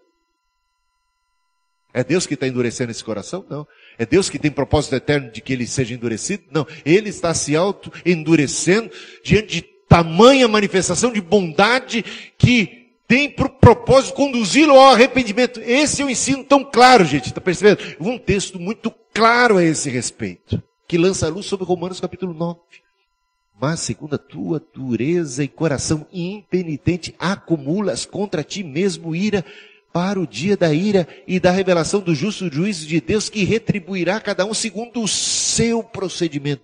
É 1.94 2.04
Deus 2.04 2.26
que 2.26 2.34
está 2.34 2.48
endurecendo 2.48 2.90
esse 2.90 3.04
coração? 3.04 3.46
Não. 3.50 3.68
É 4.00 4.06
Deus 4.06 4.30
que 4.30 4.40
tem 4.40 4.50
propósito 4.50 4.96
eterno 4.96 5.30
de 5.30 5.42
que 5.42 5.52
ele 5.52 5.68
seja 5.68 5.94
endurecido? 5.94 6.44
Não. 6.50 6.66
Ele 6.86 7.10
está 7.10 7.34
se 7.34 7.56
auto-endurecendo 7.56 8.90
diante 9.24 9.48
de 9.48 9.62
tamanha 9.90 10.48
manifestação 10.48 11.12
de 11.12 11.20
bondade 11.20 12.04
que 12.38 12.96
tem 13.08 13.30
por 13.30 13.50
propósito 13.50 14.14
conduzi-lo 14.14 14.72
ao 14.72 14.92
arrependimento. 14.92 15.60
Esse 15.60 16.02
é 16.02 16.06
o 16.06 16.08
um 16.08 16.12
ensino 16.12 16.46
tão 16.46 16.64
claro, 16.64 17.04
gente. 17.04 17.28
Está 17.28 17.42
percebendo? 17.42 17.98
Um 18.00 18.18
texto 18.18 18.58
muito 18.58 18.90
claro 19.14 19.58
a 19.58 19.64
esse 19.64 19.90
respeito, 19.90 20.64
que 20.88 20.98
lança 20.98 21.28
a 21.28 21.30
luz 21.30 21.46
sobre 21.46 21.66
Romanos 21.66 22.00
capítulo 22.00 22.34
9 22.34 22.58
mas 23.62 23.80
segundo 23.82 24.16
a 24.16 24.18
tua 24.18 24.60
dureza 24.74 25.44
e 25.44 25.48
coração 25.48 26.08
impenitente, 26.12 27.14
acumulas 27.20 28.06
contra 28.06 28.44
ti 28.44 28.64
mesmo 28.64 29.16
ira 29.16 29.46
para 29.94 30.20
o 30.20 30.26
dia 30.26 30.58
da 30.58 30.74
ira 30.74 31.08
e 31.28 31.40
da 31.40 31.52
revelação 31.52 32.00
do 32.00 32.16
justo 32.16 32.52
juízo 32.52 32.88
de 32.88 33.00
Deus 33.00 33.30
que 33.30 33.44
retribuirá 33.44 34.20
cada 34.20 34.46
um 34.46 34.54
segundo 34.56 35.04
o 35.04 35.08
seu 35.08 35.84
procedimento. 35.84 36.64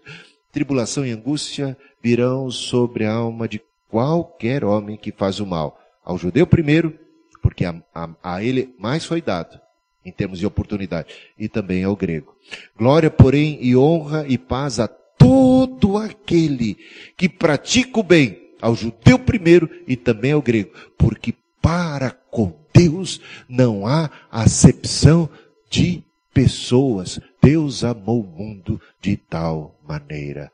Tribulação 0.51 1.05
e 1.05 1.11
angústia 1.11 1.77
virão 2.01 2.49
sobre 2.49 3.05
a 3.05 3.13
alma 3.13 3.47
de 3.47 3.61
qualquer 3.87 4.65
homem 4.65 4.97
que 4.97 5.11
faz 5.11 5.39
o 5.39 5.45
mal. 5.45 5.79
Ao 6.03 6.17
judeu 6.17 6.47
primeiro, 6.47 6.97
porque 7.43 7.63
a, 7.63 7.75
a, 7.93 8.09
a 8.23 8.43
ele 8.43 8.73
mais 8.79 9.05
foi 9.05 9.21
dado, 9.21 9.59
em 10.03 10.11
termos 10.11 10.39
de 10.39 10.47
oportunidade, 10.47 11.13
e 11.37 11.47
também 11.47 11.83
ao 11.83 11.95
grego. 11.95 12.35
Glória, 12.75 13.11
porém, 13.11 13.59
e 13.61 13.77
honra 13.77 14.25
e 14.27 14.35
paz 14.35 14.79
a 14.79 14.87
todo 15.27 15.97
aquele 15.97 16.77
que 17.17 17.27
pratica 17.27 17.99
o 17.99 18.03
bem, 18.03 18.53
ao 18.61 18.73
judeu 18.73 19.19
primeiro 19.19 19.69
e 19.85 19.97
também 19.97 20.31
ao 20.31 20.41
grego, 20.41 20.71
porque 20.97 21.33
para 21.61 22.11
com 22.11 22.57
Deus 22.73 23.19
não 23.49 23.85
há 23.85 24.09
acepção 24.31 25.29
de 25.69 26.01
pessoas. 26.33 27.19
Deus 27.41 27.83
amou 27.83 28.21
o 28.21 28.27
mundo 28.27 28.81
de 29.01 29.17
tal 29.17 29.77
maneira. 29.85 30.49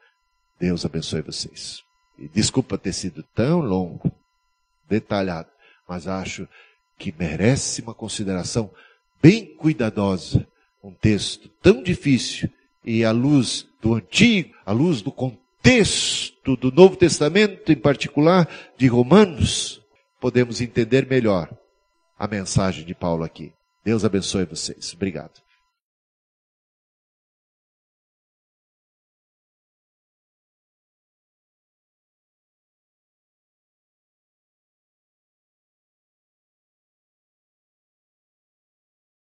Deus 0.59 0.83
abençoe 0.85 1.21
vocês. 1.21 1.83
E 2.17 2.27
desculpa 2.27 2.77
ter 2.77 2.93
sido 2.93 3.23
tão 3.35 3.59
longo, 3.59 4.11
detalhado, 4.89 5.49
mas 5.87 6.07
acho 6.07 6.47
que 6.97 7.13
merece 7.17 7.81
uma 7.81 7.93
consideração 7.93 8.71
bem 9.21 9.55
cuidadosa. 9.55 10.47
Um 10.83 10.93
texto 10.93 11.47
tão 11.61 11.83
difícil 11.83 12.49
e 12.83 13.03
à 13.05 13.11
luz 13.11 13.67
do 13.81 13.93
Antigo, 13.95 14.53
à 14.65 14.71
luz 14.71 15.01
do 15.01 15.11
contexto 15.11 16.55
do 16.55 16.71
Novo 16.71 16.95
Testamento, 16.95 17.71
em 17.71 17.75
particular 17.75 18.49
de 18.77 18.87
Romanos, 18.87 19.81
podemos 20.19 20.61
entender 20.61 21.07
melhor 21.07 21.49
a 22.17 22.27
mensagem 22.27 22.85
de 22.85 22.93
Paulo 22.93 23.23
aqui. 23.23 23.53
Deus 23.83 24.05
abençoe 24.05 24.45
vocês. 24.45 24.93
Obrigado. 24.93 25.41